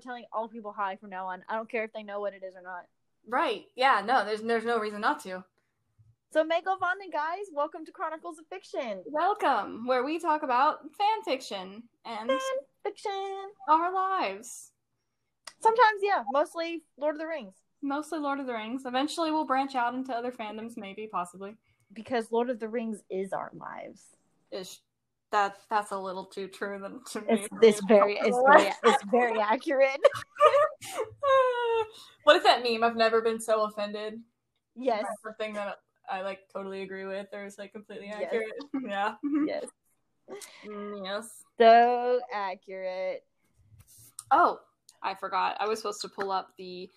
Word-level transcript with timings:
start 0.00 0.14
telling 0.14 0.24
all 0.32 0.48
people 0.48 0.72
hi 0.76 0.96
from 0.96 1.10
now 1.10 1.26
on. 1.26 1.42
I 1.48 1.56
don't 1.56 1.70
care 1.70 1.84
if 1.84 1.92
they 1.92 2.02
know 2.02 2.20
what 2.20 2.32
it 2.34 2.42
is 2.46 2.54
or 2.54 2.62
not. 2.62 2.84
Right. 3.28 3.64
Yeah, 3.76 4.02
no, 4.04 4.24
there's 4.24 4.40
there's 4.40 4.64
no 4.64 4.78
reason 4.78 5.00
not 5.00 5.22
to. 5.24 5.44
So 6.32 6.44
Megovanen 6.44 7.12
guys, 7.12 7.46
welcome 7.52 7.84
to 7.84 7.92
Chronicles 7.92 8.38
of 8.38 8.46
Fiction. 8.46 9.02
Welcome, 9.06 9.86
where 9.86 10.04
we 10.04 10.18
talk 10.18 10.42
about 10.42 10.78
fan 10.96 11.22
fiction 11.24 11.82
and 12.04 12.30
Fan 12.30 12.38
fiction. 12.84 13.50
our 13.68 13.92
lives. 13.92 14.70
Sometimes, 15.60 16.00
yeah, 16.02 16.22
mostly 16.32 16.82
Lord 16.96 17.16
of 17.16 17.20
the 17.20 17.26
Rings. 17.26 17.54
Mostly 17.82 18.18
Lord 18.18 18.40
of 18.40 18.46
the 18.46 18.54
Rings. 18.54 18.82
Eventually 18.86 19.30
we'll 19.30 19.44
branch 19.46 19.74
out 19.74 19.94
into 19.94 20.12
other 20.14 20.32
fandoms, 20.32 20.76
maybe, 20.76 21.08
possibly. 21.10 21.56
Because 21.92 22.30
Lord 22.32 22.48
of 22.48 22.60
the 22.60 22.68
Rings 22.68 23.00
is 23.10 23.32
our 23.32 23.50
lives. 23.54 24.02
Ish. 24.52 24.78
That 25.32 25.56
that's 25.68 25.92
a 25.92 25.98
little 25.98 26.24
too 26.24 26.48
true 26.48 26.78
than 26.80 27.00
to 27.12 27.20
me. 27.20 27.26
It's 27.28 27.48
it's 27.62 27.86
very 27.86 28.18
it's 28.18 28.36
very 28.46 28.72
it's 28.84 29.04
very 29.10 29.38
accurate. 29.38 30.00
what 32.24 32.36
is 32.36 32.42
that 32.42 32.62
meme? 32.64 32.82
I've 32.82 32.96
never 32.96 33.20
been 33.20 33.40
so 33.40 33.64
offended. 33.64 34.20
yes. 34.76 35.02
That's 35.02 35.20
the 35.24 35.32
thing 35.44 35.54
that 35.54 35.76
I 36.10 36.22
like 36.22 36.40
totally 36.52 36.82
agree 36.82 37.04
with 37.06 37.28
or 37.32 37.44
is 37.44 37.58
like 37.58 37.72
completely 37.72 38.08
Yes. 38.08 38.24
accurate. 38.24 38.52
Yeah. 38.84 39.14
Yes. 39.46 39.66
Mm, 40.66 41.04
yes. 41.04 41.44
So 41.58 42.20
accurate. 42.32 43.24
Oh, 44.32 44.60
I 45.02 45.14
forgot. 45.14 45.56
I 45.60 45.68
was 45.68 45.78
supposed 45.80 46.00
to 46.02 46.08
pull 46.08 46.30
up 46.30 46.50
the 46.58 46.88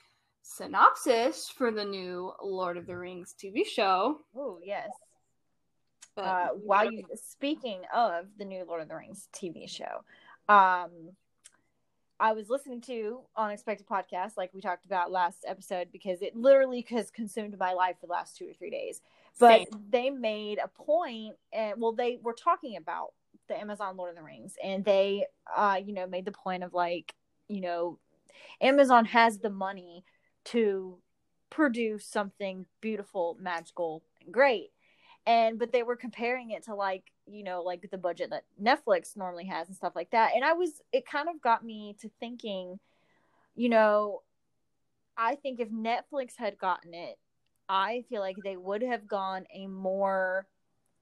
synopsis 0.41 1.49
for 1.49 1.71
the 1.71 1.85
new 1.85 2.31
Lord 2.43 2.77
of 2.77 2.85
the 2.87 2.97
Rings 2.97 3.33
TV 3.41 3.65
show. 3.65 4.19
Oh 4.35 4.59
yes. 4.63 4.89
But 6.15 6.25
Uh, 6.25 6.47
while 6.49 6.91
you 6.91 7.03
speaking 7.15 7.81
of 7.93 8.27
the 8.37 8.45
new 8.45 8.63
Lord 8.65 8.81
of 8.81 8.87
the 8.87 8.95
Rings 8.95 9.27
TV 9.33 9.67
show, 9.67 10.03
um, 10.47 11.15
I 12.19 12.33
was 12.33 12.49
listening 12.49 12.81
to 12.81 13.21
Unexpected 13.35 13.87
Podcast, 13.87 14.37
like 14.37 14.53
we 14.53 14.61
talked 14.61 14.85
about 14.85 15.11
last 15.11 15.43
episode, 15.47 15.91
because 15.91 16.21
it 16.21 16.35
literally 16.35 16.85
has 16.89 17.09
consumed 17.11 17.57
my 17.57 17.73
life 17.73 17.97
for 17.99 18.07
the 18.07 18.13
last 18.13 18.37
two 18.37 18.47
or 18.49 18.53
three 18.53 18.69
days. 18.69 19.01
But 19.39 19.67
Same. 19.67 19.85
they 19.89 20.09
made 20.09 20.59
a 20.63 20.67
point, 20.67 21.35
and 21.51 21.81
well, 21.81 21.93
they 21.93 22.19
were 22.21 22.33
talking 22.33 22.77
about 22.77 23.13
the 23.47 23.59
Amazon 23.59 23.97
Lord 23.97 24.11
of 24.11 24.15
the 24.15 24.23
Rings, 24.23 24.55
and 24.63 24.85
they, 24.85 25.25
uh, 25.55 25.79
you 25.83 25.93
know, 25.93 26.07
made 26.07 26.25
the 26.25 26.31
point 26.31 26.63
of 26.63 26.73
like, 26.73 27.13
you 27.47 27.61
know, 27.61 27.99
Amazon 28.61 29.05
has 29.05 29.39
the 29.39 29.49
money 29.49 30.05
to 30.45 30.99
produce 31.49 32.05
something 32.05 32.65
beautiful, 32.79 33.37
magical, 33.39 34.03
and 34.21 34.33
great 34.33 34.72
and 35.25 35.57
but 35.57 35.71
they 35.71 35.83
were 35.83 35.95
comparing 35.95 36.51
it 36.51 36.63
to 36.65 36.75
like 36.75 37.11
you 37.25 37.43
know 37.43 37.61
like 37.61 37.87
the 37.91 37.97
budget 37.97 38.29
that 38.29 38.43
netflix 38.61 39.15
normally 39.15 39.45
has 39.45 39.67
and 39.67 39.75
stuff 39.75 39.93
like 39.95 40.11
that. 40.11 40.31
And 40.35 40.43
i 40.43 40.53
was 40.53 40.81
it 40.91 41.05
kind 41.05 41.29
of 41.29 41.41
got 41.41 41.63
me 41.63 41.95
to 42.01 42.09
thinking 42.19 42.79
you 43.55 43.69
know 43.69 44.21
i 45.17 45.35
think 45.35 45.59
if 45.59 45.69
netflix 45.69 46.31
had 46.37 46.57
gotten 46.57 46.93
it 46.93 47.17
i 47.69 48.03
feel 48.09 48.19
like 48.19 48.35
they 48.43 48.57
would 48.57 48.81
have 48.81 49.07
gone 49.07 49.45
a 49.53 49.67
more 49.67 50.47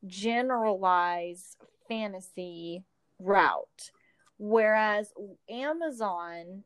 generalized 0.05 1.57
fantasy 1.87 2.83
route. 3.19 3.91
Whereas 4.37 5.13
amazon 5.49 6.63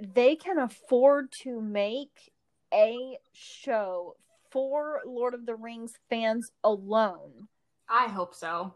they 0.00 0.36
can 0.36 0.58
afford 0.58 1.30
to 1.42 1.60
make 1.60 2.32
a 2.72 3.18
show 3.32 4.16
for 4.50 5.00
Lord 5.06 5.34
of 5.34 5.46
the 5.46 5.54
Rings 5.54 5.94
fans 6.10 6.50
alone, 6.64 7.48
I 7.88 8.08
hope 8.08 8.34
so. 8.34 8.74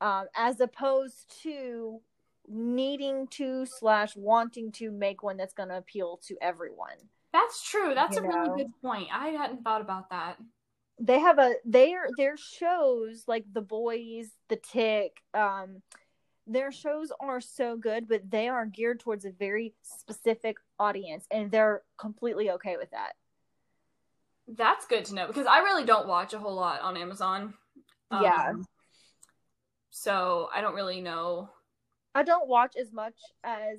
um, 0.00 0.26
as 0.36 0.60
opposed 0.60 1.42
to 1.42 2.00
needing 2.48 3.26
to 3.28 3.64
slash 3.66 4.14
wanting 4.16 4.70
to 4.72 4.90
make 4.90 5.22
one 5.22 5.36
that's 5.36 5.54
going 5.54 5.70
to 5.70 5.78
appeal 5.78 6.20
to 6.28 6.36
everyone. 6.42 6.96
That's 7.32 7.68
true. 7.68 7.94
That's 7.94 8.16
You 8.16 8.24
a 8.24 8.28
really 8.28 8.64
good 8.64 8.72
point. 8.82 9.08
I 9.12 9.28
hadn't 9.28 9.64
thought 9.64 9.80
about 9.80 10.10
that. 10.10 10.36
They 11.00 11.18
have 11.18 11.38
a 11.38 11.54
their 11.64 12.08
their 12.16 12.36
shows 12.36 13.24
like 13.26 13.44
The 13.52 13.62
Boys, 13.62 14.28
The 14.48 14.56
Tick, 14.56 15.22
um, 15.32 15.82
their 16.46 16.70
shows 16.70 17.10
are 17.20 17.40
so 17.40 17.76
good, 17.76 18.06
but 18.06 18.30
they 18.30 18.48
are 18.48 18.66
geared 18.66 19.00
towards 19.00 19.24
a 19.24 19.30
very 19.30 19.74
specific 19.82 20.58
audience, 20.78 21.26
and 21.30 21.50
they're 21.50 21.82
completely 21.98 22.50
okay 22.50 22.76
with 22.76 22.90
that. 22.90 23.14
That's 24.46 24.86
good 24.86 25.04
to 25.06 25.14
know 25.14 25.26
because 25.26 25.46
I 25.46 25.58
really 25.58 25.84
don't 25.84 26.06
watch 26.06 26.34
a 26.34 26.38
whole 26.38 26.54
lot 26.54 26.80
on 26.82 26.96
Amazon. 26.96 27.54
Yeah. 28.12 28.50
Um, 28.50 28.66
so 29.90 30.48
I 30.54 30.60
don't 30.60 30.74
really 30.74 31.00
know. 31.00 31.50
I 32.14 32.22
don't 32.22 32.48
watch 32.48 32.74
as 32.78 32.92
much 32.92 33.14
as 33.42 33.78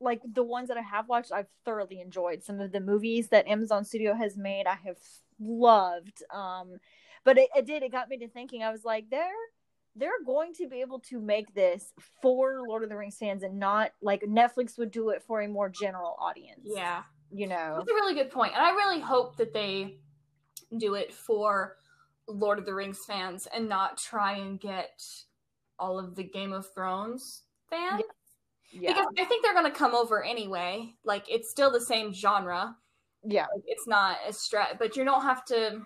like 0.00 0.20
the 0.30 0.42
ones 0.42 0.68
that 0.68 0.76
I 0.76 0.82
have 0.82 1.08
watched. 1.08 1.32
I've 1.32 1.48
thoroughly 1.64 2.00
enjoyed 2.00 2.42
some 2.42 2.60
of 2.60 2.72
the 2.72 2.80
movies 2.80 3.28
that 3.28 3.46
Amazon 3.46 3.84
Studio 3.84 4.14
has 4.14 4.36
made. 4.36 4.66
I 4.66 4.76
have 4.84 4.98
loved. 5.40 6.22
Um, 6.32 6.78
but 7.24 7.38
it, 7.38 7.48
it 7.56 7.66
did. 7.66 7.82
It 7.82 7.92
got 7.92 8.08
me 8.08 8.18
to 8.18 8.28
thinking. 8.28 8.62
I 8.62 8.70
was 8.70 8.84
like, 8.84 9.08
they're 9.10 9.30
they're 9.94 10.22
going 10.24 10.52
to 10.54 10.68
be 10.68 10.82
able 10.82 11.00
to 11.00 11.20
make 11.20 11.54
this 11.54 11.92
for 12.20 12.60
Lord 12.68 12.82
of 12.82 12.90
the 12.90 12.96
Rings 12.96 13.16
fans 13.16 13.42
and 13.42 13.58
not 13.58 13.92
like 14.02 14.20
Netflix 14.22 14.76
would 14.78 14.90
do 14.90 15.08
it 15.10 15.22
for 15.22 15.40
a 15.40 15.48
more 15.48 15.70
general 15.70 16.16
audience. 16.20 16.60
Yeah. 16.64 17.02
You 17.32 17.46
know. 17.46 17.74
That's 17.78 17.90
a 17.90 17.94
really 17.94 18.14
good. 18.14 18.32
And 18.34 18.54
I 18.54 18.70
really 18.70 19.00
hope 19.00 19.36
that 19.36 19.52
they 19.52 19.98
do 20.78 20.94
it 20.94 21.12
for 21.12 21.76
Lord 22.28 22.58
of 22.58 22.66
the 22.66 22.74
Rings 22.74 23.00
fans 23.06 23.46
and 23.54 23.68
not 23.68 23.98
try 23.98 24.36
and 24.36 24.58
get 24.60 25.02
all 25.78 25.98
of 25.98 26.14
the 26.14 26.24
Game 26.24 26.52
of 26.52 26.72
Thrones 26.72 27.42
fans. 27.70 28.02
Yeah, 28.72 28.92
Because 28.92 29.06
I 29.18 29.24
think 29.24 29.44
they're 29.44 29.54
going 29.54 29.70
to 29.70 29.78
come 29.78 29.94
over 29.94 30.24
anyway. 30.24 30.94
Like, 31.04 31.24
it's 31.28 31.50
still 31.50 31.70
the 31.70 31.80
same 31.80 32.12
genre. 32.12 32.76
yeah, 33.24 33.42
Like, 33.54 33.64
it's 33.66 33.86
not 33.86 34.16
a 34.28 34.32
stretch, 34.32 34.76
but 34.78 34.96
you 34.96 35.04
don't 35.04 35.22
have 35.22 35.44
to. 35.46 35.82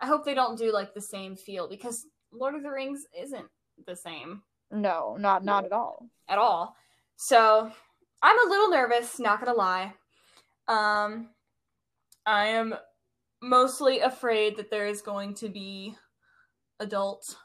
I 0.00 0.06
hope 0.06 0.24
they 0.24 0.34
don't 0.34 0.58
do 0.58 0.72
like 0.72 0.92
the 0.92 1.00
same 1.00 1.36
feel 1.36 1.68
because 1.68 2.06
Lord 2.32 2.54
of 2.54 2.62
the 2.62 2.70
Rings 2.70 3.06
isn't 3.18 3.46
the 3.86 3.96
same 3.96 4.42
no, 4.70 5.16
not 5.18 5.44
not 5.44 5.64
at 5.64 5.72
all. 5.72 6.08
at 6.28 6.38
all. 6.38 6.76
So 7.16 7.70
I'm 8.22 8.46
a 8.46 8.50
little 8.50 8.68
nervous, 8.70 9.18
not 9.18 9.40
gonna 9.40 9.56
lie. 9.56 9.94
Um, 10.68 11.30
I 12.26 12.46
am 12.46 12.74
mostly 13.42 14.00
afraid 14.00 14.56
that 14.56 14.70
there 14.70 14.86
is 14.86 15.02
going 15.02 15.34
to 15.34 15.48
be 15.48 15.94
adult 16.80 17.36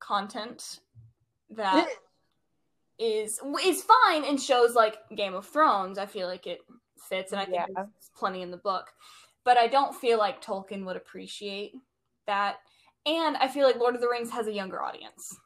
content 0.00 0.80
that 1.50 1.88
is 2.98 3.40
is 3.64 3.82
fine 3.84 4.24
in 4.24 4.36
shows 4.36 4.74
like 4.74 4.96
Game 5.14 5.34
of 5.34 5.46
Thrones. 5.46 5.98
I 5.98 6.06
feel 6.06 6.26
like 6.28 6.46
it 6.46 6.60
fits, 7.08 7.32
and 7.32 7.40
I 7.40 7.44
think 7.44 7.56
Yeah. 7.56 7.66
there's 7.74 8.10
plenty 8.16 8.42
in 8.42 8.50
the 8.50 8.56
book. 8.56 8.92
But 9.44 9.56
I 9.58 9.66
don't 9.68 9.94
feel 9.94 10.18
like 10.18 10.42
Tolkien 10.44 10.84
would 10.86 10.96
appreciate 10.96 11.74
that, 12.26 12.56
and 13.06 13.36
I 13.36 13.48
feel 13.48 13.66
like 13.66 13.76
Lord 13.76 13.94
of 13.94 14.00
the 14.00 14.08
Rings 14.08 14.30
has 14.30 14.46
a 14.46 14.52
younger 14.52 14.82
audience. 14.82 15.36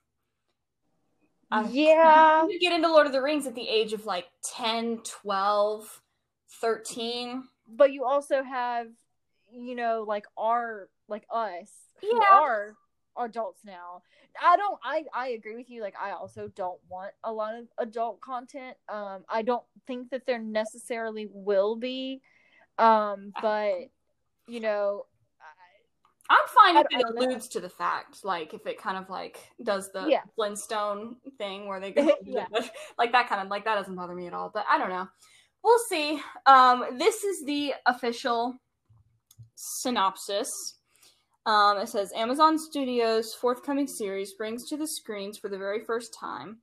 I- 1.51 1.69
yeah, 1.69 2.47
you 2.49 2.59
get 2.61 2.73
into 2.73 2.89
Lord 2.89 3.07
of 3.07 3.13
the 3.13 3.23
Rings 3.23 3.47
at 3.47 3.55
the 3.55 3.69
age 3.69 3.93
of 3.93 4.07
like 4.07 4.27
10, 4.45 4.99
12, 5.05 6.03
13. 6.61 7.45
but 7.69 7.93
you 7.93 8.05
also 8.05 8.43
have 8.43 8.89
you 9.53 9.75
know 9.75 10.05
like 10.07 10.27
our 10.37 10.89
like 11.09 11.25
us 11.33 11.71
who 12.01 12.09
Yeah. 12.21 12.39
are 12.41 12.75
adults 13.19 13.61
now 13.65 14.03
i 14.41 14.57
don't 14.57 14.79
i 14.85 15.05
i 15.13 15.29
agree 15.29 15.57
with 15.57 15.69
you 15.69 15.83
like 15.83 15.95
i 16.01 16.13
also 16.13 16.49
don't 16.55 16.79
want 16.89 17.13
a 17.25 17.33
lot 17.33 17.55
of 17.55 17.67
adult 17.79 18.21
content 18.21 18.77
um 18.89 19.25
i 19.29 19.43
don't 19.43 19.65
think 19.87 20.09
that 20.11 20.25
there 20.27 20.39
necessarily 20.39 21.27
will 21.33 21.75
be 21.75 22.21
um 22.79 23.33
but 23.43 23.91
you 24.47 24.61
know 24.61 25.05
I'm 26.31 26.39
fine 26.49 26.77
I 26.77 26.81
if 26.81 26.87
it 26.91 27.07
I 27.07 27.09
alludes 27.09 27.49
to 27.49 27.61
the 27.61 27.71
fact, 27.71 28.23
like 28.23 28.53
if 28.53 28.67
it 28.67 28.79
kind 28.79 28.99
of 28.99 29.09
like 29.09 29.39
does 29.63 29.91
the 29.93 30.09
Yeah. 30.11 30.21
Flintstone 30.37 31.17
thing 31.39 31.67
where 31.67 31.81
they 31.81 31.91
go, 31.93 32.13
Yeah. 32.25 32.47
like 32.99 33.13
that 33.13 33.29
kind 33.29 33.41
of 33.41 33.49
like 33.49 33.65
that 33.65 33.77
doesn't 33.77 33.95
bother 33.95 34.15
me 34.15 34.27
at 34.27 34.35
all. 34.35 34.51
But 34.53 34.67
I 34.69 34.77
don't 34.77 34.91
know. 34.91 35.09
We'll 35.63 35.79
see. 35.89 36.21
Um, 36.47 36.99
this 36.99 37.25
is 37.25 37.45
the 37.45 37.75
official 37.87 38.61
synopsis. 39.55 40.77
Um, 41.47 41.79
it 41.79 41.89
says 41.89 42.13
Amazon 42.15 42.59
Studios' 42.59 43.35
forthcoming 43.35 43.87
series 43.87 44.35
brings 44.35 44.69
to 44.69 44.77
the 44.77 44.87
screens 44.87 45.39
for 45.39 45.49
the 45.49 45.59
very 45.59 45.85
first 45.85 46.15
time 46.19 46.59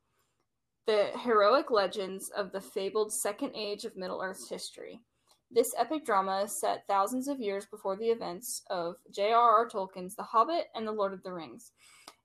the 0.86 1.10
heroic 1.24 1.72
legends 1.72 2.30
of 2.30 2.52
the 2.52 2.62
fabled 2.62 3.12
Second 3.12 3.56
Age 3.56 3.86
of 3.86 3.98
Middle 3.98 4.22
Earth's 4.22 4.50
history. 4.50 5.02
This 5.50 5.74
epic 5.78 6.06
drama 6.06 6.44
is 6.44 6.60
set 6.60 6.86
thousands 6.86 7.28
of 7.28 7.40
years 7.40 7.66
before 7.66 7.96
the 7.96 8.10
events 8.10 8.62
of 8.70 8.96
J.R.R. 9.12 9.68
Tolkien's 9.68 10.16
The 10.16 10.24
Hobbit 10.24 10.66
and 10.76 10.88
The 10.88 10.92
Lord 10.92 11.14
of 11.14 11.24
the 11.24 11.34
Rings, 11.34 11.72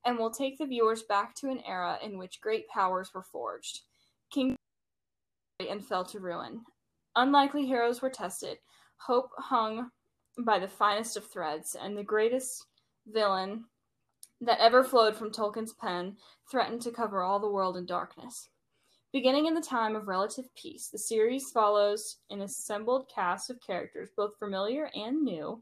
and 0.04 0.18
will 0.18 0.30
take 0.30 0.58
the 0.58 0.66
viewers 0.66 1.02
back 1.02 1.34
to 1.36 1.50
an 1.50 1.62
era 1.66 1.98
in 2.02 2.18
which 2.18 2.40
great 2.40 2.68
powers 2.68 3.12
were 3.14 3.22
forged. 3.22 3.80
And 5.68 5.84
fell 5.84 6.04
to 6.06 6.20
ruin. 6.20 6.62
Unlikely 7.16 7.66
heroes 7.66 8.00
were 8.00 8.10
tested. 8.10 8.58
Hope 8.98 9.30
hung 9.36 9.90
by 10.38 10.58
the 10.58 10.68
finest 10.68 11.16
of 11.16 11.26
threads, 11.26 11.76
and 11.80 11.96
the 11.96 12.02
greatest 12.02 12.66
villain 13.06 13.64
that 14.40 14.60
ever 14.60 14.82
flowed 14.82 15.16
from 15.16 15.30
Tolkien's 15.30 15.72
pen 15.72 16.16
threatened 16.50 16.82
to 16.82 16.90
cover 16.90 17.22
all 17.22 17.38
the 17.38 17.50
world 17.50 17.76
in 17.76 17.84
darkness. 17.84 18.48
Beginning 19.12 19.46
in 19.46 19.54
the 19.54 19.60
time 19.60 19.96
of 19.96 20.06
relative 20.06 20.54
peace, 20.54 20.88
the 20.88 20.98
series 20.98 21.50
follows 21.50 22.18
an 22.30 22.42
assembled 22.42 23.10
cast 23.12 23.50
of 23.50 23.60
characters, 23.60 24.10
both 24.16 24.38
familiar 24.38 24.88
and 24.94 25.22
new, 25.22 25.60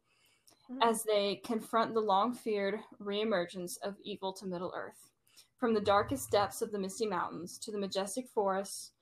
hmm. 0.66 0.82
as 0.82 1.02
they 1.02 1.40
confront 1.44 1.94
the 1.94 2.00
long 2.00 2.34
feared 2.34 2.78
reemergence 3.00 3.78
of 3.82 3.96
evil 4.02 4.34
to 4.34 4.46
Middle 4.46 4.72
Earth. 4.76 5.10
From 5.56 5.74
the 5.74 5.80
darkest 5.80 6.30
depths 6.30 6.62
of 6.62 6.70
the 6.70 6.78
Misty 6.78 7.06
Mountains 7.06 7.58
to 7.60 7.72
the 7.72 7.78
majestic 7.78 8.28
forests 8.28 8.92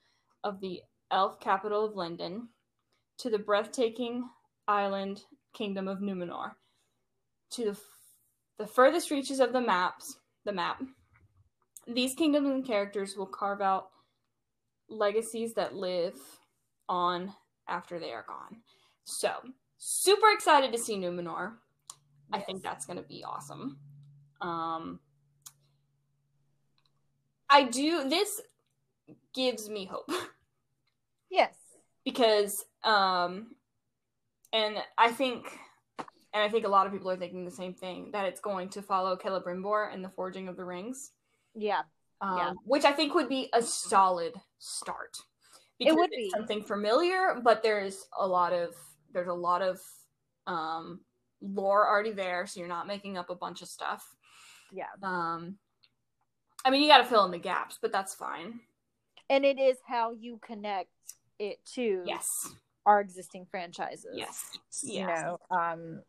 of 0.43 0.59
the 0.61 0.81
elf 1.11 1.39
capital 1.39 1.85
of 1.85 1.95
Lindon 1.95 2.49
to 3.19 3.29
the 3.29 3.39
breathtaking 3.39 4.29
island 4.67 5.23
kingdom 5.53 5.87
of 5.87 5.99
Numenor 5.99 6.51
to 7.51 7.65
the, 7.65 7.71
f- 7.71 7.79
the 8.57 8.67
furthest 8.67 9.11
reaches 9.11 9.39
of 9.39 9.53
the 9.53 9.61
maps, 9.61 10.17
the 10.45 10.51
map. 10.51 10.81
These 11.87 12.15
kingdoms 12.15 12.49
and 12.49 12.65
characters 12.65 13.15
will 13.15 13.25
carve 13.25 13.61
out 13.61 13.89
legacies 14.89 15.53
that 15.53 15.75
live 15.75 16.15
on 16.89 17.33
after 17.67 17.99
they 17.99 18.11
are 18.11 18.25
gone. 18.27 18.57
So, 19.05 19.31
super 19.77 20.29
excited 20.31 20.71
to 20.73 20.77
see 20.77 20.97
Numenor. 20.97 21.53
I 22.31 22.39
think 22.39 22.61
that's 22.61 22.85
going 22.85 22.97
to 22.97 23.07
be 23.07 23.23
awesome. 23.23 23.77
Um, 24.41 24.99
I 27.49 27.63
do. 27.63 28.09
This 28.09 28.41
gives 29.37 29.69
me 29.69 29.85
hope 29.85 30.09
Yes. 31.29 31.55
because, 32.03 32.65
um, 32.83 33.55
and 34.51 34.77
I 34.97 35.11
think, 35.11 35.45
and 36.33 36.43
I 36.43 36.49
think 36.49 36.65
a 36.65 36.69
lot 36.69 36.87
of 36.87 36.91
people 36.93 37.11
are 37.11 37.17
thinking 37.17 37.45
the 37.45 37.51
same 37.51 37.73
thing 37.73 38.09
that 38.13 38.25
it's 38.25 38.39
going 38.41 38.69
to 38.69 38.81
follow 38.81 39.15
Celebrimbor 39.15 39.93
and 39.93 40.03
the 40.03 40.09
Forging 40.09 40.47
of 40.47 40.57
the 40.57 40.65
Rings, 40.65 41.11
Yeah. 41.53 41.81
um, 42.21 42.37
Yeah. 42.37 42.53
which 42.65 42.85
I 42.85 42.91
think 42.93 43.13
would 43.13 43.29
be 43.29 43.49
a 43.53 43.61
solid 43.61 44.33
start. 44.57 45.17
Because 45.79 45.95
would 45.95 46.09
it's 46.11 46.17
be. 46.17 46.29
something 46.31 46.63
familiar, 46.63 47.39
but 47.43 47.61
there's 47.61 48.07
a 48.17 48.25
lot 48.27 48.51
of 48.51 48.73
there's 49.13 49.27
a 49.27 49.33
lot 49.33 49.61
of 49.61 49.79
um, 50.47 51.01
lore 51.39 51.87
already 51.87 52.11
there, 52.13 52.47
so 52.47 52.59
you're 52.59 52.67
not 52.69 52.87
making 52.87 53.15
up 53.17 53.29
a 53.29 53.35
bunch 53.35 53.61
of 53.61 53.67
stuff. 53.67 54.03
Yeah. 54.71 54.85
Um, 55.03 55.57
I 56.65 56.71
mean, 56.71 56.81
you 56.81 56.87
got 56.87 56.97
to 56.97 57.05
fill 57.05 57.25
in 57.25 57.31
the 57.31 57.37
gaps, 57.37 57.77
but 57.79 57.91
that's 57.91 58.15
fine. 58.15 58.59
And 59.29 59.45
it 59.45 59.59
is 59.59 59.77
how 59.87 60.11
you 60.11 60.39
connect 60.41 60.89
it 61.39 61.63
to 61.73 62.03
Yes. 62.05 62.55
our 62.85 63.01
existing 63.01 63.45
franchises. 63.49 64.13
Yes. 64.13 64.57
You 64.83 64.99
Yes. 65.01 65.07
know. 65.07 65.39
Um 65.51 66.01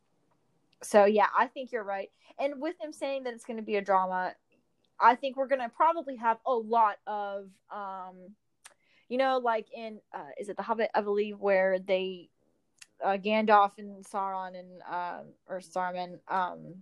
so 0.82 1.04
yeah, 1.04 1.26
I 1.36 1.46
think 1.46 1.72
you're 1.72 1.84
right. 1.84 2.10
And 2.38 2.60
with 2.60 2.78
them 2.78 2.92
saying 2.92 3.24
that 3.24 3.34
it's 3.34 3.44
gonna 3.44 3.62
be 3.62 3.76
a 3.76 3.82
drama, 3.82 4.34
I 5.00 5.14
think 5.16 5.36
we're 5.36 5.48
gonna 5.48 5.68
probably 5.74 6.16
have 6.16 6.38
a 6.46 6.54
lot 6.54 6.96
of 7.06 7.48
um 7.70 8.34
you 9.08 9.16
know, 9.18 9.38
like 9.38 9.66
in 9.72 10.00
uh 10.14 10.30
is 10.38 10.48
it 10.48 10.56
the 10.56 10.62
Hobbit, 10.62 10.90
I 10.94 11.00
believe, 11.00 11.38
where 11.40 11.78
they 11.78 12.28
uh 13.04 13.16
Gandalf 13.16 13.72
and 13.78 14.04
Sauron 14.04 14.58
and 14.58 14.82
um 14.88 15.26
or 15.48 15.60
Saruman, 15.60 16.20
um 16.28 16.74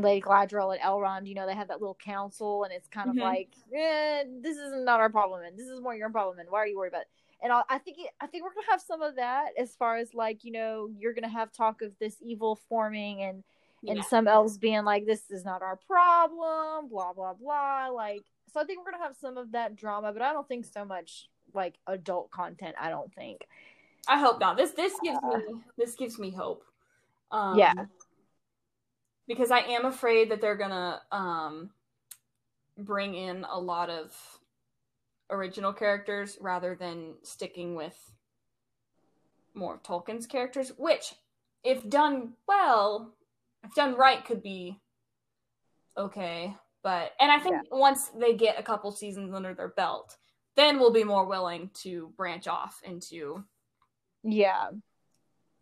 Lady 0.00 0.22
Galadriel 0.22 0.72
and 0.72 0.80
Elrond, 0.82 1.26
you 1.26 1.34
know, 1.34 1.46
they 1.46 1.54
have 1.54 1.68
that 1.68 1.80
little 1.80 1.96
council, 2.02 2.64
and 2.64 2.72
it's 2.72 2.88
kind 2.88 3.10
of 3.10 3.16
Mhm. 3.16 3.20
like, 3.20 3.54
eh, 3.72 4.24
this 4.40 4.56
is 4.56 4.72
not 4.84 5.00
our 5.00 5.10
problem, 5.10 5.42
and 5.42 5.58
this 5.58 5.66
is 5.68 5.80
more 5.80 5.94
your 5.94 6.08
problem, 6.10 6.38
and 6.38 6.50
why 6.50 6.60
are 6.60 6.66
you 6.66 6.78
worried 6.78 6.88
about 6.88 7.02
it? 7.02 7.08
And 7.42 7.52
I, 7.52 7.62
I 7.68 7.78
think, 7.78 7.98
it, 7.98 8.10
I 8.20 8.26
think 8.26 8.44
we're 8.44 8.54
gonna 8.54 8.70
have 8.70 8.80
some 8.80 9.02
of 9.02 9.16
that 9.16 9.50
as 9.58 9.74
far 9.76 9.96
as 9.96 10.14
like, 10.14 10.44
you 10.44 10.52
know, 10.52 10.88
you're 10.98 11.12
gonna 11.12 11.28
have 11.28 11.52
talk 11.52 11.82
of 11.82 11.98
this 11.98 12.16
evil 12.22 12.56
forming, 12.68 13.22
and 13.22 13.44
and 13.88 13.96
Yeah. 13.96 14.04
some 14.04 14.28
elves 14.28 14.58
being 14.58 14.84
like, 14.84 15.06
this 15.06 15.28
is 15.30 15.44
not 15.44 15.60
our 15.60 15.74
problem, 15.74 16.88
blah 16.88 17.12
blah 17.12 17.34
blah. 17.34 17.88
Like, 17.88 18.22
so 18.52 18.60
I 18.60 18.64
think 18.64 18.78
we're 18.84 18.92
gonna 18.92 19.02
have 19.02 19.16
some 19.16 19.36
of 19.36 19.50
that 19.52 19.74
drama, 19.74 20.12
but 20.12 20.22
I 20.22 20.32
don't 20.32 20.46
think 20.46 20.64
so 20.64 20.84
much 20.84 21.28
like 21.52 21.74
adult 21.88 22.30
content. 22.30 22.76
I 22.78 22.88
don't 22.90 23.12
think. 23.12 23.46
I 24.08 24.18
hope 24.18 24.38
not. 24.40 24.56
This 24.56 24.70
this 24.70 24.98
gives 25.00 25.18
me 25.22 25.34
this 25.76 25.96
gives 25.96 26.18
me 26.18 26.30
hope. 26.30 26.64
Um, 27.32 27.58
Yeah. 27.58 27.72
Because 29.28 29.50
I 29.50 29.60
am 29.60 29.84
afraid 29.84 30.30
that 30.30 30.40
they're 30.40 30.56
gonna 30.56 31.00
um, 31.12 31.70
bring 32.76 33.14
in 33.14 33.44
a 33.50 33.58
lot 33.58 33.88
of 33.90 34.12
original 35.30 35.72
characters 35.72 36.36
rather 36.40 36.74
than 36.74 37.14
sticking 37.22 37.74
with 37.74 37.96
more 39.54 39.74
of 39.74 39.82
Tolkien's 39.82 40.26
characters, 40.26 40.72
which, 40.76 41.14
if 41.62 41.88
done 41.88 42.34
well, 42.48 43.14
if 43.64 43.74
done 43.74 43.94
right, 43.94 44.24
could 44.24 44.42
be 44.42 44.80
okay. 45.96 46.54
But 46.82 47.12
and 47.20 47.30
I 47.30 47.38
think 47.38 47.56
once 47.70 48.08
they 48.08 48.34
get 48.34 48.58
a 48.58 48.62
couple 48.62 48.90
seasons 48.90 49.32
under 49.32 49.54
their 49.54 49.68
belt, 49.68 50.16
then 50.56 50.80
we'll 50.80 50.92
be 50.92 51.04
more 51.04 51.26
willing 51.26 51.70
to 51.82 52.12
branch 52.16 52.48
off 52.48 52.80
into 52.82 53.44
Yeah. 54.24 54.70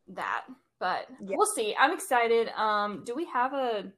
that. 0.09 0.47
But 0.81 1.07
Yeah. 1.21 1.37
we'll 1.37 1.47
see. 1.47 1.77
I'm 1.79 1.93
excited. 1.93 2.49
Um, 2.57 3.05
do 3.05 3.15
we 3.15 3.27
have 3.27 3.53
a? 3.53 3.93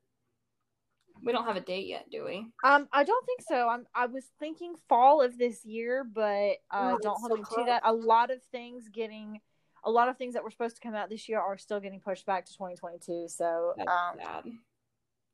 We 1.25 1.31
don't 1.31 1.45
have 1.45 1.57
a 1.57 1.61
date 1.61 1.87
yet, 1.87 2.07
do 2.11 2.25
we? 2.25 2.49
Um, 2.65 2.89
I 2.93 3.05
don't 3.05 3.25
think 3.25 3.43
so. 3.43 3.69
I'm. 3.69 3.87
I 3.95 4.07
was 4.07 4.25
thinking 4.41 4.75
fall 4.89 5.23
of 5.23 5.39
this 5.39 5.65
year, 5.65 6.05
but 6.05 6.57
uh, 6.73 6.95
Oh, 6.95 6.99
don't 7.01 7.21
hold 7.21 7.31
so 7.31 7.37
me 7.37 7.43
to 7.43 7.65
that. 7.67 7.83
A 7.85 7.93
lot 7.93 8.33
of 8.33 8.43
things 8.51 8.89
getting, 8.93 9.41
a 9.85 9.91
lot 9.91 10.09
of 10.09 10.19
things 10.19 10.35
that 10.35 10.43
were 10.43 10.51
supposed 10.51 10.75
to 10.77 10.83
come 10.83 10.97
out 10.97 11.09
this 11.09 11.29
year 11.29 11.39
are 11.39 11.57
still 11.57 11.79
getting 11.79 12.01
pushed 12.01 12.27
back 12.27 12.45
to 12.47 12.53
2022. 12.53 13.29
So, 13.29 13.75
That's 13.77 13.89
um, 13.89 14.17
sad. 14.19 14.45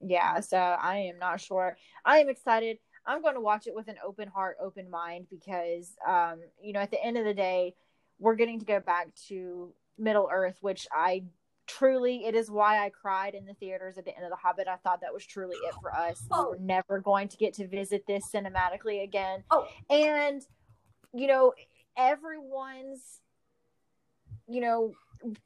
yeah. 0.02 0.40
So 0.40 0.58
I 0.58 0.98
am 0.98 1.18
not 1.18 1.40
sure. 1.40 1.78
I 2.04 2.18
am 2.18 2.28
excited. 2.28 2.78
I'm 3.06 3.22
going 3.22 3.34
to 3.36 3.40
watch 3.40 3.66
it 3.66 3.74
with 3.74 3.88
an 3.88 3.96
open 4.06 4.28
heart, 4.28 4.58
open 4.60 4.90
mind, 4.90 5.28
because, 5.30 5.96
um, 6.06 6.40
you 6.62 6.74
know, 6.74 6.80
at 6.80 6.90
the 6.90 7.02
end 7.02 7.16
of 7.16 7.24
the 7.24 7.32
day, 7.32 7.74
we're 8.18 8.34
getting 8.34 8.58
to 8.58 8.66
go 8.66 8.80
back 8.80 9.08
to 9.28 9.72
Middle 9.96 10.28
Earth, 10.30 10.58
which 10.60 10.86
I 10.92 11.24
truly 11.68 12.24
it 12.24 12.34
is 12.34 12.50
why 12.50 12.84
I 12.84 12.88
cried 12.90 13.34
in 13.34 13.44
the 13.46 13.54
theaters 13.54 13.98
at 13.98 14.04
the 14.04 14.14
end 14.16 14.24
of 14.24 14.30
The 14.30 14.36
Hobbit. 14.36 14.66
I 14.66 14.76
thought 14.76 15.00
that 15.02 15.12
was 15.14 15.24
truly 15.24 15.56
it 15.56 15.74
for 15.80 15.94
us. 15.94 16.20
We 16.22 16.28
Oh. 16.36 16.50
were 16.50 16.58
never 16.58 16.98
going 17.00 17.28
to 17.28 17.36
get 17.36 17.54
to 17.54 17.68
visit 17.68 18.04
this 18.06 18.24
cinematically 18.32 19.02
again. 19.04 19.44
Oh. 19.50 19.68
And 19.90 20.42
you 21.14 21.26
know, 21.26 21.52
everyone's 21.96 23.20
you 24.50 24.60
know, 24.62 24.92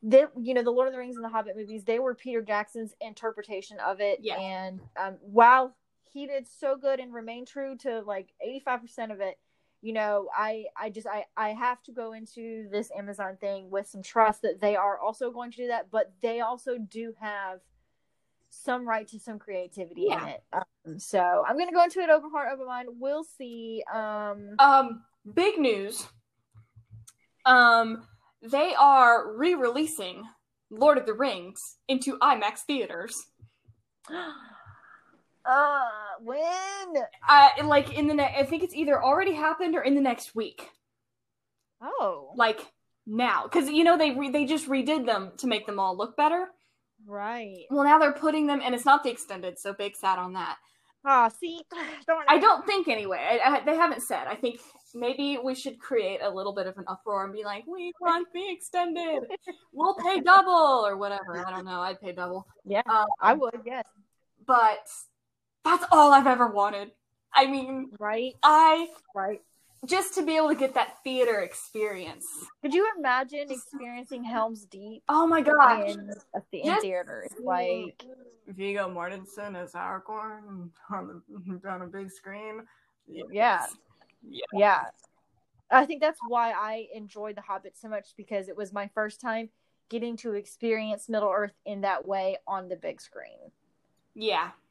they, 0.02 0.24
you 0.40 0.54
know, 0.54 0.62
the 0.62 0.70
Lord 0.70 0.86
of 0.86 0.92
the 0.92 0.98
Rings 0.98 1.16
and 1.16 1.24
the 1.24 1.28
Hobbit 1.28 1.56
movies, 1.56 1.82
they 1.82 1.98
were 1.98 2.14
Peter 2.14 2.40
Jackson's 2.40 2.94
interpretation 3.00 3.78
of 3.80 4.00
it. 4.00 4.20
And 4.38 4.80
um, 4.96 5.16
while 5.22 5.74
he 6.12 6.26
did 6.26 6.46
so 6.46 6.76
good 6.76 7.00
and 7.00 7.12
remained 7.12 7.48
true 7.48 7.76
to 7.78 8.00
like 8.02 8.28
85% 8.66 9.10
of 9.12 9.20
it, 9.20 9.38
you 9.82 9.92
know, 9.92 10.28
I, 10.34 10.66
I 10.80 10.90
just, 10.90 11.06
I, 11.08 11.24
I 11.36 11.50
have 11.50 11.82
to 11.82 11.92
go 11.92 12.12
into 12.12 12.68
this 12.70 12.90
Amazon 12.96 13.36
thing 13.40 13.68
with 13.68 13.88
some 13.88 14.02
trust 14.02 14.42
that 14.42 14.60
they 14.60 14.76
are 14.76 14.96
also 14.98 15.30
going 15.32 15.50
to 15.50 15.56
do 15.56 15.66
that, 15.68 15.90
but 15.90 16.12
they 16.22 16.40
also 16.40 16.78
do 16.78 17.12
have 17.20 17.58
some 18.48 18.86
right 18.86 19.08
to 19.08 19.18
some 19.18 19.38
creativity 19.38 20.06
Yeah. 20.08 20.22
in 20.22 20.28
it. 20.28 20.42
Um, 20.52 20.98
so 20.98 21.42
I'm 21.46 21.56
going 21.56 21.68
to 21.68 21.74
go 21.74 21.82
into 21.82 22.00
it 22.00 22.10
open 22.10 22.30
heart, 22.30 22.48
open 22.52 22.66
mind. 22.66 22.88
We'll 23.00 23.24
see. 23.24 23.82
Um, 23.92 24.54
Um, 24.58 25.02
big 25.34 25.58
news. 25.58 26.06
Um, 27.44 28.06
they 28.40 28.74
are 28.78 29.32
re-releasing 29.34 30.22
Lord 30.70 30.96
of 30.98 31.06
the 31.06 31.14
Rings 31.14 31.60
into 31.88 32.18
IMAX 32.18 32.60
theaters. 32.60 33.26
uh, 35.44 35.88
when? 36.22 37.02
Uh, 37.28 37.48
like 37.64 37.92
in 37.92 38.06
the 38.06 38.14
ne- 38.14 38.34
I 38.38 38.44
think 38.44 38.62
it's 38.62 38.74
either 38.74 39.02
already 39.02 39.32
happened 39.32 39.74
or 39.76 39.82
in 39.82 39.94
the 39.94 40.00
next 40.00 40.34
week. 40.34 40.68
Oh, 41.80 42.32
Like 42.36 42.60
now, 43.06 43.44
because 43.44 43.68
you 43.68 43.82
know 43.84 43.98
they 43.98 44.12
re- 44.12 44.30
they 44.30 44.44
just 44.44 44.68
redid 44.68 45.04
them 45.06 45.32
to 45.38 45.46
make 45.46 45.66
them 45.66 45.78
all 45.80 45.96
look 45.96 46.16
better. 46.16 46.46
right. 47.06 47.64
Well, 47.70 47.84
now 47.84 47.98
they're 47.98 48.12
putting 48.12 48.46
them, 48.46 48.60
and 48.64 48.74
it's 48.74 48.84
not 48.84 49.02
the 49.02 49.10
extended, 49.10 49.58
so 49.58 49.72
big 49.72 49.96
sad 49.96 50.18
on 50.18 50.34
that. 50.34 50.56
Ah, 51.04 51.26
see, 51.28 51.60
darn 52.06 52.24
I 52.28 52.38
don't 52.38 52.64
think 52.64 52.86
anyway. 52.86 53.40
I, 53.44 53.56
I, 53.56 53.64
they 53.64 53.74
haven't 53.74 54.02
said. 54.02 54.28
I 54.28 54.36
think 54.36 54.60
maybe 54.94 55.36
we 55.42 55.56
should 55.56 55.80
create 55.80 56.20
a 56.22 56.30
little 56.30 56.54
bit 56.54 56.68
of 56.68 56.78
an 56.78 56.84
uproar 56.86 57.24
and 57.24 57.32
be 57.32 57.42
like, 57.42 57.64
"We 57.66 57.92
want 58.00 58.28
the 58.32 58.48
extended. 58.52 59.22
We'll 59.72 59.96
pay 59.96 60.20
double 60.24 60.84
or 60.86 60.96
whatever." 60.96 61.44
I 61.44 61.50
don't 61.50 61.64
know. 61.64 61.80
I'd 61.80 62.00
pay 62.00 62.12
double. 62.12 62.46
Yeah, 62.64 62.82
Um, 62.88 63.06
I 63.20 63.32
would. 63.34 63.62
Yes, 63.66 63.84
but 64.46 64.86
that's 65.64 65.84
all 65.90 66.12
I've 66.12 66.26
ever 66.26 66.46
wanted. 66.48 66.92
I 67.34 67.46
mean, 67.46 67.90
right, 67.98 68.34
I 68.42 68.88
right. 69.14 69.40
just 69.86 70.14
to 70.14 70.22
be 70.22 70.36
able 70.36 70.48
to 70.48 70.54
get 70.54 70.74
that 70.74 70.98
theater 71.02 71.40
experience. 71.40 72.26
Could 72.60 72.74
you 72.74 72.88
imagine 72.98 73.50
experiencing 73.50 74.22
Helm's 74.22 74.66
Deep 74.66 75.02
Oh 75.08 75.26
my 75.26 75.40
gosh! 75.40 75.90
in, 75.90 76.10
at 76.34 76.44
the 76.50 76.58
in 76.62 76.80
theater? 76.80 77.26
It's 77.30 77.40
like, 77.40 78.04
Viggo 78.48 78.88
Mortensen 78.90 79.56
as 79.56 79.72
Aragorn 79.72 80.68
on 80.90 81.22
the 81.62 81.68
on 81.70 81.82
a 81.82 81.86
big 81.86 82.10
screen. 82.10 82.62
yeah, 83.08 83.66
Yeah. 84.28 84.44
yeah. 84.52 84.80
I 85.70 85.86
think 85.86 86.02
that's 86.02 86.20
why 86.28 86.52
I 86.52 86.88
enjoyed 86.94 87.34
The 87.36 87.40
Hobbit 87.40 87.78
so 87.78 87.88
much 87.88 88.08
because 88.14 88.50
it 88.50 88.56
was 88.56 88.74
my 88.74 88.88
first 88.94 89.22
time 89.22 89.48
getting 89.88 90.18
to 90.18 90.34
experience 90.34 91.08
Middle 91.08 91.32
Earth 91.34 91.54
in 91.64 91.80
that 91.80 92.06
way 92.06 92.36
on 92.46 92.68
the 92.68 92.76
big 92.76 93.00
screen. 93.00 93.38
Yeah, 94.14 94.50
I 94.50 94.50
could 94.50 94.50
see 94.50 94.61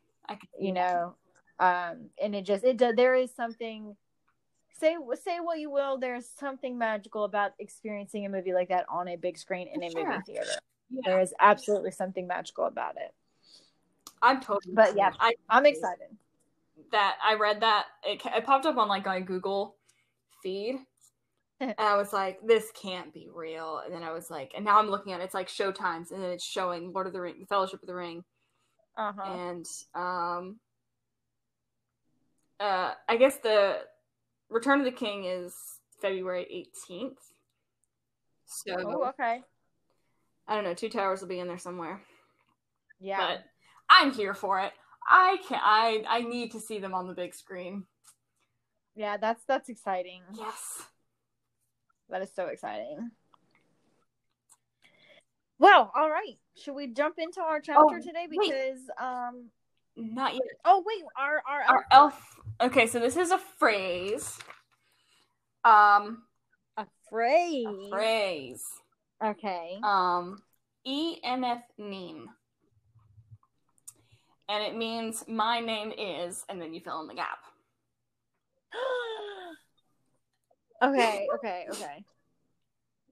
You 0.59 0.73
know, 0.73 1.15
um, 1.59 2.09
and 2.21 2.35
it 2.35 2.45
just 2.45 2.63
it 2.63 2.77
does. 2.77 2.95
There 2.95 3.15
is 3.15 3.33
something. 3.33 3.95
Say 4.79 4.95
say 5.23 5.39
what 5.39 5.59
you 5.59 5.69
will. 5.69 5.97
There's 5.99 6.27
something 6.27 6.77
magical 6.77 7.23
about 7.23 7.51
experiencing 7.59 8.25
a 8.25 8.29
movie 8.29 8.53
like 8.53 8.69
that 8.69 8.85
on 8.89 9.07
a 9.07 9.15
big 9.15 9.37
screen 9.37 9.67
in 9.73 9.83
a 9.83 9.89
Sure. 9.91 10.07
movie 10.07 10.21
theater. 10.25 10.49
Yeah, 10.89 11.01
There 11.05 11.19
is 11.21 11.33
absolutely 11.39 11.91
something 11.91 12.25
magical 12.27 12.65
about 12.65 12.95
it. 12.97 13.13
I'm 14.21 14.41
totally. 14.41 14.73
But 14.73 14.95
yeah. 14.97 15.11
I 15.19 15.33
I'm 15.49 15.65
excited. 15.65 16.07
that 16.91 17.17
I 17.23 17.35
read 17.35 17.61
that 17.61 17.85
it, 18.03 18.21
it 18.25 18.45
popped 18.45 18.65
up 18.65 18.77
on 18.77 18.87
like 18.87 19.05
my 19.05 19.19
Google 19.19 19.75
feed, 20.41 20.77
and 21.59 21.75
I 21.77 21.95
was 21.95 22.11
like, 22.11 22.39
"This 22.45 22.71
can't 22.71 23.13
be 23.13 23.29
real." 23.31 23.81
And 23.85 23.93
then 23.93 24.01
I 24.03 24.11
was 24.11 24.29
like, 24.31 24.51
and 24.55 24.65
now 24.65 24.79
I'm 24.79 24.89
looking 24.89 25.13
at 25.13 25.21
it, 25.21 25.25
it's 25.25 25.33
like 25.35 25.47
Showtimes, 25.47 26.11
and 26.11 26.23
then 26.23 26.31
it's 26.31 26.43
showing 26.43 26.91
Lord 26.91 27.05
of 27.07 27.13
the 27.13 27.21
Ring, 27.21 27.45
Fellowship 27.47 27.81
of 27.83 27.87
the 27.87 27.95
Ring, 27.95 28.23
Uh 28.97 29.11
huh. 29.17 29.31
and 29.33 29.65
um, 29.95 30.59
uh, 32.59 32.93
I 33.07 33.17
guess 33.17 33.37
the 33.37 33.79
Return 34.49 34.79
of 34.79 34.85
the 34.85 34.91
King 34.91 35.23
is 35.25 35.55
February 36.01 36.67
18th. 36.89 37.17
So 38.45 38.73
Oh, 38.77 39.05
okay. 39.09 39.41
I 40.47 40.55
don't 40.55 40.63
know, 40.65 40.73
Two 40.73 40.89
Towers 40.89 41.21
will 41.21 41.29
be 41.29 41.39
in 41.39 41.47
there 41.47 41.57
somewhere, 41.57 42.01
Yeah. 42.99 43.17
but 43.17 43.43
I'm 43.89 44.11
here 44.11 44.33
for 44.33 44.59
it. 44.59 44.73
I 45.09 45.37
can 45.47 45.59
I 45.63 46.03
I 46.07 46.21
need 46.21 46.51
to 46.51 46.59
see 46.59 46.79
them 46.79 46.93
on 46.93 47.07
the 47.07 47.13
big 47.13 47.33
screen. 47.33 47.85
yeah, 48.95 49.17
that's 49.17 49.43
that's 49.45 49.69
exciting. 49.69 50.21
Yes. 50.33 50.83
That 52.09 52.21
is 52.21 52.31
so 52.35 52.47
exciting. 52.47 53.11
Well, 55.61 55.91
all 55.95 56.09
right. 56.09 56.39
Should 56.55 56.73
we 56.73 56.87
jump 56.87 57.19
into 57.19 57.39
our 57.39 57.61
chapter 57.61 57.83
Oh, 57.83 58.01
today? 58.01 58.25
wait. 58.27 58.49
Because 58.49 58.79
um 58.99 59.51
Not 59.95 60.33
yet. 60.33 60.41
oh 60.65 60.83
wait, 60.83 61.03
our 61.15 61.43
our, 61.47 61.61
Our 61.61 61.85
elf. 61.91 62.19
Okay, 62.59 62.87
so 62.87 62.99
this 62.99 63.15
is 63.15 63.29
a 63.29 63.37
phrase. 63.37 64.39
Um, 65.63 66.23
a 66.77 66.87
phrase. 67.11 67.67
a 67.67 67.89
phrase. 67.91 68.63
Okay. 69.23 69.77
Um, 69.83 70.41
enf 70.87 71.61
name, 71.77 72.27
and 74.49 74.63
it 74.63 74.75
means 74.75 75.23
my 75.27 75.59
name 75.59 75.93
is, 75.95 76.43
and 76.49 76.59
then 76.59 76.73
you 76.73 76.81
fill 76.81 77.01
in 77.01 77.07
the 77.07 77.13
gap. 77.13 77.37
okay, 80.83 81.27
okay, 81.35 81.67
okay. 81.69 82.03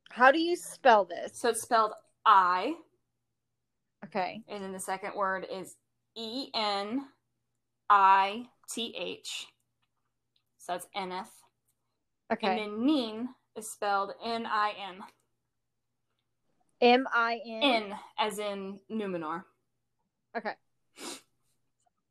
How 0.10 0.32
do 0.32 0.40
you 0.40 0.56
spell 0.56 1.06
this? 1.06 1.38
So 1.38 1.50
it's 1.50 1.62
spelled 1.62 1.92
I, 2.26 2.74
Okay. 4.06 4.42
and 4.48 4.64
then 4.64 4.72
the 4.72 4.80
second 4.80 5.16
word 5.16 5.46
is 5.52 5.76
E 6.16 6.50
N 6.54 7.06
I 7.90 8.46
T 8.70 8.96
H. 8.98 9.48
So 10.58 10.74
that's 10.74 10.88
NF. 10.96 11.28
Okay. 12.32 12.48
And 12.48 12.60
then 12.60 12.86
Neen 12.86 13.30
is 13.56 13.70
spelled 13.72 14.14
N 14.24 14.46
I 14.46 14.74
N. 14.90 14.96
M 16.82 17.08
I 17.14 17.40
N. 17.46 17.64
N 17.64 17.94
as 18.18 18.40
in 18.40 18.80
Numenor. 18.92 19.44
Okay. 20.38 20.54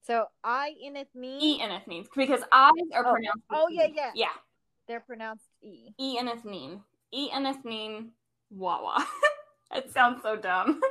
So 0.02 0.26
I 0.42 0.74
in 0.82 0.96
it 0.96 1.08
mean 1.14 1.40
E 1.40 1.60
N 1.62 1.70
F 1.70 1.86
Neen. 1.86 2.06
Because 2.16 2.42
I's 2.52 2.72
are 2.94 3.06
Oh. 3.06 3.12
pronounced. 3.12 3.44
Oh, 3.50 3.68
yeah, 3.70 3.86
yeah. 3.94 4.10
Yeah. 4.14 4.28
they're 4.86 5.00
pronounced 5.00 5.46
E. 5.62 5.90
E 5.98 6.18
N 6.18 6.28
F 6.28 6.44
Neen. 6.44 6.80
E 7.12 7.30
N 7.32 7.46
F 7.46 7.64
Neen 7.64 8.10
Wawa. 8.50 9.06
it 9.74 9.92
sounds 9.92 10.22
so 10.22 10.36
dumb. 10.36 10.80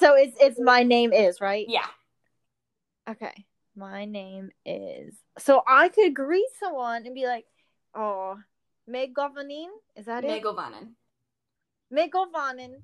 So 0.00 0.14
it's 0.14 0.34
it's 0.40 0.58
my 0.58 0.82
name 0.82 1.12
is, 1.12 1.42
right? 1.42 1.66
yeah. 1.68 1.84
Okay. 3.06 3.44
My 3.76 4.06
name 4.06 4.50
is. 4.64 5.14
So 5.38 5.62
I 5.68 5.90
could 5.90 6.14
greet 6.14 6.48
someone 6.58 7.04
and 7.04 7.14
be 7.14 7.26
like, 7.26 7.44
"Oh, 7.94 8.38
Meg 8.86 9.14
Govanin, 9.14 9.68
is 9.94 10.06
that 10.06 10.24
it? 10.24 10.42
Megovanen. 10.42 10.94
Meg 11.90 12.12
Govanin, 12.12 12.80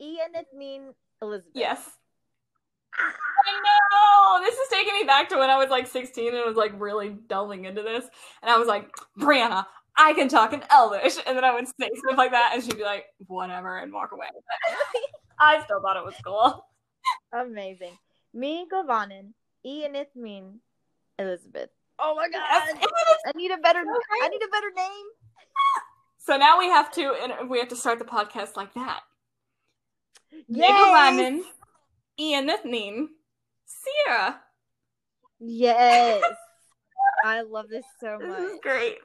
Ian 0.00 0.34
it 0.34 0.46
mean 0.56 0.94
Elizabeth." 1.20 1.50
Yes. 1.52 1.90
I 2.96 3.52
know. 3.64 4.44
This 4.44 4.54
is 4.54 4.68
taking 4.68 4.94
me 4.94 5.04
back 5.04 5.28
to 5.30 5.36
when 5.36 5.50
I 5.50 5.56
was 5.56 5.70
like 5.70 5.86
16 5.86 6.34
and 6.34 6.44
was 6.46 6.56
like 6.56 6.72
really 6.78 7.10
delving 7.28 7.64
into 7.64 7.82
this. 7.82 8.04
And 8.42 8.50
I 8.50 8.58
was 8.58 8.68
like, 8.68 8.90
Brianna, 9.18 9.64
I 9.96 10.12
can 10.14 10.28
talk 10.28 10.52
in 10.52 10.62
Elvish. 10.70 11.16
And 11.26 11.36
then 11.36 11.44
I 11.44 11.52
would 11.52 11.66
say 11.66 11.90
stuff 11.94 12.16
like 12.16 12.32
that, 12.32 12.52
and 12.54 12.62
she'd 12.62 12.76
be 12.76 12.82
like, 12.82 13.06
whatever, 13.26 13.78
and 13.78 13.92
walk 13.92 14.12
away. 14.12 14.26
I 15.38 15.62
still 15.64 15.80
thought 15.80 15.96
it 15.96 16.04
was 16.04 16.14
cool. 16.24 16.66
Amazing. 17.32 17.98
Me 18.32 18.66
Govanin, 18.72 19.32
Ian 19.64 19.96
it 19.96 20.10
mean 20.14 20.60
Elizabeth. 21.18 21.70
Oh 21.98 22.14
my 22.14 22.28
god! 22.28 22.40
Yes. 22.50 22.76
I 23.26 23.32
need 23.34 23.50
a 23.50 23.58
better. 23.58 23.82
So 23.84 24.24
I 24.24 24.28
need 24.28 24.42
a 24.42 24.48
better 24.48 24.70
name. 24.76 25.06
So 26.18 26.36
now 26.36 26.58
we 26.58 26.66
have 26.66 26.90
to, 26.92 27.14
and 27.22 27.50
we 27.50 27.58
have 27.58 27.68
to 27.68 27.76
start 27.76 27.98
the 27.98 28.04
podcast 28.04 28.56
like 28.56 28.72
that. 28.74 29.00
Yes. 30.48 30.70
Megovanen, 30.70 31.40
Ian 32.18 32.48
Nithnin, 32.48 33.06
Sierra. 33.66 34.40
Yes. 35.40 36.22
I 37.24 37.42
love 37.42 37.68
this 37.68 37.84
so 38.00 38.18
much. 38.18 38.20
This 38.20 38.30
much. 38.30 38.52
is 38.52 38.58
great. 38.62 38.98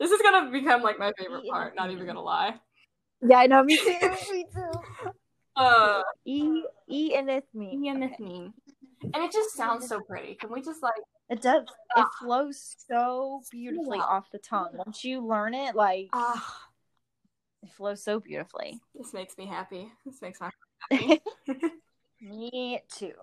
This 0.00 0.10
is 0.10 0.20
gonna 0.22 0.50
become 0.50 0.82
like 0.82 0.98
my 0.98 1.12
favorite 1.18 1.44
part. 1.50 1.76
Not 1.76 1.90
even 1.90 2.06
gonna 2.06 2.22
lie. 2.22 2.54
Yeah, 3.22 3.36
I 3.38 3.46
know. 3.46 3.62
Me 3.62 3.76
too. 3.76 3.98
me 4.32 4.46
too. 4.52 5.12
Uh, 5.56 6.02
E 6.24 6.62
E 6.88 7.14
and 7.14 7.28
it's 7.30 7.52
me. 7.54 7.78
Ian 7.84 8.02
Okay. 8.02 8.14
Nithnin, 8.18 8.52
and 9.02 9.22
it 9.22 9.30
just 9.30 9.54
sounds 9.54 9.86
so 9.86 10.00
pretty. 10.00 10.34
Can 10.36 10.50
we 10.50 10.62
just 10.62 10.82
like? 10.82 10.94
It 11.28 11.42
does. 11.42 11.62
It 11.62 11.68
Ah. 11.96 12.08
flows 12.18 12.76
so 12.88 13.42
beautifully 13.50 13.98
Yeah. 13.98 14.04
off 14.04 14.30
the 14.32 14.38
tongue. 14.38 14.70
Once 14.74 15.04
you 15.04 15.20
learn 15.24 15.52
it, 15.54 15.74
like 15.74 16.08
Ah, 16.14 16.68
it 17.62 17.70
flows 17.70 18.02
so 18.02 18.18
beautifully. 18.20 18.80
this 18.94 19.12
makes 19.12 19.36
me 19.36 19.44
happy. 19.46 19.92
This 20.06 20.22
makes 20.22 20.40
my 20.40 20.50
happy. 20.90 21.20
Me 22.22 22.80
too. 22.90 23.14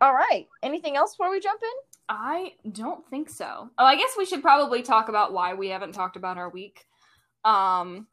All 0.00 0.12
right. 0.12 0.46
Anything 0.62 0.96
else 0.96 1.12
before 1.14 1.30
we 1.30 1.40
jump 1.40 1.60
in? 1.62 1.95
I 2.08 2.52
don't 2.72 3.04
think 3.08 3.28
so. 3.28 3.70
Oh, 3.78 3.84
I 3.84 3.96
guess 3.96 4.10
we 4.16 4.24
should 4.24 4.42
probably 4.42 4.82
talk 4.82 5.08
about 5.08 5.32
why 5.32 5.54
we 5.54 5.68
haven't 5.68 5.92
talked 5.92 6.16
about 6.16 6.38
our 6.38 6.48
week. 6.48 6.84
Um, 7.44 8.06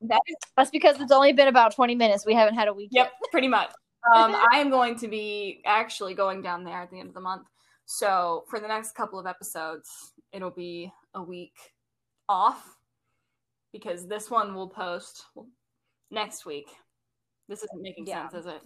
that 0.00 0.20
is 0.26 0.36
That's 0.56 0.70
because 0.70 1.00
it's 1.00 1.12
only 1.12 1.32
been 1.32 1.48
about 1.48 1.74
twenty 1.74 1.94
minutes. 1.94 2.26
We 2.26 2.34
haven't 2.34 2.54
had 2.56 2.68
a 2.68 2.72
week. 2.74 2.88
Yep, 2.92 3.12
pretty 3.30 3.48
much. 3.48 3.70
Um, 4.16 4.34
I 4.34 4.58
am 4.58 4.68
going 4.68 4.96
to 4.98 5.06
be 5.06 5.62
actually 5.64 6.14
going 6.14 6.42
down 6.42 6.64
there 6.64 6.82
at 6.82 6.90
the 6.90 6.98
end 6.98 7.06
of 7.06 7.14
the 7.14 7.20
month. 7.20 7.46
So 7.84 8.42
for 8.50 8.58
the 8.58 8.66
next 8.66 8.96
couple 8.96 9.16
of 9.20 9.26
episodes, 9.28 10.12
it'll 10.32 10.50
be 10.50 10.92
a 11.14 11.22
week 11.22 11.54
off 12.28 12.78
because 13.72 14.08
this 14.08 14.28
one 14.28 14.56
will 14.56 14.66
post 14.68 15.26
next 16.10 16.44
week. 16.44 16.66
This 17.48 17.62
isn't 17.62 17.80
making 17.80 18.08
Yeah. 18.08 18.28
sense, 18.28 18.44
is 18.44 18.52
it? 18.52 18.62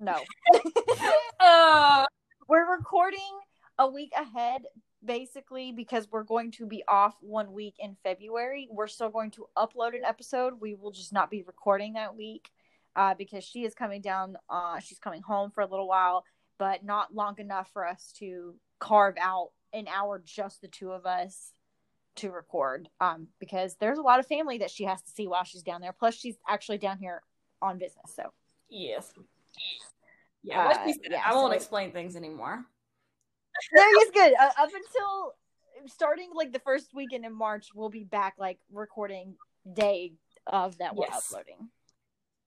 No. 0.00 0.18
Uh, 1.38 2.06
We're 2.46 2.76
recording 2.76 3.40
a 3.78 3.88
week 3.88 4.12
ahead, 4.14 4.62
basically, 5.02 5.72
because 5.72 6.08
we're 6.10 6.24
going 6.24 6.50
to 6.52 6.66
be 6.66 6.84
off 6.86 7.14
one 7.20 7.54
week 7.54 7.76
in 7.78 7.96
February. 8.02 8.68
We're 8.70 8.86
still 8.86 9.08
going 9.08 9.30
to 9.32 9.46
upload 9.56 9.96
an 9.96 10.04
episode. 10.04 10.60
We 10.60 10.74
will 10.74 10.90
just 10.90 11.10
not 11.10 11.30
be 11.30 11.42
recording 11.42 11.94
that 11.94 12.14
week 12.14 12.50
uh, 12.96 13.14
because 13.14 13.44
she 13.44 13.64
is 13.64 13.74
coming 13.74 14.02
down. 14.02 14.36
Uh, 14.50 14.78
she's 14.78 14.98
coming 14.98 15.22
home 15.22 15.52
for 15.52 15.62
a 15.62 15.66
little 15.66 15.88
while, 15.88 16.24
but 16.58 16.84
not 16.84 17.14
long 17.14 17.38
enough 17.38 17.70
for 17.72 17.86
us 17.86 18.12
to 18.18 18.54
carve 18.78 19.14
out 19.18 19.50
an 19.72 19.88
hour, 19.88 20.22
just 20.22 20.60
the 20.60 20.68
two 20.68 20.90
of 20.90 21.06
us, 21.06 21.52
to 22.16 22.30
record. 22.30 22.90
Um, 23.00 23.28
because 23.40 23.76
there's 23.80 23.98
a 23.98 24.02
lot 24.02 24.20
of 24.20 24.26
family 24.26 24.58
that 24.58 24.70
she 24.70 24.84
has 24.84 25.00
to 25.00 25.10
see 25.10 25.26
while 25.26 25.44
she's 25.44 25.62
down 25.62 25.80
there. 25.80 25.94
Plus, 25.98 26.14
she's 26.14 26.36
actually 26.46 26.78
down 26.78 26.98
here 26.98 27.22
on 27.62 27.78
business. 27.78 28.12
So 28.14 28.34
yes. 29.56 29.93
Yeah, 30.44 30.68
Uh, 30.86 30.92
yeah, 31.10 31.22
I 31.24 31.34
won't 31.34 31.52
so- 31.52 31.56
explain 31.56 31.90
things 31.90 32.14
anymore. 32.16 32.64
no, 33.72 33.82
it's 33.84 34.10
good. 34.10 34.34
Uh, 34.38 34.50
up 34.58 34.68
until 34.74 35.34
starting 35.86 36.30
like 36.34 36.52
the 36.52 36.58
first 36.58 36.92
weekend 36.94 37.24
in 37.24 37.32
March, 37.32 37.68
we'll 37.74 37.88
be 37.88 38.04
back 38.04 38.34
like 38.38 38.58
recording 38.72 39.36
day 39.72 40.12
of 40.46 40.76
that 40.78 40.94
we're 40.94 41.06
Yes. 41.08 41.26
uploading. 41.30 41.70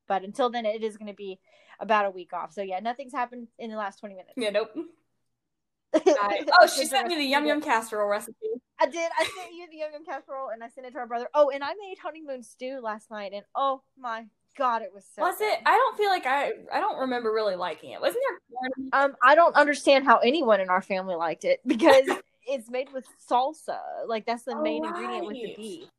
But 0.08 0.24
until 0.24 0.50
then, 0.50 0.66
it 0.66 0.84
is 0.84 0.96
going 0.98 1.08
to 1.08 1.16
be 1.16 1.40
about 1.80 2.06
a 2.06 2.10
week 2.12 2.34
off. 2.34 2.54
So 2.54 2.62
yeah, 2.62 2.80
nothing's 2.80 3.14
happened 3.14 3.48
in 3.58 3.72
the 3.72 3.78
last 3.78 4.00
twenty 4.00 4.16
minutes. 4.16 4.34
Yeah, 4.38 4.52
nope. 4.52 4.70
I- 5.96 6.46
oh, 6.62 6.68
she 6.68 6.86
sent 6.86 7.08
me 7.08 7.16
the 7.16 7.24
yum 7.24 7.46
yum 7.46 7.62
casserole 7.62 8.08
recipe. 8.10 8.36
I 8.80 8.86
did. 8.86 9.10
I 9.18 9.24
sent 9.24 9.54
you 9.56 9.68
the 9.72 9.78
yum 9.78 9.90
yum 9.94 10.06
casserole, 10.06 10.50
and 10.50 10.64
I 10.64 10.68
sent 10.70 10.86
it 10.86 10.92
to 10.92 11.00
our 11.00 11.08
brother. 11.08 11.28
Oh, 11.34 11.50
and 11.50 11.64
I 11.64 11.70
made 11.80 11.98
honeymoon 12.02 12.44
stew 12.44 12.80
last 12.82 13.10
night, 13.10 13.32
and 13.34 13.44
oh 13.56 13.82
my 13.98 14.26
god, 14.58 14.82
it 14.82 14.92
was 14.94 15.06
so. 15.16 15.22
Was 15.22 15.40
it? 15.42 15.60
I 15.66 15.72
don't 15.72 15.98
feel 15.98 16.10
like 16.10 16.26
I. 16.26 16.52
I 16.72 16.80
don't 16.80 17.00
remember 17.00 17.32
really 17.32 17.56
liking 17.56 17.92
it. 17.92 18.02
Wasn't 18.02 18.22
there? 18.30 18.70
Um, 18.94 19.16
I 19.24 19.36
don't 19.36 19.56
understand 19.56 20.06
how 20.06 20.18
anyone 20.18 20.60
in 20.62 20.70
our 20.70 20.82
family 20.82 21.16
liked 21.16 21.46
it 21.46 21.60
because 21.68 22.08
it's 22.48 22.70
made 22.70 22.92
with 22.94 23.06
salsa. 23.30 23.80
Like 24.08 24.26
that's 24.26 24.44
the 24.44 24.56
Oh, 24.56 24.62
main 24.62 24.84
ingredient 24.84 25.28
with 25.28 25.36
the 25.42 25.54
beef. 25.56 25.90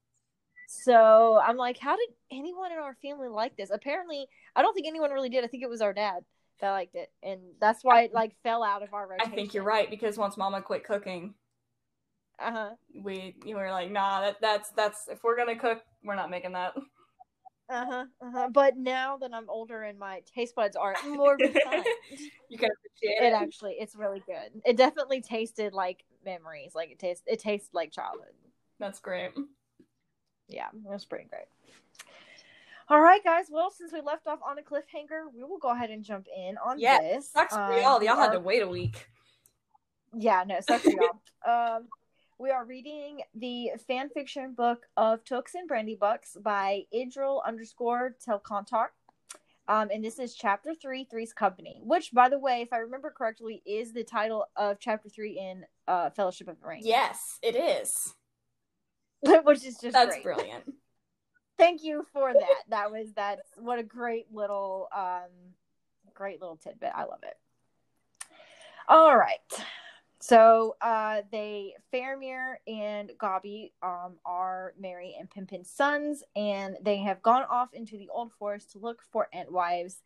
So 0.67 1.41
I'm 1.43 1.57
like, 1.57 1.79
how 1.79 1.97
did 1.97 2.09
anyone 2.31 2.73
in 2.73 2.79
our 2.79 2.95
family 3.01 3.29
like 3.29 3.57
this? 3.57 3.71
Apparently, 3.71 4.27
I 4.55 4.63
don't 4.63 4.75
think 4.75 4.87
anyone 4.87 5.11
really 5.11 5.31
did. 5.31 5.45
I 5.45 5.47
think 5.47 5.63
it 5.63 5.71
was 5.71 5.81
our 5.81 5.93
dad 5.95 6.25
that 6.61 6.71
liked 6.73 6.95
it, 6.95 7.11
and 7.23 7.41
that's 7.61 7.85
why 7.85 8.03
it 8.03 8.13
like 8.13 8.35
fell 8.43 8.63
out 8.63 8.83
of 8.83 8.93
our 8.93 9.09
I 9.21 9.27
think 9.27 9.55
you're 9.55 9.65
right 9.65 9.89
because 9.89 10.19
once 10.19 10.37
Mama 10.37 10.61
quit 10.61 10.85
cooking, 10.85 11.35
Uh 12.39 12.53
huh. 12.53 12.71
we 13.03 13.37
you 13.45 13.57
were 13.57 13.71
like, 13.71 13.91
nah, 13.91 14.21
that 14.21 14.37
that's 14.41 14.71
that's 14.71 15.09
if 15.09 15.23
we're 15.25 15.37
gonna 15.37 15.57
cook, 15.59 15.83
we're 16.05 16.17
not 16.17 16.31
making 16.31 16.53
that. 16.53 16.75
Uh 17.71 17.85
huh. 17.87 18.05
Uh 18.21 18.31
huh. 18.33 18.49
But 18.53 18.77
now 18.77 19.19
that 19.19 19.35
I'm 19.35 19.49
older 19.51 19.83
and 19.83 19.99
my 19.99 20.23
taste 20.35 20.55
buds 20.55 20.77
are 20.77 20.95
more 21.09 21.37
refined, 21.37 21.85
You 22.49 22.59
can 22.59 22.71
appreciate 22.71 23.23
it 23.23 23.27
it. 23.27 23.33
actually 23.33 23.77
it's 23.79 23.95
really 23.95 24.23
good. 24.27 24.63
It 24.65 24.77
definitely 24.77 25.21
tasted 25.21 25.75
like 25.75 26.05
memories. 26.25 26.75
Like 26.75 26.91
it 26.91 26.99
tastes 26.99 27.25
it 27.27 27.41
tastes 27.41 27.69
like 27.75 27.93
childhood. 27.93 28.33
That's 28.79 29.01
great. 29.01 29.33
Yeah, 30.49 30.69
it 30.73 30.91
was 30.91 31.05
pretty 31.05 31.27
great. 31.29 31.45
All 32.89 33.01
right, 33.01 33.23
guys. 33.23 33.47
Well, 33.51 33.71
since 33.71 33.93
we 33.93 34.01
left 34.01 34.27
off 34.27 34.39
on 34.43 34.57
a 34.59 34.63
cliffhanger, 34.63 35.31
we 35.35 35.43
will 35.45 35.59
go 35.59 35.69
ahead 35.71 35.91
and 35.91 36.03
jump 36.03 36.27
in 36.35 36.57
on 36.57 36.79
Yeah, 36.79 36.99
this. 36.99 37.31
Sucks 37.31 37.55
for 37.55 37.61
Um, 37.75 37.83
y'all. 37.83 38.03
Y'all 38.03 38.17
had 38.17 38.33
to 38.33 38.41
wait 38.41 38.63
a 38.63 38.69
week. 38.69 39.09
Yeah, 40.17 40.43
no, 40.47 40.59
sucks 40.61 40.85
for 40.85 40.91
y'all. 40.91 41.21
um, 41.77 41.89
we 42.39 42.51
are 42.51 42.65
reading 42.65 43.21
the 43.35 43.71
fan 43.87 44.09
fiction 44.11 44.55
book 44.55 44.87
of 44.97 45.25
Tooks 45.25 45.55
and 45.55 45.69
Brandybucks 45.69 46.41
by 46.41 46.85
Idril 46.95 47.41
underscore 47.45 48.15
Telcontar. 48.25 48.87
Um, 49.67 49.89
and 49.93 50.03
this 50.05 50.19
is 50.19 50.35
chapter 50.35 50.73
three, 50.73 51.05
Three's 51.05 51.33
Company, 51.33 51.81
which, 51.83 52.13
by 52.13 52.29
the 52.29 52.39
way, 52.39 52.63
if 52.63 52.73
I 52.73 52.79
remember 52.79 53.11
correctly, 53.11 53.63
is 53.67 53.93
the 53.93 54.05
title 54.05 54.47
of 54.57 54.79
chapter 54.79 55.09
three 55.09 55.39
in 55.39 55.65
uh, 55.89 56.11
Fellowship 56.11 56.49
of 56.49 56.61
the 56.61 56.67
Ring. 56.67 56.81
Yes, 56.85 57.39
it 57.43 57.57
is. 57.57 58.15
which 59.45 59.65
is 59.65 59.79
just 59.79 59.93
That's 59.93 60.15
great. 60.15 60.23
brilliant. 60.23 60.65
Thank 61.59 61.83
you 61.83 62.07
for 62.13 62.33
that. 62.33 62.63
That 62.69 62.93
was 62.93 63.13
that's 63.17 63.51
what 63.59 63.81
a 63.81 63.83
great 63.83 64.27
little 64.33 64.89
um 64.97 65.55
great 66.15 66.41
little 66.41 66.57
tidbit. 66.57 66.93
I 66.95 67.01
love 67.01 67.25
it. 67.25 67.35
All 68.89 69.17
right. 69.17 69.41
So 70.21 70.77
uh 70.81 71.23
they 71.31 71.75
Faramir 71.93 72.57
and 72.67 73.13
Gobby 73.19 73.73
um 73.83 74.17
are 74.25 74.75
Merry 74.79 75.17
and 75.19 75.31
Pippin's 75.31 75.71
sons 75.71 76.25
and 76.35 76.77
they 76.83 76.99
have 76.99 77.23
gone 77.23 77.45
off 77.49 77.73
into 77.73 77.97
the 77.97 78.09
old 78.13 78.33
forest 78.33 78.73
to 78.73 78.79
look 78.79 79.03
for 79.13 79.29
Entwives. 79.35 80.01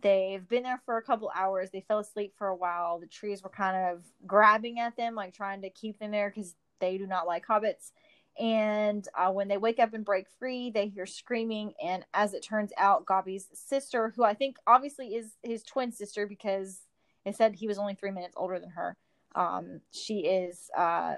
They've 0.00 0.46
been 0.48 0.62
there 0.62 0.80
for 0.86 0.96
a 0.96 1.02
couple 1.02 1.30
hours. 1.34 1.70
They 1.70 1.84
fell 1.86 1.98
asleep 1.98 2.34
for 2.36 2.48
a 2.48 2.56
while. 2.56 2.98
The 3.00 3.06
trees 3.06 3.42
were 3.42 3.50
kind 3.50 3.76
of 3.76 4.04
grabbing 4.26 4.78
at 4.78 4.96
them, 4.96 5.14
like 5.14 5.34
trying 5.34 5.62
to 5.62 5.70
keep 5.70 5.98
them 5.98 6.12
there 6.12 6.30
because 6.34 6.54
they 6.80 6.98
do 6.98 7.06
not 7.06 7.26
like 7.26 7.46
hobbits. 7.46 7.90
And 8.38 9.06
uh, 9.16 9.32
when 9.32 9.48
they 9.48 9.56
wake 9.56 9.80
up 9.80 9.94
and 9.94 10.04
break 10.04 10.26
free, 10.38 10.70
they 10.70 10.86
hear 10.86 11.06
screaming. 11.06 11.74
And 11.84 12.04
as 12.14 12.34
it 12.34 12.44
turns 12.44 12.72
out, 12.78 13.06
Gobby's 13.06 13.48
sister, 13.52 14.12
who 14.14 14.22
I 14.22 14.34
think 14.34 14.56
obviously 14.66 15.14
is 15.16 15.32
his 15.42 15.64
twin 15.64 15.90
sister 15.90 16.26
because 16.26 16.82
they 17.24 17.32
said 17.32 17.56
he 17.56 17.66
was 17.66 17.78
only 17.78 17.94
three 17.94 18.12
minutes 18.12 18.34
older 18.36 18.60
than 18.60 18.70
her, 18.70 18.96
um, 19.38 19.80
she 19.92 20.26
is 20.26 20.68
uh, 20.76 21.14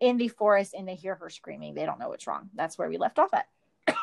in 0.00 0.16
the 0.16 0.26
forest 0.26 0.74
and 0.76 0.88
they 0.88 0.96
hear 0.96 1.14
her 1.14 1.30
screaming. 1.30 1.74
They 1.74 1.86
don't 1.86 2.00
know 2.00 2.08
what's 2.08 2.26
wrong. 2.26 2.50
That's 2.54 2.76
where 2.76 2.88
we 2.88 2.98
left 2.98 3.20
off 3.20 3.32
at. 3.32 3.46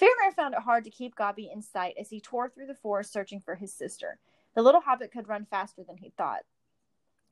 Faramir 0.00 0.34
found 0.34 0.54
it 0.54 0.60
hard 0.60 0.84
to 0.84 0.90
keep 0.90 1.14
Gobby 1.14 1.48
in 1.52 1.62
sight 1.62 1.94
as 1.98 2.10
he 2.10 2.20
tore 2.20 2.48
through 2.48 2.66
the 2.66 2.74
forest 2.74 3.12
searching 3.12 3.40
for 3.40 3.54
his 3.54 3.72
sister. 3.72 4.18
The 4.54 4.62
little 4.62 4.80
hobbit 4.80 5.12
could 5.12 5.28
run 5.28 5.46
faster 5.48 5.84
than 5.84 5.98
he 5.98 6.10
thought. 6.10 6.42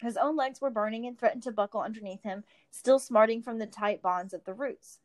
His 0.00 0.16
own 0.16 0.37
legs 0.37 0.61
were 0.61 0.70
burning 0.70 1.06
and 1.06 1.18
threatened 1.18 1.42
to 1.44 1.50
buckle 1.50 1.80
underneath 1.80 2.22
him, 2.22 2.44
still 2.70 3.00
smarting 3.00 3.42
from 3.42 3.59
the 3.59 3.66
tight 3.66 4.00
bonds 4.00 4.32
of 4.32 4.44
the 4.44 4.54
roots. 4.54 5.00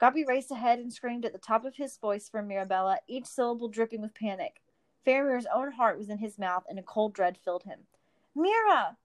Gobby 0.00 0.24
raced 0.24 0.50
ahead 0.50 0.78
and 0.78 0.92
screamed 0.92 1.26
at 1.26 1.32
the 1.32 1.38
top 1.38 1.66
of 1.66 1.76
his 1.76 1.98
voice 1.98 2.26
for 2.28 2.40
Mirabella, 2.40 3.00
each 3.06 3.26
syllable 3.26 3.68
dripping 3.68 4.00
with 4.00 4.14
panic. 4.14 4.62
Faramir's 5.06 5.46
own 5.52 5.72
heart 5.72 5.98
was 5.98 6.08
in 6.08 6.18
his 6.18 6.38
mouth, 6.38 6.64
and 6.68 6.78
a 6.78 6.82
cold 6.82 7.12
dread 7.12 7.36
filled 7.36 7.64
him. 7.64 7.80
Mira! 8.34 8.96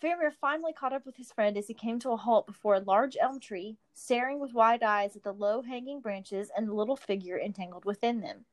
Faramir 0.00 0.32
finally 0.32 0.72
caught 0.72 0.92
up 0.92 1.04
with 1.04 1.16
his 1.16 1.32
friend 1.32 1.56
as 1.56 1.66
he 1.66 1.74
came 1.74 1.98
to 1.98 2.10
a 2.10 2.16
halt 2.16 2.46
before 2.46 2.74
a 2.74 2.80
large 2.80 3.16
elm 3.20 3.40
tree, 3.40 3.78
staring 3.94 4.38
with 4.38 4.54
wide 4.54 4.82
eyes 4.82 5.16
at 5.16 5.22
the 5.22 5.32
low 5.32 5.62
hanging 5.62 6.00
branches 6.00 6.50
and 6.56 6.68
the 6.68 6.74
little 6.74 6.96
figure 6.96 7.38
entangled 7.38 7.84
within 7.84 8.20
them. 8.20 8.44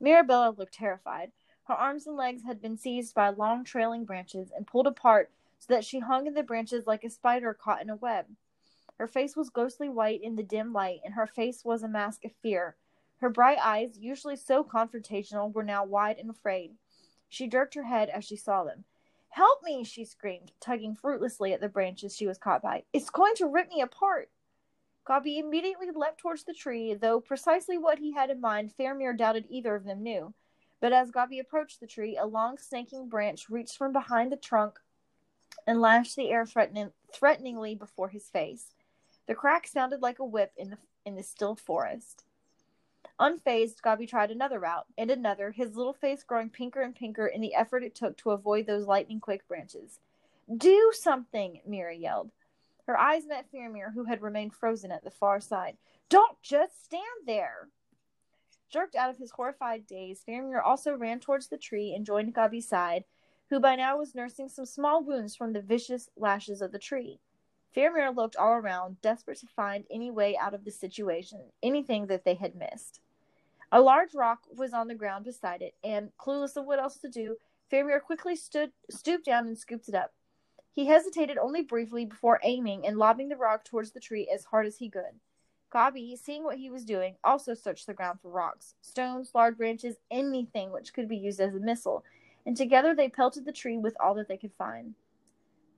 Mirabella 0.00 0.54
looked 0.56 0.74
terrified. 0.74 1.32
Her 1.64 1.74
arms 1.74 2.06
and 2.06 2.16
legs 2.16 2.44
had 2.44 2.60
been 2.62 2.78
seized 2.78 3.14
by 3.14 3.28
long 3.28 3.64
trailing 3.64 4.04
branches 4.06 4.50
and 4.50 4.66
pulled 4.66 4.86
apart 4.86 5.30
so 5.58 5.72
that 5.74 5.84
she 5.84 5.98
hung 5.98 6.26
in 6.26 6.34
the 6.34 6.42
branches 6.42 6.86
like 6.86 7.04
a 7.04 7.10
spider 7.10 7.52
caught 7.52 7.82
in 7.82 7.90
a 7.90 7.96
web. 7.96 8.26
Her 8.96 9.06
face 9.06 9.36
was 9.36 9.50
ghostly 9.50 9.88
white 9.88 10.22
in 10.22 10.36
the 10.36 10.42
dim 10.42 10.72
light, 10.72 11.00
and 11.04 11.14
her 11.14 11.26
face 11.26 11.64
was 11.64 11.82
a 11.82 11.88
mask 11.88 12.24
of 12.24 12.32
fear. 12.32 12.76
Her 13.18 13.28
bright 13.28 13.58
eyes, 13.62 13.98
usually 13.98 14.36
so 14.36 14.64
confrontational, 14.64 15.52
were 15.52 15.62
now 15.62 15.84
wide 15.84 16.18
and 16.18 16.30
afraid. 16.30 16.76
She 17.28 17.46
jerked 17.46 17.74
her 17.74 17.84
head 17.84 18.08
as 18.08 18.24
she 18.24 18.36
saw 18.36 18.64
them. 18.64 18.84
Help 19.30 19.62
me, 19.62 19.84
she 19.84 20.04
screamed, 20.04 20.52
tugging 20.60 20.94
fruitlessly 20.94 21.52
at 21.52 21.60
the 21.60 21.68
branches 21.68 22.16
she 22.16 22.26
was 22.26 22.38
caught 22.38 22.62
by. 22.62 22.84
It's 22.92 23.10
going 23.10 23.34
to 23.36 23.46
rip 23.46 23.68
me 23.68 23.80
apart. 23.80 24.30
Gobby 25.04 25.38
immediately 25.38 25.88
leapt 25.94 26.18
towards 26.18 26.44
the 26.44 26.52
tree, 26.52 26.94
though 26.94 27.20
precisely 27.20 27.78
what 27.78 27.98
he 27.98 28.12
had 28.12 28.30
in 28.30 28.40
mind 28.40 28.72
Faramir 28.78 29.16
doubted 29.16 29.46
either 29.48 29.74
of 29.74 29.84
them 29.84 30.02
knew. 30.02 30.34
But 30.80 30.92
as 30.92 31.10
Gobby 31.10 31.38
approached 31.38 31.80
the 31.80 31.86
tree, 31.86 32.16
a 32.16 32.26
long 32.26 32.58
snaking 32.58 33.08
branch 33.08 33.48
reached 33.48 33.76
from 33.76 33.92
behind 33.92 34.30
the 34.30 34.36
trunk 34.36 34.78
and 35.66 35.80
lashed 35.80 36.16
the 36.16 36.30
air 36.30 36.46
threatening, 36.46 36.92
threateningly 37.12 37.74
before 37.74 38.08
his 38.08 38.28
face. 38.28 38.74
The 39.26 39.34
crack 39.34 39.66
sounded 39.66 40.02
like 40.02 40.18
a 40.18 40.24
whip 40.24 40.52
in 40.56 40.70
the 40.70 40.78
in 41.04 41.14
the 41.14 41.22
still 41.22 41.56
forest. 41.56 42.24
Unfazed, 43.20 43.82
Gobby 43.82 44.06
tried 44.06 44.30
another 44.30 44.60
route, 44.60 44.86
and 44.96 45.10
another, 45.10 45.50
his 45.50 45.76
little 45.76 45.92
face 45.92 46.22
growing 46.22 46.50
pinker 46.50 46.80
and 46.80 46.94
pinker 46.94 47.26
in 47.26 47.40
the 47.40 47.54
effort 47.54 47.82
it 47.82 47.94
took 47.94 48.16
to 48.18 48.30
avoid 48.30 48.66
those 48.66 48.86
lightning 48.86 49.18
quick 49.18 49.46
branches. 49.48 49.98
Do 50.56 50.92
something, 50.94 51.60
Mira 51.66 51.94
yelled. 51.94 52.30
Her 52.86 52.96
eyes 52.96 53.26
met 53.26 53.50
Faramir, 53.52 53.92
who 53.92 54.04
had 54.04 54.22
remained 54.22 54.54
frozen 54.54 54.92
at 54.92 55.04
the 55.04 55.10
far 55.10 55.40
side. 55.40 55.76
Don't 56.08 56.40
just 56.42 56.84
stand 56.84 57.26
there! 57.26 57.68
Jerked 58.70 58.94
out 58.94 59.10
of 59.10 59.18
his 59.18 59.30
horrified 59.30 59.86
daze, 59.86 60.22
Faramir 60.26 60.62
also 60.62 60.94
ran 60.94 61.20
towards 61.20 61.48
the 61.48 61.58
tree 61.58 61.94
and 61.94 62.06
joined 62.06 62.34
Gobby's 62.34 62.68
side, 62.68 63.04
who 63.50 63.60
by 63.60 63.76
now 63.76 63.98
was 63.98 64.14
nursing 64.14 64.48
some 64.48 64.66
small 64.66 65.02
wounds 65.02 65.34
from 65.34 65.52
the 65.52 65.62
vicious 65.62 66.08
lashes 66.16 66.62
of 66.62 66.72
the 66.72 66.78
tree. 66.78 67.20
Faramir 67.74 68.14
looked 68.14 68.36
all 68.36 68.54
around, 68.54 69.00
desperate 69.02 69.38
to 69.40 69.46
find 69.46 69.84
any 69.90 70.10
way 70.10 70.36
out 70.36 70.54
of 70.54 70.64
the 70.64 70.70
situation, 70.70 71.40
anything 71.62 72.06
that 72.06 72.24
they 72.24 72.34
had 72.34 72.54
missed. 72.54 73.00
A 73.70 73.80
large 73.80 74.14
rock 74.14 74.40
was 74.54 74.72
on 74.72 74.88
the 74.88 74.94
ground 74.94 75.24
beside 75.24 75.60
it, 75.60 75.74
and, 75.84 76.10
clueless 76.18 76.56
of 76.56 76.64
what 76.64 76.78
else 76.78 76.96
to 76.98 77.08
do, 77.08 77.36
Faramir 77.70 78.00
quickly 78.00 78.34
stood, 78.34 78.72
stooped 78.90 79.26
down 79.26 79.46
and 79.46 79.58
scooped 79.58 79.88
it 79.88 79.94
up. 79.94 80.14
He 80.72 80.86
hesitated 80.86 81.36
only 81.36 81.62
briefly 81.62 82.06
before 82.06 82.40
aiming 82.42 82.86
and 82.86 82.96
lobbing 82.96 83.28
the 83.28 83.36
rock 83.36 83.64
towards 83.64 83.90
the 83.90 84.00
tree 84.00 84.28
as 84.32 84.46
hard 84.46 84.66
as 84.66 84.78
he 84.78 84.88
could. 84.88 85.20
Gobby, 85.70 86.16
seeing 86.16 86.44
what 86.44 86.56
he 86.56 86.70
was 86.70 86.84
doing, 86.84 87.16
also 87.22 87.52
searched 87.52 87.86
the 87.86 87.92
ground 87.92 88.20
for 88.22 88.30
rocks, 88.30 88.74
stones, 88.80 89.32
large 89.34 89.58
branches, 89.58 89.96
anything 90.10 90.72
which 90.72 90.94
could 90.94 91.08
be 91.08 91.16
used 91.16 91.40
as 91.40 91.54
a 91.54 91.60
missile, 91.60 92.04
and 92.46 92.56
together 92.56 92.94
they 92.94 93.10
pelted 93.10 93.44
the 93.44 93.52
tree 93.52 93.76
with 93.76 93.94
all 94.00 94.14
that 94.14 94.28
they 94.28 94.38
could 94.38 94.54
find. 94.56 94.94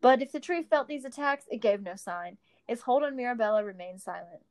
But 0.01 0.23
if 0.23 0.33
the 0.33 0.41
tree 0.41 0.63
felt 0.63 0.89
these 0.89 1.05
attacks, 1.05 1.45
it 1.51 1.59
gave 1.61 1.83
no 1.83 1.97
sign. 1.97 2.39
Its 2.67 2.83
hold 2.83 3.03
on 3.03 3.17
Mirabella 3.17 3.65
remained 3.65 4.01
silent. 4.01 4.43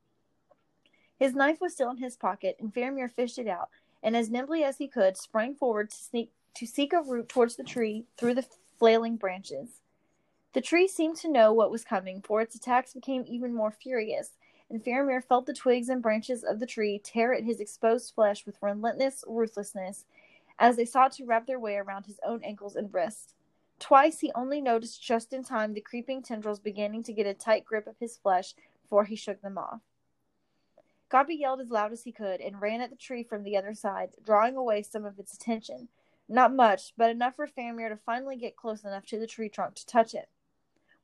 His 1.18 1.34
knife 1.34 1.60
was 1.60 1.74
still 1.74 1.90
in 1.90 1.98
his 1.98 2.16
pocket, 2.16 2.56
and 2.60 2.74
Faramir 2.74 3.12
fished 3.12 3.40
it 3.40 3.48
out, 3.48 3.70
and 4.02 4.16
as 4.16 4.30
nimbly 4.30 4.64
as 4.64 4.78
he 4.78 4.88
could, 4.88 5.18
sprang 5.18 5.56
forward 5.56 5.90
to 5.90 5.98
sneak 5.98 6.32
to 6.56 6.66
seek 6.66 6.94
a 6.94 7.02
route 7.02 7.30
towards 7.30 7.56
the 7.56 7.64
tree 7.64 8.06
through 8.18 8.34
the 8.34 8.46
flailing 8.78 9.16
branches. 9.16 9.82
The 10.54 10.62
tree 10.62 10.88
seemed 10.88 11.18
to 11.18 11.32
know 11.32 11.54
what 11.54 11.72
was 11.72 11.84
coming, 11.84 12.22
for 12.22 12.42
its 12.42 12.56
attacks 12.56 12.94
became 12.94 13.24
even 13.28 13.54
more 13.54 13.72
furious, 13.72 14.32
and 14.70 14.84
Faramir 14.84 15.24
felt 15.24 15.46
the 15.46 15.54
twigs 15.54 15.90
and 15.90 16.02
branches 16.02 16.44
of 16.44 16.60
the 16.60 16.66
tree 16.66 17.00
tear 17.04 17.34
at 17.34 17.44
his 17.44 17.60
exposed 17.60 18.14
flesh 18.14 18.46
with 18.46 18.62
relentless 18.62 19.24
ruthlessness 19.28 20.06
as 20.58 20.76
they 20.76 20.86
sought 20.86 21.12
to 21.14 21.26
wrap 21.26 21.48
their 21.48 21.60
way 21.60 21.76
around 21.76 22.06
his 22.06 22.20
own 22.26 22.44
ankles 22.44 22.76
and 22.76 22.94
wrists. 22.94 23.34
Twice 23.80 24.20
he 24.20 24.32
only 24.36 24.60
noticed 24.62 25.02
just 25.02 25.32
in 25.32 25.44
time 25.44 25.74
the 25.74 25.82
creeping 25.82 26.22
tendrils 26.22 26.60
beginning 26.60 27.04
to 27.04 27.14
get 27.14 27.26
a 27.26 27.34
tight 27.34 27.66
grip 27.66 27.88
of 27.88 27.98
his 28.00 28.18
flesh 28.18 28.54
before 28.82 29.06
he 29.06 29.16
shook 29.16 29.42
them 29.42 29.58
off. 29.58 29.80
Gobby 31.08 31.36
yelled 31.36 31.62
as 31.62 31.72
loud 31.72 31.92
as 31.92 32.04
he 32.04 32.12
could 32.12 32.40
and 32.42 32.62
ran 32.62 32.82
at 32.82 32.92
the 32.92 32.96
tree 32.96 33.24
from 33.24 33.44
the 33.44 33.58
other 33.58 33.74
side, 33.74 34.12
drawing 34.24 34.56
away 34.56 34.84
some 34.84 35.06
of 35.06 35.18
its 35.18 35.34
attention. 35.34 35.88
Not 36.28 36.54
much, 36.54 36.94
but 36.96 37.10
enough 37.10 37.36
for 37.36 37.48
Faramir 37.48 37.90
to 37.90 37.98
finally 37.98 38.36
get 38.36 38.56
close 38.56 38.84
enough 38.84 39.08
to 39.08 39.18
the 39.18 39.26
tree 39.26 39.50
trunk 39.50 39.74
to 39.76 39.86
touch 39.88 40.14
it. 40.14 40.30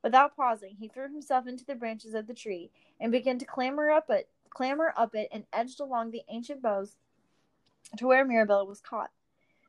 Without 0.03 0.35
pausing, 0.35 0.75
he 0.75 0.87
threw 0.87 1.11
himself 1.11 1.47
into 1.47 1.65
the 1.65 1.73
branches 1.73 2.13
of 2.13 2.27
the 2.27 2.35
tree 2.35 2.69
and 2.99 3.11
began 3.11 3.39
to 3.39 3.45
clamber 3.45 3.89
up 3.89 4.09
it, 4.09 4.29
clamber 4.51 4.93
up 4.95 5.15
it, 5.15 5.29
and 5.31 5.45
edged 5.51 5.79
along 5.79 6.11
the 6.11 6.21
ancient 6.29 6.61
boughs 6.61 6.97
to 7.97 8.05
where 8.05 8.23
Mirabella 8.23 8.65
was 8.65 8.81
caught. 8.81 9.09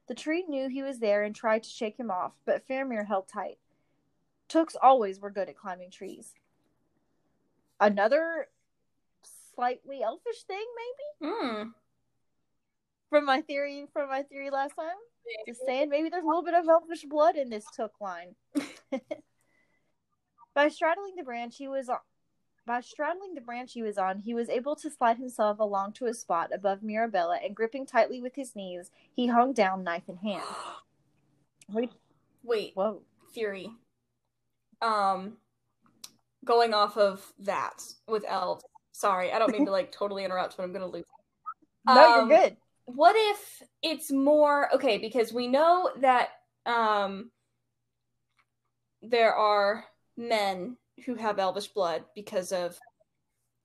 The 0.08 0.14
tree 0.14 0.44
knew 0.48 0.68
he 0.68 0.82
was 0.82 1.00
there 1.00 1.24
and 1.24 1.34
tried 1.34 1.64
to 1.64 1.70
shake 1.70 1.98
him 1.98 2.10
off, 2.10 2.32
but 2.44 2.66
Faramir 2.66 3.06
held 3.06 3.28
tight. 3.28 3.58
Tooks 4.48 4.76
always 4.80 5.18
were 5.18 5.30
good 5.30 5.48
at 5.48 5.56
climbing 5.56 5.90
trees. 5.90 6.34
Another 7.80 8.48
slightly 9.54 10.02
elfish 10.02 10.42
thing, 10.44 10.64
maybe 10.76 11.32
Hmm. 11.32 11.70
from 13.10 13.24
my 13.24 13.40
theory 13.40 13.86
from 13.92 14.08
my 14.08 14.22
theory 14.22 14.50
last 14.50 14.76
time. 14.76 14.96
Just 15.46 15.62
saying, 15.66 15.88
maybe 15.88 16.08
there's 16.08 16.22
a 16.22 16.26
little 16.26 16.44
bit 16.44 16.54
of 16.54 16.68
elfish 16.68 17.04
blood 17.04 17.36
in 17.36 17.50
this 17.50 17.64
Took 17.74 18.00
line. 18.00 18.36
by 20.54 20.68
straddling 20.68 21.16
the 21.16 21.24
branch 21.24 21.56
he 21.56 21.66
was 21.66 21.88
on, 21.88 21.98
by 22.66 22.80
straddling 22.80 23.34
the 23.34 23.40
branch 23.40 23.72
he 23.72 23.82
was 23.82 23.96
on, 23.96 24.18
he 24.18 24.34
was 24.34 24.48
able 24.48 24.74
to 24.76 24.90
slide 24.90 25.18
himself 25.18 25.58
along 25.60 25.92
to 25.94 26.06
a 26.06 26.14
spot 26.14 26.50
above 26.52 26.82
Mirabella, 26.82 27.38
and 27.42 27.54
gripping 27.54 27.86
tightly 27.86 28.20
with 28.20 28.34
his 28.34 28.56
knees, 28.56 28.90
he 29.14 29.28
hung 29.28 29.52
down, 29.52 29.84
knife 29.84 30.08
in 30.08 30.16
hand. 30.16 30.42
Wait, 31.68 31.90
Wait, 32.42 32.72
whoa. 32.74 33.02
theory. 33.34 33.70
Um, 34.82 35.38
going 36.44 36.74
off 36.74 36.96
of 36.96 37.32
that 37.40 37.82
with 38.06 38.24
elves. 38.28 38.64
Sorry, 38.92 39.32
I 39.32 39.38
don't 39.38 39.52
mean 39.52 39.66
to 39.66 39.72
like 39.72 39.90
totally 39.98 40.24
interrupt, 40.24 40.56
but 40.56 40.62
I'm 40.62 40.72
gonna 40.72 40.86
lose. 40.86 41.04
No, 41.86 42.20
Um, 42.20 42.28
you're 42.30 42.40
good. 42.40 42.56
What 42.86 43.16
if 43.16 43.62
it's 43.82 44.12
more 44.12 44.72
okay? 44.74 44.98
Because 44.98 45.32
we 45.32 45.48
know 45.48 45.90
that 46.00 46.28
um, 46.66 47.30
there 49.02 49.34
are 49.34 49.84
men 50.16 50.76
who 51.04 51.14
have 51.14 51.38
elvish 51.38 51.68
blood 51.68 52.04
because 52.14 52.52
of. 52.52 52.78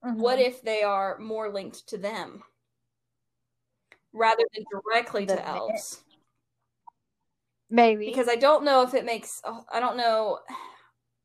What 0.02 0.38
Mhm. 0.40 0.46
if 0.46 0.62
they 0.62 0.82
are 0.82 1.16
more 1.18 1.48
linked 1.48 1.86
to 1.88 1.96
them 1.96 2.42
rather 4.12 4.42
than 4.52 4.64
directly 4.70 5.24
The 5.26 5.36
to 5.36 5.48
elves? 5.48 6.02
maybe 7.70 8.06
because 8.06 8.28
I 8.28 8.34
don't 8.36 8.64
know 8.64 8.82
if 8.82 8.94
it 8.94 9.04
makes 9.04 9.40
oh, 9.44 9.64
I 9.72 9.80
don't 9.80 9.96
know 9.96 10.40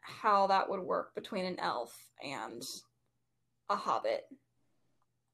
how 0.02 0.48
that 0.48 0.70
would 0.70 0.80
work 0.80 1.13
between 1.15 1.46
an 1.46 1.60
elf 1.60 1.93
and 2.24 2.63
a 3.70 3.76
hobbit. 3.76 4.26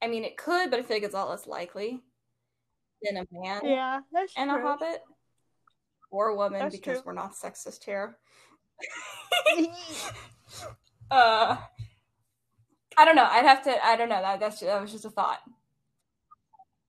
I 0.01 0.07
mean, 0.07 0.23
it 0.23 0.37
could, 0.37 0.71
but 0.71 0.79
I 0.79 0.83
feel 0.83 0.97
like 0.97 1.03
it's 1.03 1.13
a 1.13 1.17
lot 1.17 1.29
less 1.29 1.45
likely 1.45 2.01
than 3.01 3.17
a 3.17 3.27
man 3.31 3.61
yeah, 3.65 3.99
that's 4.11 4.33
and 4.35 4.49
a 4.49 4.59
hobbit 4.59 5.01
or 6.11 6.29
a 6.29 6.35
woman 6.35 6.59
That's 6.59 6.77
because 6.77 6.99
true. 6.99 7.05
we're 7.05 7.13
not 7.13 7.33
sexist 7.35 7.83
here. 7.83 8.17
uh, 11.11 11.57
I 12.97 13.05
don't 13.05 13.15
know. 13.15 13.27
I'd 13.29 13.45
have 13.45 13.63
to. 13.63 13.85
I 13.85 13.95
don't 13.95 14.09
know. 14.09 14.21
That 14.21 14.39
that's 14.39 14.59
that 14.59 14.81
was 14.81 14.91
just 14.91 15.05
a 15.05 15.09
thought. 15.09 15.39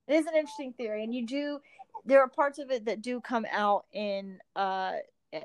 It 0.07 0.15
is 0.15 0.25
an 0.25 0.35
interesting 0.35 0.73
theory, 0.73 1.03
and 1.03 1.13
you 1.13 1.25
do. 1.25 1.59
There 2.05 2.21
are 2.21 2.27
parts 2.27 2.59
of 2.59 2.69
it 2.69 2.85
that 2.85 3.01
do 3.01 3.19
come 3.21 3.45
out 3.51 3.85
in 3.91 4.39
uh 4.55 4.93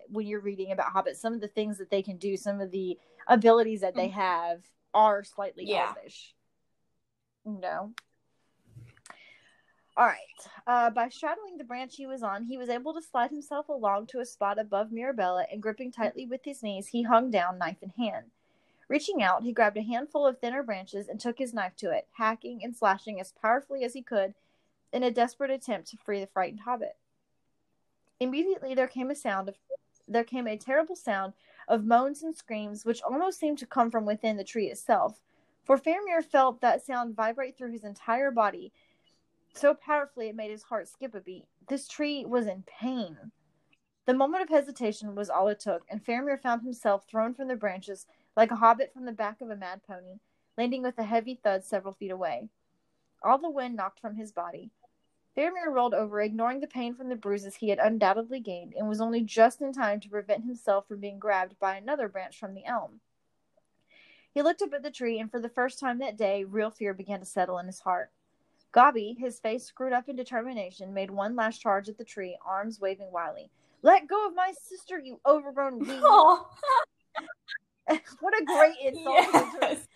when 0.09 0.27
you're 0.27 0.41
reading 0.41 0.73
about 0.73 0.93
hobbits. 0.95 1.17
Some 1.17 1.33
of 1.33 1.41
the 1.41 1.49
things 1.49 1.79
that 1.79 1.91
they 1.91 2.03
can 2.03 2.17
do, 2.17 2.37
some 2.37 2.61
of 2.61 2.71
the 2.71 2.99
abilities 3.27 3.81
that 3.81 3.95
they 3.95 4.09
have, 4.09 4.61
are 4.93 5.25
slightly. 5.25 5.65
Yeah. 5.67 5.95
elvish. 5.97 6.35
No. 7.45 7.93
All 9.97 10.07
right. 10.07 10.19
Uh, 10.67 10.91
by 10.91 11.09
straddling 11.09 11.59
the 11.59 11.65
branch 11.65 11.97
he 11.97 12.07
was 12.07 12.23
on, 12.23 12.45
he 12.45 12.57
was 12.57 12.69
able 12.69 12.95
to 12.95 13.03
slide 13.03 13.31
himself 13.31 13.69
along 13.69 14.07
to 14.09 14.21
a 14.21 14.25
spot 14.25 14.59
above 14.59 14.93
Mirabella, 14.93 15.47
and 15.51 15.63
gripping 15.63 15.91
tightly 15.91 16.27
with 16.27 16.45
his 16.45 16.63
knees, 16.63 16.89
he 16.89 17.03
hung 17.03 17.31
down, 17.31 17.59
knife 17.59 17.83
in 17.83 17.91
hand. 17.91 18.27
Reaching 18.89 19.23
out, 19.23 19.43
he 19.43 19.53
grabbed 19.53 19.77
a 19.77 19.83
handful 19.83 20.27
of 20.27 20.39
thinner 20.39 20.63
branches 20.63 21.09
and 21.09 21.21
took 21.21 21.39
his 21.39 21.55
knife 21.55 21.77
to 21.77 21.91
it, 21.91 22.09
hacking 22.13 22.61
and 22.65 22.75
slashing 22.75 23.21
as 23.21 23.33
powerfully 23.41 23.85
as 23.85 23.95
he 23.95 24.03
could 24.03 24.35
in 24.93 25.03
a 25.03 25.11
desperate 25.11 25.51
attempt 25.51 25.89
to 25.89 25.97
free 25.97 26.21
the 26.21 26.27
frightened 26.27 26.61
hobbit. 26.61 26.97
Immediately 28.19 28.75
there 28.75 28.89
came 28.89 29.11
a 29.11 29.15
sound 29.15 29.49
of 29.49 29.57
there 30.09 30.25
came 30.25 30.49
a 30.49 30.57
terrible 30.57 30.97
sound 30.97 31.35
of 31.69 31.85
moans 31.85 32.25
and 32.25 32.35
screams 32.35 32.85
which 32.85 33.01
almost 33.03 33.39
seemed 33.39 33.59
to 33.59 33.67
come 33.67 33.93
from 33.93 34.05
within 34.05 34.37
the 34.37 34.43
tree 34.43 34.67
itself, 34.67 35.21
for 35.63 35.79
Faramir 35.79 36.25
felt 36.25 36.61
that 36.61 36.85
sound 36.85 37.15
vibrate 37.15 37.57
through 37.57 37.71
his 37.71 37.85
entire 37.85 38.33
body 38.33 38.73
so 39.55 39.75
powerfully 39.75 40.29
it 40.29 40.37
made 40.37 40.51
his 40.51 40.65
heart 40.65 40.89
skip 40.89 41.15
a 41.15 41.21
beat. 41.21 41.47
This 41.69 41.89
tree 41.89 42.25
was 42.25 42.47
in 42.47 42.65
pain. 42.67 43.33
The 44.07 44.15
moment 44.15 44.43
of 44.43 44.49
hesitation 44.49 45.15
was 45.15 45.31
all 45.31 45.49
it 45.49 45.61
took, 45.61 45.83
and 45.91 46.05
Faramir 46.05 46.41
found 46.41 46.63
himself 46.63 47.07
thrown 47.07 47.35
from 47.35 47.49
the 47.49 47.57
branches 47.57 48.07
like 48.37 48.51
a 48.51 48.57
hobbit 48.57 48.93
from 48.93 49.05
the 49.05 49.13
back 49.13 49.41
of 49.41 49.51
a 49.51 49.57
mad 49.57 49.83
pony, 49.87 50.21
landing 50.57 50.83
with 50.83 50.99
a 50.99 51.05
heavy 51.05 51.35
thud 51.35 51.65
several 51.65 51.95
feet 51.95 52.11
away. 52.11 52.49
All 53.23 53.39
the 53.39 53.51
wind 53.51 53.77
knocked 53.77 54.01
from 54.01 54.17
his 54.17 54.33
body. 54.33 54.71
Faramir 55.37 55.71
rolled 55.71 55.95
over, 55.95 56.21
ignoring 56.21 56.61
the 56.61 56.67
pain 56.67 56.95
from 56.95 57.09
the 57.09 57.17
bruises 57.17 57.57
he 57.57 57.69
had 57.69 57.79
undoubtedly 57.79 58.41
gained, 58.41 58.75
and 58.75 58.89
was 58.89 59.01
only 59.01 59.23
just 59.23 59.61
in 59.61 59.73
time 59.73 60.01
to 60.01 60.09
prevent 60.09 60.45
himself 60.45 60.89
from 60.89 61.01
being 61.01 61.19
grabbed 61.19 61.59
by 61.61 61.77
another 61.77 62.09
branch 62.09 62.39
from 62.39 62.55
the 62.55 62.65
elm. 62.65 63.01
He 64.33 64.43
looked 64.43 64.63
up 64.63 64.73
at 64.73 64.83
the 64.83 64.91
tree, 64.91 65.21
and 65.21 65.31
for 65.31 65.41
the 65.41 65.49
first 65.49 65.79
time 65.79 65.99
that 65.99 66.17
day, 66.17 66.45
real 66.45 66.71
fear 66.71 66.95
began 66.95 67.21
to 67.21 67.27
settle 67.27 67.59
in 67.59 67.67
his 67.67 67.81
heart. 67.81 68.11
Gobby, 68.73 69.17
his 69.19 69.41
face 69.41 69.65
screwed 69.65 69.93
up 69.93 70.09
in 70.09 70.17
determination, 70.17 70.95
made 70.95 71.11
one 71.11 71.35
last 71.35 71.61
charge 71.61 71.89
at 71.89 71.99
the 71.99 72.05
tree, 72.05 72.39
arms 72.47 72.81
waving 72.81 73.11
wildly. 73.11 73.51
Let 73.83 74.07
go 74.07 74.27
of 74.29 74.35
my 74.35 74.53
sister, 74.69 74.99
you 74.99 75.21
overgrown 75.27 75.79
weed! 75.87 76.01
Oh, 76.03 76.49
what 78.21 78.41
a 78.41 78.45
great 78.45 78.77
insult 78.85 79.25
to 79.25 79.33
the 79.33 79.39
tree. 79.39 79.59
yes. 79.63 79.89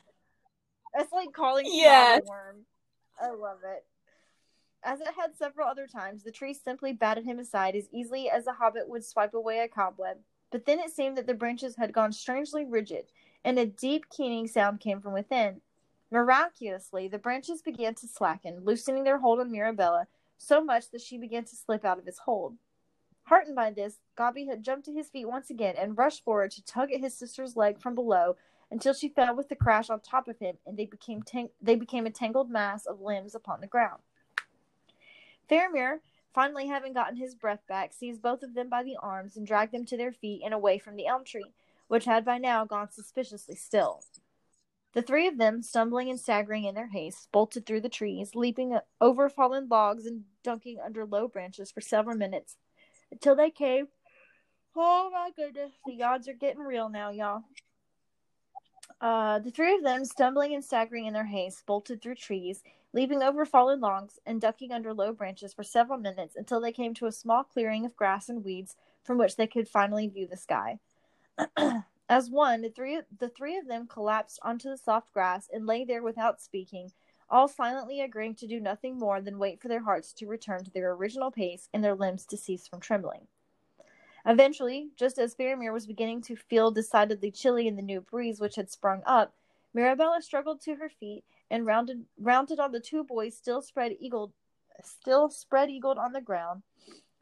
That's 0.94 1.12
like 1.12 1.32
calling 1.32 1.66
yes. 1.68 2.22
a 2.24 2.28
worm. 2.28 2.66
I 3.20 3.30
love 3.30 3.58
it. 3.64 3.84
As 4.82 5.00
it 5.00 5.08
had 5.16 5.36
several 5.36 5.66
other 5.66 5.86
times, 5.86 6.22
the 6.22 6.30
tree 6.30 6.52
simply 6.52 6.92
batted 6.92 7.24
him 7.24 7.38
aside 7.38 7.74
as 7.74 7.88
easily 7.90 8.28
as 8.28 8.46
a 8.46 8.52
hobbit 8.52 8.88
would 8.88 9.04
swipe 9.04 9.34
away 9.34 9.60
a 9.60 9.68
cobweb. 9.68 10.18
But 10.50 10.66
then 10.66 10.78
it 10.78 10.90
seemed 10.90 11.16
that 11.16 11.26
the 11.26 11.34
branches 11.34 11.76
had 11.76 11.92
gone 11.92 12.12
strangely 12.12 12.64
rigid, 12.64 13.06
and 13.44 13.58
a 13.58 13.66
deep 13.66 14.08
keening 14.10 14.46
sound 14.46 14.80
came 14.80 15.00
from 15.00 15.14
within. 15.14 15.62
Miraculously, 16.14 17.08
the 17.08 17.18
branches 17.18 17.60
began 17.60 17.96
to 17.96 18.06
slacken, 18.06 18.60
loosening 18.64 19.02
their 19.02 19.18
hold 19.18 19.40
on 19.40 19.50
Mirabella 19.50 20.06
so 20.38 20.62
much 20.62 20.90
that 20.90 21.00
she 21.00 21.18
began 21.18 21.42
to 21.42 21.56
slip 21.56 21.84
out 21.84 21.98
of 21.98 22.06
his 22.06 22.20
hold. 22.20 22.54
Heartened 23.24 23.56
by 23.56 23.72
this, 23.72 23.98
Gobby 24.14 24.46
had 24.46 24.62
jumped 24.62 24.84
to 24.84 24.92
his 24.92 25.08
feet 25.08 25.24
once 25.24 25.50
again 25.50 25.74
and 25.76 25.98
rushed 25.98 26.22
forward 26.22 26.52
to 26.52 26.64
tug 26.64 26.92
at 26.92 27.00
his 27.00 27.18
sister's 27.18 27.56
leg 27.56 27.80
from 27.80 27.96
below 27.96 28.36
until 28.70 28.94
she 28.94 29.08
fell 29.08 29.34
with 29.34 29.50
a 29.50 29.56
crash 29.56 29.90
on 29.90 29.98
top 29.98 30.28
of 30.28 30.38
him, 30.38 30.56
and 30.64 30.76
they 30.76 30.86
became 30.86 31.20
tang- 31.20 31.50
they 31.60 31.74
became 31.74 32.06
a 32.06 32.10
tangled 32.10 32.48
mass 32.48 32.86
of 32.86 33.00
limbs 33.00 33.34
upon 33.34 33.60
the 33.60 33.66
ground. 33.66 34.00
Faramir, 35.50 35.98
finally 36.32 36.68
having 36.68 36.92
gotten 36.92 37.16
his 37.16 37.34
breath 37.34 37.66
back, 37.66 37.92
seized 37.92 38.22
both 38.22 38.44
of 38.44 38.54
them 38.54 38.68
by 38.68 38.84
the 38.84 38.96
arms 39.02 39.36
and 39.36 39.48
dragged 39.48 39.72
them 39.72 39.84
to 39.86 39.96
their 39.96 40.12
feet 40.12 40.42
and 40.44 40.54
away 40.54 40.78
from 40.78 40.94
the 40.94 41.08
elm 41.08 41.24
tree, 41.24 41.54
which 41.88 42.04
had 42.04 42.24
by 42.24 42.38
now 42.38 42.64
gone 42.64 42.88
suspiciously 42.88 43.56
still. 43.56 44.04
The 44.94 45.02
three 45.02 45.26
of 45.26 45.38
them, 45.38 45.60
stumbling 45.60 46.08
and 46.08 46.20
staggering 46.20 46.64
in 46.64 46.76
their 46.76 46.88
haste, 46.88 47.28
bolted 47.32 47.66
through 47.66 47.80
the 47.80 47.88
trees, 47.88 48.36
leaping 48.36 48.78
over 49.00 49.28
fallen 49.28 49.68
logs 49.68 50.06
and 50.06 50.22
dunking 50.44 50.78
under 50.84 51.04
low 51.04 51.26
branches 51.26 51.72
for 51.72 51.80
several 51.80 52.16
minutes 52.16 52.56
until 53.10 53.34
they 53.34 53.50
came. 53.50 53.88
Oh 54.76 55.10
my 55.12 55.30
goodness, 55.36 55.72
the 55.84 56.02
odds 56.02 56.28
are 56.28 56.32
getting 56.32 56.62
real 56.62 56.88
now, 56.88 57.10
y'all. 57.10 57.42
Uh, 59.00 59.40
the 59.40 59.50
three 59.50 59.74
of 59.74 59.82
them, 59.82 60.04
stumbling 60.04 60.54
and 60.54 60.64
staggering 60.64 61.06
in 61.06 61.12
their 61.12 61.26
haste, 61.26 61.66
bolted 61.66 62.00
through 62.00 62.14
trees, 62.14 62.62
leaping 62.92 63.22
over 63.22 63.44
fallen 63.44 63.80
logs 63.80 64.20
and 64.24 64.40
ducking 64.40 64.72
under 64.72 64.94
low 64.94 65.12
branches 65.12 65.52
for 65.52 65.64
several 65.64 65.98
minutes 65.98 66.36
until 66.36 66.60
they 66.60 66.72
came 66.72 66.94
to 66.94 67.06
a 67.06 67.12
small 67.12 67.42
clearing 67.42 67.84
of 67.84 67.96
grass 67.96 68.28
and 68.28 68.44
weeds 68.44 68.76
from 69.02 69.18
which 69.18 69.36
they 69.36 69.46
could 69.46 69.68
finally 69.68 70.06
view 70.06 70.28
the 70.28 70.36
sky. 70.36 70.78
As 72.08 72.30
one, 72.30 72.60
the 72.60 72.68
three 72.68 73.00
the 73.18 73.30
three 73.30 73.56
of 73.56 73.66
them 73.66 73.86
collapsed 73.86 74.38
onto 74.42 74.68
the 74.68 74.76
soft 74.76 75.12
grass 75.12 75.48
and 75.52 75.66
lay 75.66 75.84
there 75.84 76.02
without 76.02 76.40
speaking, 76.40 76.92
all 77.30 77.48
silently 77.48 78.00
agreeing 78.00 78.34
to 78.36 78.46
do 78.46 78.60
nothing 78.60 78.98
more 78.98 79.22
than 79.22 79.38
wait 79.38 79.60
for 79.60 79.68
their 79.68 79.84
hearts 79.84 80.12
to 80.12 80.26
return 80.26 80.64
to 80.64 80.70
their 80.70 80.92
original 80.92 81.30
pace 81.30 81.68
and 81.72 81.82
their 81.82 81.94
limbs 81.94 82.26
to 82.26 82.36
cease 82.36 82.68
from 82.68 82.80
trembling. 82.80 83.26
Eventually, 84.26 84.90
just 84.96 85.18
as 85.18 85.34
Faramir 85.34 85.72
was 85.72 85.86
beginning 85.86 86.20
to 86.22 86.36
feel 86.36 86.70
decidedly 86.70 87.30
chilly 87.30 87.66
in 87.66 87.76
the 87.76 87.82
new 87.82 88.02
breeze 88.02 88.40
which 88.40 88.56
had 88.56 88.70
sprung 88.70 89.02
up, 89.06 89.34
Mirabella 89.72 90.20
struggled 90.20 90.60
to 90.62 90.76
her 90.76 90.88
feet 90.88 91.24
and 91.50 91.66
rounded 91.66 92.04
rounded 92.18 92.60
on 92.60 92.72
the 92.72 92.80
two 92.80 93.02
boys 93.02 93.36
still 93.36 93.62
spread 93.62 93.92
eagled 93.98 94.32
still 94.82 95.30
spread 95.30 95.70
eagled 95.70 95.98
on 95.98 96.12
the 96.12 96.20
ground. 96.20 96.62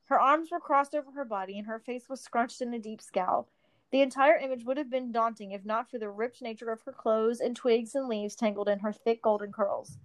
Her 0.06 0.20
arms 0.20 0.50
were 0.50 0.60
crossed 0.60 0.94
over 0.94 1.12
her 1.12 1.24
body 1.24 1.56
and 1.56 1.66
her 1.66 1.78
face 1.78 2.08
was 2.08 2.20
scrunched 2.20 2.60
in 2.60 2.74
a 2.74 2.78
deep 2.78 3.00
scowl. 3.00 3.48
The 3.92 4.00
entire 4.00 4.38
image 4.38 4.64
would 4.64 4.78
have 4.78 4.88
been 4.88 5.12
daunting 5.12 5.52
if 5.52 5.66
not 5.66 5.90
for 5.90 5.98
the 5.98 6.08
ripped 6.08 6.40
nature 6.40 6.72
of 6.72 6.80
her 6.82 6.92
clothes 6.92 7.40
and 7.40 7.54
twigs 7.54 7.94
and 7.94 8.08
leaves 8.08 8.34
tangled 8.34 8.70
in 8.70 8.78
her 8.78 8.92
thick 8.92 9.22
golden 9.22 9.52
curls. 9.52 9.98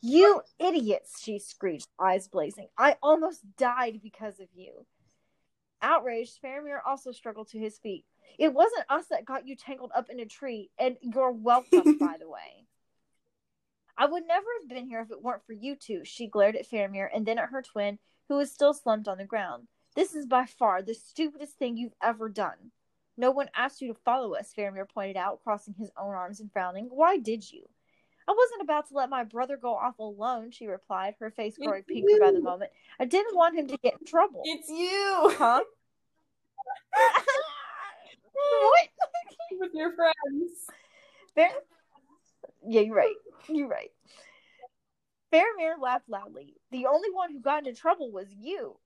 You 0.00 0.42
idiots, 0.60 1.20
she 1.20 1.40
screeched, 1.40 1.88
eyes 1.98 2.28
blazing. 2.28 2.68
I 2.78 2.96
almost 3.02 3.42
died 3.56 4.00
because 4.00 4.38
of 4.38 4.46
you. 4.54 4.86
Outraged, 5.82 6.40
Faramir 6.40 6.78
also 6.86 7.10
struggled 7.10 7.48
to 7.48 7.58
his 7.58 7.78
feet. 7.78 8.04
It 8.38 8.54
wasn't 8.54 8.86
us 8.88 9.06
that 9.10 9.24
got 9.24 9.46
you 9.46 9.56
tangled 9.56 9.90
up 9.94 10.08
in 10.08 10.20
a 10.20 10.24
tree, 10.24 10.70
and 10.78 10.96
you're 11.00 11.32
welcome, 11.32 11.98
by 12.00 12.16
the 12.20 12.30
way. 12.30 12.66
I 13.96 14.06
would 14.06 14.26
never 14.26 14.46
have 14.60 14.68
been 14.68 14.86
here 14.86 15.00
if 15.00 15.10
it 15.10 15.22
weren't 15.22 15.44
for 15.44 15.52
you 15.52 15.74
two, 15.74 16.04
she 16.04 16.28
glared 16.28 16.54
at 16.54 16.68
Faramir 16.68 17.08
and 17.12 17.26
then 17.26 17.38
at 17.38 17.50
her 17.50 17.62
twin, 17.62 17.98
who 18.28 18.36
was 18.36 18.52
still 18.52 18.72
slumped 18.72 19.08
on 19.08 19.18
the 19.18 19.24
ground. 19.24 19.66
This 19.96 20.14
is 20.14 20.26
by 20.26 20.46
far 20.46 20.80
the 20.80 20.94
stupidest 20.94 21.58
thing 21.58 21.76
you've 21.76 21.94
ever 22.00 22.28
done. 22.28 22.70
No 23.16 23.30
one 23.30 23.50
asked 23.54 23.82
you 23.82 23.92
to 23.92 24.00
follow 24.04 24.34
us, 24.34 24.52
Faramir 24.56 24.88
pointed 24.88 25.16
out, 25.16 25.40
crossing 25.44 25.74
his 25.78 25.90
own 25.96 26.14
arms 26.14 26.40
and 26.40 26.50
frowning. 26.50 26.86
Why 26.90 27.18
did 27.18 27.50
you? 27.50 27.68
I 28.28 28.32
wasn't 28.32 28.62
about 28.62 28.88
to 28.88 28.94
let 28.94 29.10
my 29.10 29.24
brother 29.24 29.56
go 29.56 29.74
off 29.74 29.98
alone, 29.98 30.50
she 30.50 30.66
replied, 30.66 31.14
her 31.18 31.30
face 31.30 31.58
growing 31.58 31.82
pinker 31.82 32.18
by 32.20 32.30
the 32.30 32.40
moment. 32.40 32.70
I 32.98 33.04
didn't 33.04 33.34
want 33.34 33.56
him 33.56 33.66
to 33.68 33.76
get 33.78 33.94
in 34.00 34.06
trouble. 34.06 34.42
It's 34.44 34.68
you. 34.68 35.34
Huh? 35.36 35.62
what? 38.32 38.88
With 39.58 39.74
your 39.74 39.92
friends. 39.94 40.52
Fair- 41.34 41.50
yeah, 42.66 42.82
you're 42.82 42.94
right. 42.94 43.14
You're 43.48 43.68
right. 43.68 43.90
Faramir 45.32 45.80
laughed 45.80 46.08
loudly. 46.08 46.54
The 46.70 46.86
only 46.86 47.10
one 47.10 47.32
who 47.32 47.40
got 47.40 47.66
into 47.66 47.78
trouble 47.78 48.12
was 48.12 48.28
you. 48.38 48.76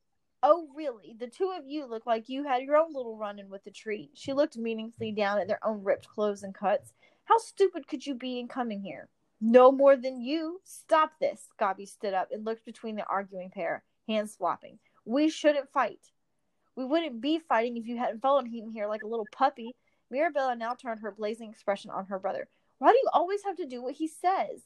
Oh, 0.42 0.68
really? 0.74 1.16
The 1.18 1.26
two 1.26 1.52
of 1.56 1.66
you 1.66 1.86
look 1.86 2.06
like 2.06 2.28
you 2.28 2.44
had 2.44 2.62
your 2.62 2.76
own 2.76 2.92
little 2.92 3.16
run 3.16 3.38
in 3.38 3.48
with 3.48 3.64
the 3.64 3.70
tree. 3.70 4.10
She 4.14 4.32
looked 4.32 4.56
meaningfully 4.56 5.12
down 5.12 5.38
at 5.38 5.48
their 5.48 5.64
own 5.66 5.82
ripped 5.82 6.08
clothes 6.08 6.42
and 6.42 6.54
cuts. 6.54 6.92
How 7.24 7.38
stupid 7.38 7.88
could 7.88 8.06
you 8.06 8.14
be 8.14 8.38
in 8.38 8.46
coming 8.46 8.80
here? 8.80 9.08
No 9.40 9.72
more 9.72 9.96
than 9.96 10.20
you. 10.20 10.60
Stop 10.64 11.12
this. 11.20 11.48
Gabi 11.60 11.88
stood 11.88 12.14
up 12.14 12.28
and 12.30 12.44
looked 12.44 12.64
between 12.64 12.96
the 12.96 13.06
arguing 13.06 13.50
pair, 13.50 13.82
hands 14.08 14.36
flopping. 14.36 14.78
We 15.04 15.28
shouldn't 15.28 15.72
fight. 15.72 16.12
We 16.76 16.84
wouldn't 16.84 17.20
be 17.20 17.38
fighting 17.38 17.76
if 17.76 17.86
you 17.86 17.96
hadn't 17.96 18.22
followed 18.22 18.48
him 18.48 18.70
here 18.70 18.86
like 18.86 19.02
a 19.02 19.08
little 19.08 19.26
puppy. 19.32 19.74
Mirabella 20.10 20.54
now 20.54 20.74
turned 20.74 21.00
her 21.00 21.10
blazing 21.10 21.50
expression 21.50 21.90
on 21.90 22.06
her 22.06 22.18
brother. 22.18 22.48
Why 22.78 22.92
do 22.92 22.98
you 22.98 23.08
always 23.12 23.42
have 23.44 23.56
to 23.56 23.66
do 23.66 23.82
what 23.82 23.94
he 23.94 24.06
says? 24.06 24.62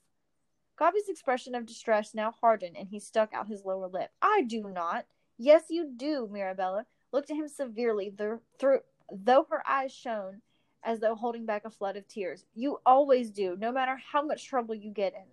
Gabi's 0.79 1.09
expression 1.09 1.55
of 1.55 1.67
distress 1.67 2.15
now 2.15 2.33
hardened, 2.41 2.77
and 2.77 2.89
he 2.89 2.99
stuck 2.99 3.33
out 3.33 3.49
his 3.49 3.65
lower 3.65 3.87
lip. 3.87 4.11
I 4.21 4.43
do 4.43 4.69
not. 4.69 5.07
Yes, 5.43 5.65
you 5.71 5.91
do, 5.97 6.29
Mirabella 6.31 6.85
looked 7.13 7.31
at 7.31 7.37
him 7.39 7.49
severely, 7.49 8.13
though, 8.15 8.41
through, 8.59 8.81
though 9.11 9.47
her 9.49 9.63
eyes 9.67 9.91
shone 9.91 10.43
as 10.85 11.01
though 11.01 11.15
holding 11.15 11.47
back 11.47 11.65
a 11.65 11.71
flood 11.71 11.97
of 11.97 12.07
tears. 12.07 12.45
You 12.55 12.81
always 12.85 13.31
do, 13.31 13.57
no 13.59 13.73
matter 13.73 13.99
how 14.13 14.21
much 14.21 14.47
trouble 14.47 14.75
you 14.75 14.91
get 14.91 15.15
in. 15.15 15.25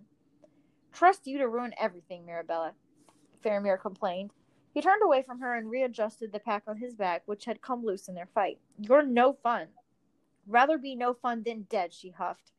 Trust 0.94 1.26
you 1.26 1.36
to 1.36 1.46
ruin 1.46 1.74
everything, 1.78 2.24
Mirabella, 2.24 2.72
Faramir 3.44 3.78
complained. 3.78 4.30
He 4.72 4.80
turned 4.80 5.02
away 5.02 5.22
from 5.22 5.40
her 5.40 5.54
and 5.54 5.68
readjusted 5.70 6.32
the 6.32 6.40
pack 6.40 6.62
on 6.66 6.78
his 6.78 6.94
back, 6.94 7.24
which 7.26 7.44
had 7.44 7.60
come 7.60 7.84
loose 7.84 8.08
in 8.08 8.14
their 8.14 8.30
fight. 8.34 8.58
You're 8.78 9.02
no 9.02 9.34
fun. 9.34 9.66
Rather 10.46 10.78
be 10.78 10.94
no 10.94 11.12
fun 11.12 11.42
than 11.44 11.66
dead, 11.68 11.92
she 11.92 12.12
huffed. 12.12 12.52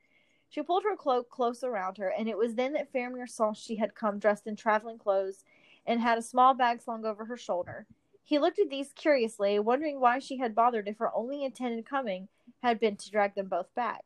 She 0.49 0.61
pulled 0.61 0.83
her 0.83 0.95
cloak 0.95 1.31
close 1.31 1.63
around 1.63 1.97
her, 1.97 2.09
and 2.09 2.29
it 2.29 2.37
was 2.37 2.53
then 2.53 2.73
that 2.73 2.93
Faramir 2.93 3.27
saw 3.27 3.53
she 3.53 3.77
had 3.77 3.95
come 3.95 4.19
dressed 4.19 4.45
in 4.45 4.55
traveling 4.55 4.99
clothes 4.99 5.43
and 5.89 5.99
had 5.99 6.19
a 6.19 6.21
small 6.21 6.53
bag 6.53 6.79
slung 6.79 7.03
over 7.03 7.25
her 7.25 7.35
shoulder. 7.35 7.87
He 8.23 8.37
looked 8.37 8.59
at 8.59 8.69
these 8.69 8.93
curiously, 8.93 9.57
wondering 9.57 9.99
why 9.99 10.19
she 10.19 10.37
had 10.37 10.53
bothered 10.53 10.87
if 10.87 10.99
her 10.99 11.13
only 11.15 11.43
intended 11.43 11.83
coming 11.87 12.27
had 12.61 12.79
been 12.79 12.95
to 12.97 13.09
drag 13.09 13.33
them 13.33 13.47
both 13.47 13.73
back. 13.73 14.05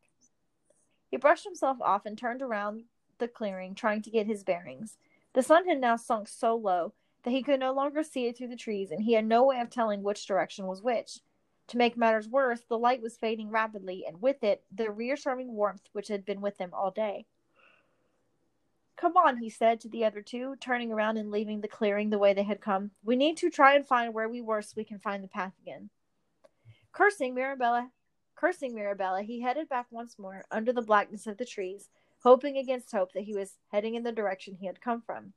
He 1.11 1.17
brushed 1.17 1.43
himself 1.43 1.81
off 1.81 2.05
and 2.05 2.17
turned 2.17 2.41
around 2.41 2.85
the 3.19 3.27
clearing, 3.27 3.75
trying 3.75 4.01
to 4.03 4.09
get 4.09 4.27
his 4.27 4.45
bearings. 4.45 4.97
The 5.33 5.43
sun 5.43 5.67
had 5.67 5.81
now 5.81 5.97
sunk 5.97 6.29
so 6.29 6.55
low 6.55 6.93
that 7.23 7.31
he 7.31 7.43
could 7.43 7.59
no 7.59 7.73
longer 7.73 8.01
see 8.01 8.27
it 8.27 8.37
through 8.37 8.47
the 8.47 8.55
trees, 8.55 8.89
and 8.89 9.03
he 9.03 9.13
had 9.13 9.25
no 9.25 9.43
way 9.43 9.59
of 9.59 9.69
telling 9.69 10.03
which 10.03 10.25
direction 10.25 10.67
was 10.67 10.81
which. 10.81 11.19
To 11.67 11.77
make 11.77 11.97
matters 11.97 12.29
worse, 12.29 12.61
the 12.61 12.77
light 12.77 13.01
was 13.01 13.17
fading 13.17 13.49
rapidly, 13.49 14.05
and 14.07 14.21
with 14.21 14.41
it, 14.41 14.63
the 14.71 14.89
reassuring 14.89 15.53
warmth 15.53 15.89
which 15.91 16.07
had 16.07 16.23
been 16.23 16.39
with 16.39 16.59
him 16.59 16.73
all 16.73 16.91
day. 16.91 17.25
Come 18.95 19.17
on, 19.17 19.37
he 19.37 19.49
said 19.49 19.81
to 19.81 19.89
the 19.89 20.05
other 20.05 20.21
two, 20.21 20.55
turning 20.59 20.91
around 20.91 21.17
and 21.17 21.31
leaving 21.31 21.61
the 21.61 21.67
clearing 21.67 22.09
the 22.09 22.19
way 22.19 22.33
they 22.33 22.43
had 22.43 22.61
come. 22.61 22.91
We 23.03 23.15
need 23.15 23.37
to 23.37 23.49
try 23.49 23.75
and 23.75 23.85
find 23.85 24.13
where 24.13 24.29
we 24.29 24.41
were 24.41 24.61
so 24.61 24.73
we 24.77 24.83
can 24.83 24.99
find 24.99 25.23
the 25.23 25.27
path 25.27 25.53
again. 25.61 25.89
Cursing 26.91 27.33
Mirabella, 27.33 27.89
cursing 28.35 28.75
Mirabella, 28.75 29.23
he 29.23 29.41
headed 29.41 29.67
back 29.67 29.87
once 29.89 30.19
more 30.19 30.45
under 30.51 30.71
the 30.71 30.81
blackness 30.81 31.27
of 31.27 31.37
the 31.37 31.45
trees, 31.45 31.89
hoping 32.21 32.57
against 32.57 32.91
hope 32.91 33.11
that 33.13 33.23
he 33.23 33.33
was 33.33 33.57
heading 33.71 33.95
in 33.95 34.03
the 34.03 34.11
direction 34.11 34.55
he 34.55 34.67
had 34.67 34.79
come 34.79 35.01
from. 35.01 35.33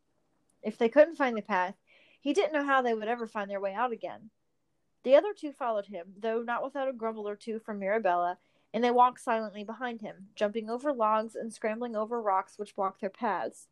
If 0.63 0.77
they 0.79 0.89
couldn't 0.89 1.17
find 1.17 1.37
the 1.37 1.43
path, 1.43 1.75
he 2.21 2.33
didn't 2.33 2.53
know 2.53 2.65
how 2.65 2.83
they 2.83 2.95
would 2.95 3.09
ever 3.09 3.27
find 3.27 3.51
their 3.51 3.61
way 3.61 3.73
out 3.73 3.93
again. 3.93 4.31
The 5.03 5.15
other 5.15 5.33
two 5.33 5.53
followed 5.53 5.87
him, 5.87 6.15
though 6.19 6.43
not 6.43 6.65
without 6.65 6.89
a 6.89 6.93
grumble 6.93 7.29
or 7.29 7.37
two 7.37 7.59
from 7.61 7.79
Mirabella, 7.79 8.39
and 8.77 8.85
they 8.85 8.91
walked 8.91 9.23
silently 9.23 9.65
behind 9.65 10.03
him, 10.03 10.27
jumping 10.35 10.69
over 10.69 10.93
logs 10.93 11.35
and 11.35 11.51
scrambling 11.51 11.97
over 11.97 12.21
rocks 12.21 12.59
which 12.59 12.77
blocked 12.77 13.01
their 13.01 13.09
paths. 13.09 13.69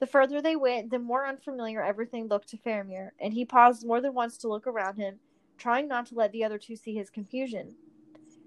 The 0.00 0.06
further 0.08 0.42
they 0.42 0.56
went, 0.56 0.90
the 0.90 0.98
more 0.98 1.28
unfamiliar 1.28 1.80
everything 1.80 2.26
looked 2.26 2.48
to 2.48 2.56
Faramir, 2.56 3.10
and 3.20 3.34
he 3.34 3.44
paused 3.44 3.86
more 3.86 4.00
than 4.00 4.14
once 4.14 4.36
to 4.38 4.48
look 4.48 4.66
around 4.66 4.96
him, 4.96 5.20
trying 5.56 5.86
not 5.86 6.06
to 6.06 6.16
let 6.16 6.32
the 6.32 6.42
other 6.42 6.58
two 6.58 6.74
see 6.74 6.92
his 6.92 7.08
confusion. 7.08 7.76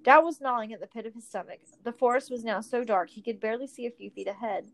Doubt 0.03 0.25
was 0.25 0.41
gnawing 0.41 0.73
at 0.73 0.81
the 0.81 0.87
pit 0.87 1.05
of 1.05 1.13
his 1.13 1.25
stomach. 1.25 1.61
The 1.85 1.93
forest 1.93 2.29
was 2.29 2.43
now 2.43 2.59
so 2.59 2.83
dark 2.83 3.11
he 3.11 3.21
could 3.21 3.39
barely 3.39 3.65
see 3.65 3.85
a 3.85 3.89
few 3.89 4.09
feet 4.09 4.27
ahead. 4.27 4.65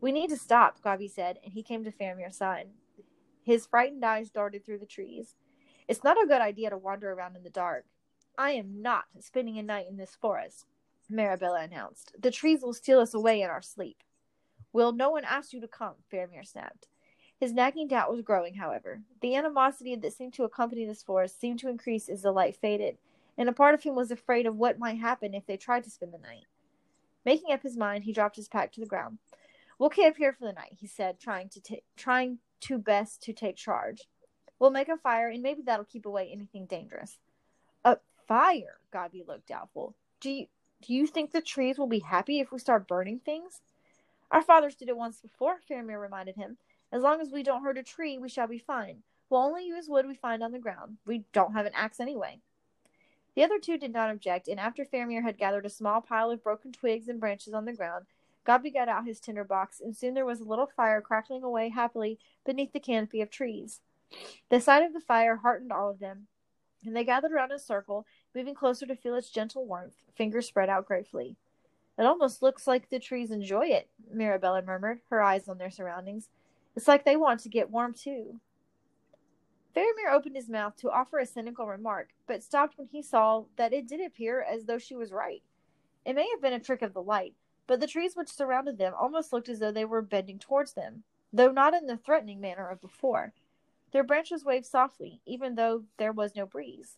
We 0.00 0.10
need 0.10 0.30
to 0.30 0.36
stop, 0.36 0.82
Gabi 0.82 1.08
said, 1.08 1.38
and 1.44 1.52
he 1.52 1.62
came 1.62 1.84
to 1.84 1.92
Faramir's 1.92 2.36
side. 2.36 2.66
His 3.44 3.64
frightened 3.64 4.04
eyes 4.04 4.28
darted 4.28 4.66
through 4.66 4.78
the 4.78 4.86
trees. 4.86 5.36
It's 5.86 6.02
not 6.02 6.20
a 6.20 6.26
good 6.26 6.40
idea 6.40 6.70
to 6.70 6.76
wander 6.76 7.12
around 7.12 7.36
in 7.36 7.44
the 7.44 7.48
dark. 7.48 7.84
I 8.38 8.52
am 8.52 8.80
not 8.80 9.04
spending 9.20 9.58
a 9.58 9.62
night 9.62 9.86
in 9.88 9.96
this 9.96 10.16
forest, 10.20 10.66
Mirabella 11.08 11.62
announced. 11.62 12.12
The 12.18 12.30
trees 12.30 12.62
will 12.62 12.72
steal 12.72 12.98
us 12.98 13.14
away 13.14 13.42
in 13.42 13.50
our 13.50 13.62
sleep. 13.62 13.98
Will 14.72 14.92
no 14.92 15.10
one 15.10 15.24
ask 15.24 15.52
you 15.52 15.60
to 15.60 15.68
come? 15.68 15.94
Faramir 16.10 16.46
snapped. 16.46 16.86
His 17.38 17.52
nagging 17.52 17.88
doubt 17.88 18.10
was 18.10 18.22
growing, 18.22 18.54
however. 18.54 19.00
The 19.20 19.34
animosity 19.34 19.96
that 19.96 20.12
seemed 20.12 20.32
to 20.34 20.44
accompany 20.44 20.86
this 20.86 21.02
forest 21.02 21.40
seemed 21.40 21.58
to 21.58 21.68
increase 21.68 22.08
as 22.08 22.22
the 22.22 22.32
light 22.32 22.56
faded, 22.56 22.98
and 23.36 23.48
a 23.48 23.52
part 23.52 23.74
of 23.74 23.82
him 23.82 23.94
was 23.94 24.10
afraid 24.10 24.46
of 24.46 24.56
what 24.56 24.78
might 24.78 24.98
happen 24.98 25.34
if 25.34 25.44
they 25.46 25.56
tried 25.56 25.84
to 25.84 25.90
spend 25.90 26.14
the 26.14 26.18
night. 26.18 26.46
Making 27.24 27.52
up 27.52 27.62
his 27.62 27.76
mind, 27.76 28.04
he 28.04 28.12
dropped 28.12 28.36
his 28.36 28.48
pack 28.48 28.72
to 28.72 28.80
the 28.80 28.86
ground. 28.86 29.18
We'll 29.78 29.90
camp 29.90 30.16
here 30.16 30.32
for 30.32 30.46
the 30.46 30.52
night, 30.52 30.76
he 30.78 30.86
said, 30.86 31.18
trying 31.18 31.48
to 31.50 31.60
t- 31.60 31.82
trying 31.96 32.38
to 32.60 32.78
best 32.78 33.22
to 33.24 33.32
take 33.32 33.56
charge. 33.56 34.08
We'll 34.58 34.70
make 34.70 34.88
a 34.88 34.96
fire, 34.96 35.28
and 35.28 35.42
maybe 35.42 35.62
that'll 35.62 35.84
keep 35.84 36.06
away 36.06 36.30
anything 36.32 36.66
dangerous. 36.66 37.18
A 37.84 37.98
fire? 38.26 38.78
Gabi 38.92 39.26
looked 39.26 39.48
doubtful. 39.48 39.94
Do 40.20 40.30
you 40.30 40.46
do 40.82 40.92
you 40.94 41.06
think 41.06 41.30
the 41.30 41.40
trees 41.40 41.78
will 41.78 41.86
be 41.86 42.00
happy 42.00 42.40
if 42.40 42.50
we 42.50 42.58
start 42.58 42.88
burning 42.88 43.20
things? 43.20 43.60
Our 44.32 44.42
fathers 44.42 44.74
did 44.74 44.88
it 44.88 44.96
once 44.96 45.20
before, 45.20 45.60
Faramir 45.68 46.00
reminded 46.00 46.34
him. 46.34 46.56
As 46.90 47.02
long 47.02 47.20
as 47.20 47.30
we 47.30 47.44
don't 47.44 47.62
hurt 47.62 47.78
a 47.78 47.84
tree, 47.84 48.18
we 48.18 48.28
shall 48.28 48.48
be 48.48 48.58
fine. 48.58 49.02
We'll 49.30 49.42
only 49.42 49.64
use 49.64 49.88
wood 49.88 50.06
we 50.06 50.16
find 50.16 50.42
on 50.42 50.50
the 50.50 50.58
ground. 50.58 50.96
We 51.06 51.24
don't 51.32 51.54
have 51.54 51.66
an 51.66 51.72
axe 51.74 52.00
anyway. 52.00 52.40
The 53.34 53.44
other 53.44 53.58
two 53.58 53.78
did 53.78 53.92
not 53.92 54.10
object, 54.10 54.48
and 54.48 54.58
after 54.58 54.84
Faramir 54.84 55.22
had 55.22 55.38
gathered 55.38 55.64
a 55.64 55.70
small 55.70 56.00
pile 56.00 56.30
of 56.30 56.42
broken 56.42 56.72
twigs 56.72 57.08
and 57.08 57.20
branches 57.20 57.54
on 57.54 57.64
the 57.64 57.72
ground, 57.72 58.06
Gabi 58.46 58.74
got 58.74 58.88
out 58.88 59.06
his 59.06 59.20
tinder 59.20 59.44
box, 59.44 59.80
and 59.80 59.96
soon 59.96 60.14
there 60.14 60.26
was 60.26 60.40
a 60.40 60.44
little 60.44 60.66
fire 60.66 61.00
crackling 61.00 61.44
away 61.44 61.68
happily 61.68 62.18
beneath 62.44 62.72
the 62.72 62.80
canopy 62.80 63.20
of 63.20 63.30
trees. 63.30 63.80
The 64.50 64.60
sight 64.60 64.82
of 64.82 64.92
the 64.92 65.00
fire 65.00 65.36
heartened 65.36 65.72
all 65.72 65.88
of 65.88 66.00
them, 66.00 66.26
and 66.84 66.96
they 66.96 67.04
gathered 67.04 67.32
around 67.32 67.50
in 67.50 67.56
a 67.56 67.58
circle, 67.58 68.06
moving 68.34 68.54
closer 68.54 68.86
to 68.86 68.96
feel 68.96 69.14
its 69.14 69.30
gentle 69.30 69.66
warmth, 69.66 69.94
fingers 70.14 70.46
spread 70.46 70.68
out 70.68 70.86
gratefully. 70.86 71.36
It 71.98 72.04
almost 72.04 72.42
looks 72.42 72.66
like 72.66 72.88
the 72.88 72.98
trees 72.98 73.30
enjoy 73.30 73.66
it, 73.66 73.88
Mirabella 74.12 74.62
murmured, 74.62 75.00
her 75.10 75.22
eyes 75.22 75.48
on 75.48 75.58
their 75.58 75.70
surroundings. 75.70 76.28
It's 76.74 76.88
like 76.88 77.04
they 77.04 77.16
want 77.16 77.40
to 77.40 77.48
get 77.48 77.70
warm 77.70 77.94
too. 77.94 78.40
Faramir 79.74 80.12
opened 80.12 80.36
his 80.36 80.50
mouth 80.50 80.76
to 80.76 80.90
offer 80.90 81.18
a 81.18 81.26
cynical 81.26 81.66
remark, 81.66 82.10
but 82.26 82.42
stopped 82.42 82.76
when 82.76 82.88
he 82.88 83.02
saw 83.02 83.44
that 83.56 83.72
it 83.72 83.88
did 83.88 84.00
appear 84.00 84.42
as 84.42 84.64
though 84.64 84.78
she 84.78 84.94
was 84.94 85.12
right. 85.12 85.42
It 86.04 86.14
may 86.14 86.28
have 86.30 86.42
been 86.42 86.52
a 86.52 86.60
trick 86.60 86.82
of 86.82 86.92
the 86.92 87.02
light, 87.02 87.34
but 87.66 87.80
the 87.80 87.86
trees 87.86 88.14
which 88.14 88.28
surrounded 88.28 88.76
them 88.78 88.92
almost 88.98 89.32
looked 89.32 89.48
as 89.48 89.60
though 89.60 89.72
they 89.72 89.84
were 89.84 90.02
bending 90.02 90.38
towards 90.38 90.74
them, 90.74 91.04
though 91.32 91.52
not 91.52 91.74
in 91.74 91.86
the 91.86 91.96
threatening 91.96 92.40
manner 92.40 92.68
of 92.68 92.80
before. 92.80 93.32
Their 93.92 94.04
branches 94.04 94.44
waved 94.44 94.66
softly, 94.66 95.20
even 95.26 95.54
though 95.54 95.84
there 95.98 96.12
was 96.12 96.34
no 96.34 96.46
breeze. 96.46 96.96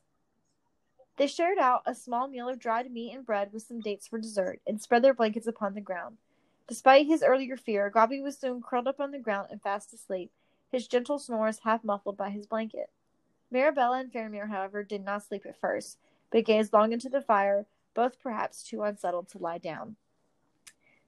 They 1.16 1.26
shared 1.26 1.58
out 1.58 1.82
a 1.86 1.94
small 1.94 2.28
meal 2.28 2.48
of 2.48 2.58
dried 2.58 2.90
meat 2.90 3.14
and 3.14 3.26
bread 3.26 3.52
with 3.52 3.62
some 3.62 3.80
dates 3.80 4.08
for 4.08 4.18
dessert, 4.18 4.60
and 4.66 4.80
spread 4.80 5.02
their 5.02 5.14
blankets 5.14 5.46
upon 5.46 5.74
the 5.74 5.80
ground. 5.80 6.18
Despite 6.66 7.06
his 7.06 7.22
earlier 7.22 7.56
fear, 7.56 7.90
Gabi 7.90 8.22
was 8.22 8.38
soon 8.38 8.62
curled 8.62 8.88
up 8.88 9.00
on 9.00 9.10
the 9.10 9.18
ground 9.18 9.48
and 9.50 9.60
fast 9.60 9.92
asleep, 9.92 10.30
his 10.70 10.88
gentle 10.88 11.18
snores 11.18 11.60
half 11.60 11.84
muffled 11.84 12.16
by 12.16 12.30
his 12.30 12.46
blanket. 12.46 12.90
Mirabella 13.50 13.98
and 13.98 14.12
Faramir, 14.12 14.48
however, 14.48 14.82
did 14.82 15.04
not 15.04 15.22
sleep 15.22 15.46
at 15.46 15.60
first, 15.60 15.98
but 16.30 16.44
gazed 16.44 16.72
long 16.72 16.92
into 16.92 17.08
the 17.08 17.20
fire, 17.20 17.66
both 17.94 18.20
perhaps 18.20 18.62
too 18.62 18.82
unsettled 18.82 19.28
to 19.28 19.38
lie 19.38 19.58
down. 19.58 19.96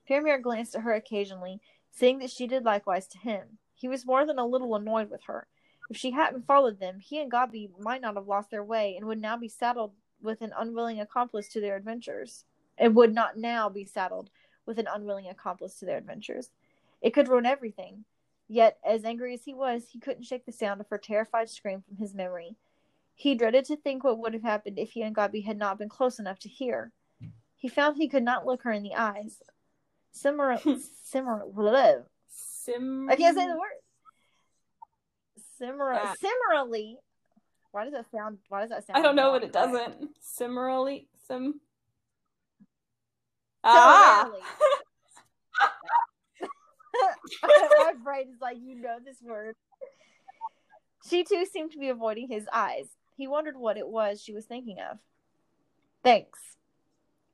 Faramir 0.09 0.41
glanced 0.41 0.77
at 0.77 0.83
her 0.83 0.95
occasionally, 0.95 1.61
seeing 1.91 2.19
that 2.19 2.31
she 2.31 2.47
did 2.47 2.65
likewise 2.65 3.09
to 3.09 3.19
him. 3.19 3.59
He 3.75 3.89
was 3.89 4.07
more 4.07 4.25
than 4.25 4.39
a 4.39 4.47
little 4.47 4.75
annoyed 4.77 5.11
with 5.11 5.23
her. 5.25 5.49
If 5.89 5.97
she 5.97 6.11
hadn't 6.11 6.47
followed 6.47 6.81
them, 6.81 6.99
he 6.99 7.21
and 7.21 7.31
Gabi 7.31 7.71
might 7.79 8.01
not 8.01 8.17
have 8.17 8.27
lost 8.27 8.51
their 8.51 8.65
way 8.65 8.97
and 8.97 9.07
would 9.07 9.21
now 9.21 9.37
be 9.37 9.49
saddled 9.49 9.93
with 10.21 10.41
an 10.41 10.53
unwilling 10.59 11.01
accomplice 11.01 11.49
to 11.51 11.61
their 11.61 11.77
adventures. 11.77 12.45
It 12.79 12.93
would 12.95 13.15
not 13.15 13.37
now 13.37 13.69
be 13.69 13.85
saddled 13.85 14.31
with 14.67 14.79
an 14.79 14.89
unwilling 14.93 15.29
accomplice 15.29 15.79
to 15.79 15.87
their 15.87 15.99
adventures. 15.99 16.51
It 17.01 17.15
could 17.15 17.29
ruin 17.29 17.47
everything. 17.47 18.05
Yet, 18.49 18.79
as 18.85 19.05
angry 19.05 19.35
as 19.35 19.45
he 19.45 19.55
was, 19.55 19.89
he 19.89 19.99
couldn't 19.99 20.25
shake 20.25 20.47
the 20.47 20.53
sound 20.53 20.81
of 20.81 20.89
her 20.89 20.99
terrified 20.99 21.51
scream 21.51 21.83
from 21.83 21.97
his 21.97 22.15
memory. 22.15 22.57
He 23.15 23.35
dreaded 23.35 23.65
to 23.67 23.77
think 23.77 24.05
what 24.05 24.19
would 24.19 24.35
have 24.35 24.43
happened 24.43 24.79
if 24.79 24.93
he 24.93 25.03
and 25.03 25.17
Gabi 25.17 25.45
had 25.45 25.57
not 25.57 25.79
been 25.79 25.89
close 25.89 26.19
enough 26.19 26.39
to 26.41 26.49
hear. 26.49 26.93
He 27.57 27.69
found 27.69 27.97
he 27.97 28.09
could 28.09 28.23
not 28.23 28.47
look 28.47 28.63
her 28.63 28.73
in 28.73 28.83
the 28.83 28.95
eyes. 28.95 29.43
Simmer, 30.13 30.59
simmer, 31.03 31.45
blah. 31.47 32.03
Sim. 32.29 33.09
I 33.09 33.17
can't 33.17 33.37
say 33.37 33.47
the 33.47 33.55
word. 33.55 33.81
Ah. 35.61 36.15
similarly. 36.21 36.99
Why 37.73 37.85
does 37.85 37.93
that 37.93 38.11
sound? 38.11 38.39
Why 38.49 38.61
does 38.61 38.71
that 38.71 38.87
sound? 38.87 38.99
I 38.99 39.03
don't 39.03 39.17
know, 39.17 39.33
but 39.33 39.43
it 39.43 39.53
doesn't. 39.53 40.17
Similarly, 40.21 41.09
sim. 41.27 41.61
Ah. 43.65 44.31
My 47.43 47.93
brain 48.03 48.29
is 48.33 48.41
like, 48.41 48.57
you 48.63 48.81
know 48.81 48.99
this 49.05 49.19
word. 49.23 49.55
She 51.09 51.25
too 51.25 51.47
seemed 51.51 51.73
to 51.73 51.79
be 51.79 51.89
avoiding 51.89 52.29
his 52.29 52.47
eyes. 52.53 52.89
He 53.17 53.27
wondered 53.27 53.57
what 53.57 53.77
it 53.77 53.89
was 53.89 54.23
she 54.23 54.33
was 54.33 54.45
thinking 54.45 54.79
of. 54.79 54.99
Thanks. 56.03 56.57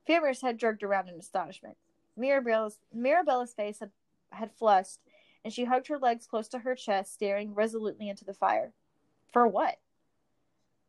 Faramir's 0.07 0.41
head 0.41 0.57
jerked 0.57 0.83
around 0.83 1.09
in 1.09 1.15
astonishment. 1.15 1.77
Mirabella's, 2.17 2.79
Mirabella's 2.93 3.53
face 3.53 3.79
had, 3.79 3.91
had 4.31 4.51
flushed, 4.51 4.99
and 5.43 5.53
she 5.53 5.65
hugged 5.65 5.87
her 5.87 5.97
legs 5.97 6.25
close 6.25 6.47
to 6.49 6.59
her 6.59 6.75
chest, 6.75 7.13
staring 7.13 7.53
resolutely 7.53 8.09
into 8.09 8.25
the 8.25 8.33
fire. 8.33 8.73
For 9.31 9.47
what? 9.47 9.77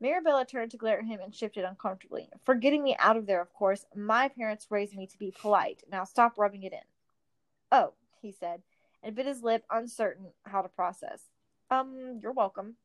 Mirabella 0.00 0.44
turned 0.44 0.70
to 0.72 0.76
glare 0.76 0.98
at 0.98 1.06
him 1.06 1.20
and 1.20 1.34
shifted 1.34 1.64
uncomfortably. 1.64 2.28
For 2.44 2.54
getting 2.54 2.82
me 2.82 2.96
out 2.98 3.16
of 3.16 3.26
there, 3.26 3.40
of 3.40 3.52
course. 3.54 3.86
My 3.94 4.28
parents 4.28 4.66
raised 4.70 4.94
me 4.94 5.06
to 5.06 5.18
be 5.18 5.34
polite. 5.40 5.82
Now 5.90 6.04
stop 6.04 6.36
rubbing 6.36 6.62
it 6.62 6.72
in. 6.72 6.80
Oh, 7.72 7.94
he 8.20 8.32
said, 8.32 8.62
and 9.02 9.14
bit 9.14 9.26
his 9.26 9.42
lip, 9.42 9.64
uncertain 9.70 10.26
how 10.44 10.62
to 10.62 10.68
process. 10.68 11.22
Um, 11.70 12.20
you're 12.22 12.32
welcome. 12.32 12.76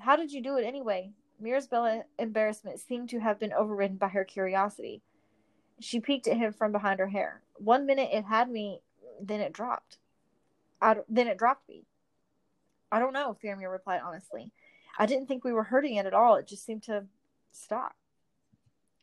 How 0.00 0.16
did 0.16 0.32
you 0.32 0.42
do 0.42 0.56
it 0.56 0.64
anyway? 0.64 1.12
Mirabella's 1.38 2.04
embarrassment 2.18 2.80
seemed 2.80 3.10
to 3.10 3.18
have 3.18 3.38
been 3.38 3.52
overridden 3.52 3.96
by 3.98 4.08
her 4.08 4.24
curiosity. 4.24 5.02
She 5.80 6.00
peeked 6.00 6.26
at 6.26 6.38
him 6.38 6.52
from 6.52 6.72
behind 6.72 6.98
her 6.98 7.08
hair. 7.08 7.42
One 7.56 7.86
minute 7.86 8.08
it 8.12 8.24
had 8.24 8.50
me, 8.50 8.80
then 9.20 9.40
it 9.40 9.52
dropped. 9.52 9.98
I 10.80 10.96
then 11.08 11.28
it 11.28 11.38
dropped 11.38 11.68
me. 11.68 11.84
I 12.90 12.98
don't 12.98 13.12
know, 13.12 13.36
Faramir 13.42 13.70
replied 13.70 14.00
honestly. 14.04 14.52
I 14.98 15.06
didn't 15.06 15.26
think 15.26 15.44
we 15.44 15.52
were 15.52 15.64
hurting 15.64 15.96
it 15.96 16.06
at 16.06 16.14
all. 16.14 16.36
It 16.36 16.46
just 16.46 16.64
seemed 16.64 16.84
to 16.84 17.04
stop. 17.52 17.94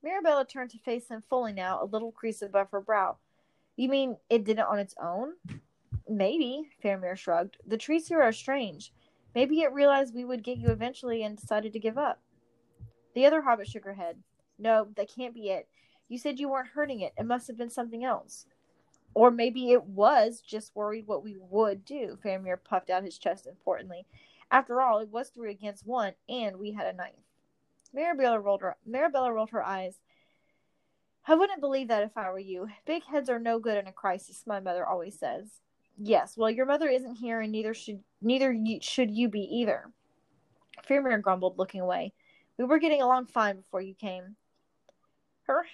Mirabella 0.01 0.45
turned 0.45 0.71
to 0.71 0.79
face 0.79 1.07
him 1.09 1.23
fully 1.29 1.53
now, 1.53 1.81
a 1.81 1.85
little 1.85 2.11
crease 2.11 2.41
above 2.41 2.71
her 2.71 2.81
brow. 2.81 3.17
You 3.75 3.89
mean 3.89 4.17
it 4.29 4.43
did 4.43 4.59
it 4.59 4.65
on 4.65 4.79
its 4.79 4.95
own? 5.01 5.33
Maybe, 6.07 6.69
Faramir 6.83 7.17
shrugged. 7.17 7.57
The 7.65 7.77
trees 7.77 8.07
here 8.07 8.21
are 8.21 8.33
strange. 8.33 8.91
Maybe 9.33 9.61
it 9.61 9.71
realized 9.71 10.13
we 10.13 10.25
would 10.25 10.43
get 10.43 10.57
you 10.57 10.69
eventually 10.69 11.23
and 11.23 11.37
decided 11.37 11.73
to 11.73 11.79
give 11.79 11.97
up. 11.97 12.19
The 13.15 13.25
other 13.25 13.41
hobbit 13.41 13.67
shook 13.67 13.85
her 13.85 13.93
head. 13.93 14.17
No, 14.59 14.87
that 14.95 15.13
can't 15.13 15.33
be 15.33 15.49
it. 15.49 15.67
You 16.09 16.17
said 16.17 16.39
you 16.39 16.49
weren't 16.49 16.69
hurting 16.69 16.99
it. 16.99 17.13
It 17.17 17.25
must 17.25 17.47
have 17.47 17.57
been 17.57 17.69
something 17.69 18.03
else. 18.03 18.45
Or 19.15 19.29
maybe 19.31 19.71
it 19.71 19.83
was 19.83 20.41
just 20.41 20.75
worried 20.75 21.07
what 21.07 21.23
we 21.23 21.37
would 21.37 21.85
do. 21.85 22.17
Faramir 22.23 22.57
puffed 22.63 22.89
out 22.89 23.03
his 23.03 23.17
chest 23.17 23.45
importantly. 23.45 24.05
After 24.49 24.81
all, 24.81 24.99
it 24.99 25.09
was 25.09 25.29
three 25.29 25.51
against 25.51 25.85
one, 25.85 26.13
and 26.29 26.57
we 26.57 26.71
had 26.71 26.87
a 26.87 26.93
knife. 26.93 27.13
Mirabella 27.93 28.39
rolled 28.39 28.61
her 28.61 28.75
rolled 28.85 29.51
her 29.51 29.63
eyes. 29.63 29.99
I 31.25 31.35
wouldn't 31.35 31.61
believe 31.61 31.87
that 31.87 32.03
if 32.03 32.17
I 32.17 32.29
were 32.29 32.39
you. 32.39 32.67
Big 32.85 33.03
heads 33.03 33.29
are 33.29 33.39
no 33.39 33.59
good 33.59 33.77
in 33.77 33.87
a 33.87 33.93
crisis, 33.93 34.43
my 34.45 34.59
mother 34.59 34.85
always 34.85 35.17
says. 35.17 35.61
Yes, 35.97 36.35
well, 36.35 36.49
your 36.49 36.65
mother 36.65 36.89
isn't 36.89 37.15
here, 37.15 37.39
and 37.39 37.51
neither 37.51 37.73
should 37.73 38.03
neither 38.21 38.51
you, 38.51 38.79
should 38.81 39.11
you 39.11 39.29
be 39.29 39.41
either. 39.41 39.91
Faramir 40.87 41.21
grumbled, 41.21 41.57
looking 41.57 41.81
away. 41.81 42.13
We 42.57 42.65
were 42.65 42.79
getting 42.79 43.01
along 43.01 43.27
fine 43.27 43.57
before 43.57 43.81
you 43.81 43.93
came. 43.93 44.35
Her, 45.43 45.65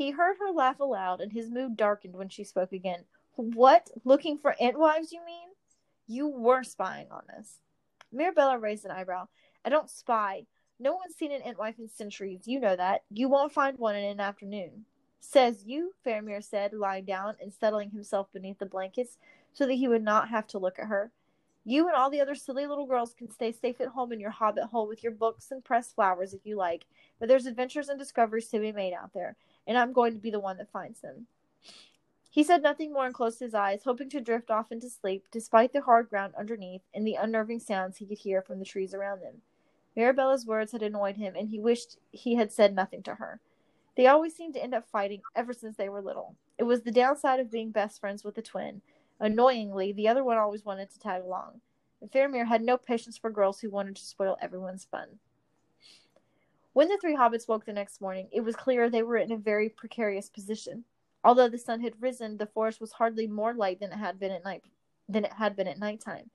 he 0.00 0.12
heard 0.12 0.38
her 0.38 0.50
laugh 0.50 0.80
aloud, 0.80 1.20
and 1.20 1.30
his 1.30 1.50
mood 1.50 1.76
darkened 1.76 2.16
when 2.16 2.30
she 2.30 2.42
spoke 2.42 2.72
again. 2.72 3.04
What? 3.36 3.90
Looking 4.02 4.38
for 4.38 4.56
Entwives, 4.58 5.12
you 5.12 5.22
mean? 5.26 5.48
You 6.06 6.26
were 6.26 6.64
spying 6.64 7.08
on 7.10 7.24
us. 7.38 7.58
Mirabella 8.10 8.58
raised 8.58 8.86
an 8.86 8.92
eyebrow. 8.92 9.28
I 9.62 9.68
don't 9.68 9.90
spy. 9.90 10.46
No 10.78 10.94
one's 10.94 11.16
seen 11.16 11.32
an 11.32 11.42
Entwife 11.42 11.78
in 11.78 11.86
centuries. 11.86 12.48
You 12.48 12.60
know 12.60 12.76
that. 12.76 13.02
You 13.10 13.28
won't 13.28 13.52
find 13.52 13.78
one 13.78 13.94
in 13.94 14.04
an 14.04 14.20
afternoon. 14.20 14.86
Says 15.20 15.64
you, 15.66 15.92
Faramir 16.02 16.42
said, 16.42 16.72
lying 16.72 17.04
down 17.04 17.34
and 17.38 17.52
settling 17.52 17.90
himself 17.90 18.32
beneath 18.32 18.58
the 18.58 18.64
blankets 18.64 19.18
so 19.52 19.66
that 19.66 19.74
he 19.74 19.86
would 19.86 20.02
not 20.02 20.30
have 20.30 20.46
to 20.46 20.58
look 20.58 20.78
at 20.78 20.86
her. 20.86 21.12
You 21.66 21.88
and 21.88 21.94
all 21.94 22.08
the 22.08 22.22
other 22.22 22.34
silly 22.34 22.66
little 22.66 22.86
girls 22.86 23.12
can 23.12 23.30
stay 23.30 23.52
safe 23.52 23.82
at 23.82 23.88
home 23.88 24.12
in 24.12 24.20
your 24.20 24.30
hobbit 24.30 24.64
hole 24.64 24.88
with 24.88 25.02
your 25.02 25.12
books 25.12 25.50
and 25.50 25.62
pressed 25.62 25.94
flowers 25.94 26.32
if 26.32 26.46
you 26.46 26.56
like, 26.56 26.86
but 27.18 27.28
there's 27.28 27.44
adventures 27.44 27.90
and 27.90 27.98
discoveries 27.98 28.48
to 28.48 28.58
be 28.60 28.72
made 28.72 28.94
out 28.94 29.12
there, 29.12 29.36
and 29.70 29.78
I'm 29.78 29.92
going 29.92 30.12
to 30.14 30.18
be 30.18 30.32
the 30.32 30.40
one 30.40 30.56
that 30.56 30.72
finds 30.72 31.00
them. 31.00 31.28
He 32.28 32.42
said 32.42 32.60
nothing 32.60 32.92
more 32.92 33.06
and 33.06 33.14
closed 33.14 33.38
his 33.38 33.54
eyes, 33.54 33.84
hoping 33.84 34.10
to 34.10 34.20
drift 34.20 34.50
off 34.50 34.72
into 34.72 34.90
sleep, 34.90 35.26
despite 35.30 35.72
the 35.72 35.82
hard 35.82 36.10
ground 36.10 36.34
underneath 36.36 36.82
and 36.92 37.06
the 37.06 37.14
unnerving 37.14 37.60
sounds 37.60 37.96
he 37.96 38.06
could 38.06 38.18
hear 38.18 38.42
from 38.42 38.58
the 38.58 38.64
trees 38.64 38.94
around 38.94 39.22
them. 39.22 39.42
Mirabella's 39.94 40.44
words 40.44 40.72
had 40.72 40.82
annoyed 40.82 41.16
him, 41.18 41.36
and 41.36 41.50
he 41.50 41.60
wished 41.60 41.98
he 42.10 42.34
had 42.34 42.50
said 42.50 42.74
nothing 42.74 43.04
to 43.04 43.14
her. 43.14 43.38
They 43.96 44.08
always 44.08 44.34
seemed 44.34 44.54
to 44.54 44.62
end 44.62 44.74
up 44.74 44.88
fighting 44.90 45.22
ever 45.36 45.52
since 45.52 45.76
they 45.76 45.88
were 45.88 46.02
little. 46.02 46.34
It 46.58 46.64
was 46.64 46.82
the 46.82 46.90
downside 46.90 47.38
of 47.38 47.52
being 47.52 47.70
best 47.70 48.00
friends 48.00 48.24
with 48.24 48.36
a 48.38 48.42
twin. 48.42 48.82
Annoyingly, 49.20 49.92
the 49.92 50.08
other 50.08 50.24
one 50.24 50.36
always 50.36 50.64
wanted 50.64 50.90
to 50.90 50.98
tag 50.98 51.22
along. 51.22 51.60
And 52.00 52.10
Faramir 52.10 52.48
had 52.48 52.62
no 52.62 52.76
patience 52.76 53.16
for 53.16 53.30
girls 53.30 53.60
who 53.60 53.70
wanted 53.70 53.94
to 53.94 54.04
spoil 54.04 54.36
everyone's 54.40 54.84
fun. 54.84 55.20
When 56.72 56.88
the 56.88 56.98
three 56.98 57.16
hobbits 57.16 57.48
woke 57.48 57.64
the 57.64 57.72
next 57.72 58.00
morning, 58.00 58.28
it 58.30 58.42
was 58.42 58.54
clear 58.54 58.88
they 58.88 59.02
were 59.02 59.16
in 59.16 59.32
a 59.32 59.36
very 59.36 59.68
precarious 59.68 60.28
position. 60.28 60.84
Although 61.24 61.48
the 61.48 61.58
sun 61.58 61.80
had 61.80 62.00
risen, 62.00 62.36
the 62.36 62.46
forest 62.46 62.80
was 62.80 62.92
hardly 62.92 63.26
more 63.26 63.52
light 63.52 63.80
than 63.80 63.92
it 63.92 63.98
had 63.98 64.18
been 64.18 64.30
at 64.30 64.44
night 64.44 64.62
than 65.08 65.24
it 65.24 65.32
had 65.32 65.56
been 65.56 65.66
at 65.66 65.78
nighttime. 65.78 66.30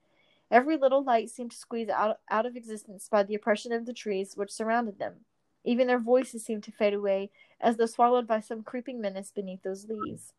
Every 0.52 0.78
little 0.78 1.04
light 1.04 1.30
seemed 1.30 1.52
to 1.52 1.58
squeeze 1.58 1.90
out, 1.90 2.20
out 2.30 2.46
of 2.46 2.58
existence 2.58 3.08
by 3.10 3.24
the 3.24 3.36
oppression 3.36 3.72
of 3.72 3.86
the 3.86 3.94
trees 3.94 4.36
which 4.36 4.52
surrounded 4.52 5.00
them. 5.00 5.26
Even 5.64 5.88
their 5.88 6.00
voices 6.00 6.46
seemed 6.46 6.64
to 6.64 6.72
fade 6.72 6.94
away, 6.94 7.32
as 7.62 7.78
though 7.78 7.86
swallowed 7.86 8.28
by 8.28 8.42
some 8.42 8.62
creeping 8.62 9.00
menace 9.02 9.32
beneath 9.32 9.64
those 9.64 9.88
leaves. 9.88 10.34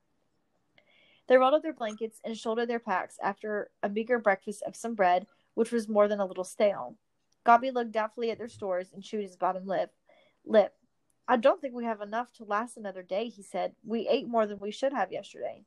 They 1.27 1.37
rolled 1.37 1.55
up 1.55 1.63
their 1.63 1.73
blankets 1.73 2.21
and 2.23 2.37
shouldered 2.37 2.69
their 2.69 2.79
packs 2.79 3.19
after 3.21 3.71
a 3.83 3.89
meager 3.89 4.19
breakfast 4.19 4.63
of 4.63 4.77
some 4.77 4.95
bread, 4.95 5.27
which 5.55 5.73
was 5.73 5.89
more 5.89 6.07
than 6.07 6.21
a 6.21 6.27
little 6.27 6.45
stale. 6.45 6.97
Gobby 7.47 7.71
looked 7.71 7.93
doubtfully 7.93 8.33
at 8.33 8.39
their 8.39 8.49
stores 8.49 8.91
and 8.93 9.05
chewed 9.05 9.23
his 9.23 9.37
bottom 9.37 9.69
lip. 9.69 9.93
Lip. 10.45 10.75
I 11.29 11.37
don't 11.37 11.61
think 11.61 11.75
we 11.75 11.85
have 11.85 12.01
enough 12.01 12.33
to 12.35 12.45
last 12.45 12.77
another 12.77 13.05
day, 13.05 13.29
he 13.29 13.41
said. 13.41 13.77
We 13.85 14.09
ate 14.09 14.27
more 14.27 14.49
than 14.49 14.59
we 14.59 14.73
should 14.73 14.93
have 14.93 15.13
yesterday. 15.13 15.63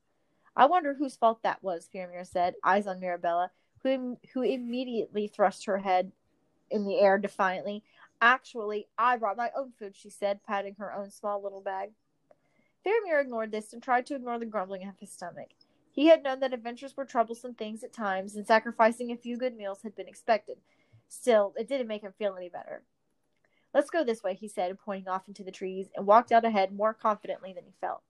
I 0.57 0.65
wonder 0.65 0.93
whose 0.93 1.15
fault 1.15 1.41
that 1.43 1.63
was, 1.63 1.87
Faramir 1.87 2.27
said, 2.27 2.55
eyes 2.65 2.85
on 2.85 2.99
Mirabella, 2.99 3.51
who, 3.81 4.17
who 4.33 4.41
immediately 4.41 5.29
thrust 5.29 5.67
her 5.67 5.77
head 5.77 6.11
in 6.69 6.85
the 6.85 6.99
air 6.99 7.17
defiantly. 7.17 7.81
Actually, 8.19 8.89
I 8.97 9.15
brought 9.15 9.37
my 9.37 9.49
own 9.55 9.71
food, 9.71 9.95
she 9.95 10.09
said, 10.09 10.43
patting 10.45 10.75
her 10.79 10.93
own 10.93 11.09
small 11.09 11.41
little 11.41 11.61
bag. 11.61 11.91
Faramir 12.85 13.21
ignored 13.21 13.53
this 13.53 13.71
and 13.71 13.81
tried 13.81 14.05
to 14.07 14.15
ignore 14.15 14.37
the 14.37 14.45
grumbling 14.45 14.85
of 14.85 14.99
his 14.99 15.13
stomach. 15.13 15.51
He 15.91 16.07
had 16.07 16.23
known 16.23 16.41
that 16.41 16.53
adventures 16.53 16.97
were 16.97 17.05
troublesome 17.05 17.53
things 17.53 17.85
at 17.85 17.93
times, 17.93 18.35
and 18.35 18.45
sacrificing 18.45 19.11
a 19.11 19.17
few 19.17 19.37
good 19.37 19.55
meals 19.55 19.83
had 19.83 19.95
been 19.95 20.09
expected. 20.09 20.57
Still, 21.09 21.53
it 21.57 21.67
didn't 21.67 21.87
make 21.87 22.03
him 22.03 22.13
feel 22.17 22.35
any 22.37 22.49
better. 22.49 22.83
Let's 23.73 23.89
go 23.89 24.03
this 24.03 24.23
way, 24.23 24.35
he 24.35 24.47
said, 24.47 24.79
pointing 24.79 25.07
off 25.07 25.27
into 25.27 25.43
the 25.43 25.51
trees, 25.51 25.89
and 25.95 26.05
walked 26.05 26.31
out 26.31 26.45
ahead 26.45 26.71
more 26.71 26.93
confidently 26.93 27.51
than 27.51 27.65
he 27.65 27.73
felt. 27.81 28.01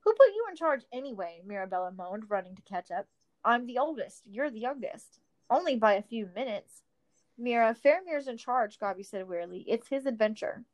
Who 0.00 0.12
put 0.12 0.34
you 0.34 0.46
in 0.50 0.56
charge 0.56 0.82
anyway? 0.92 1.40
Mirabella 1.44 1.92
moaned, 1.92 2.30
running 2.30 2.54
to 2.56 2.62
catch 2.62 2.90
up. 2.90 3.06
I'm 3.44 3.66
the 3.66 3.78
oldest. 3.78 4.22
You're 4.30 4.50
the 4.50 4.60
youngest. 4.60 5.18
Only 5.50 5.76
by 5.76 5.94
a 5.94 6.02
few 6.02 6.28
minutes. 6.34 6.82
Mira, 7.36 7.74
Faramir's 7.74 8.28
in 8.28 8.36
charge, 8.36 8.78
Gobby 8.78 9.02
said 9.02 9.28
wearily. 9.28 9.64
It's 9.66 9.88
his 9.88 10.06
adventure. 10.06 10.64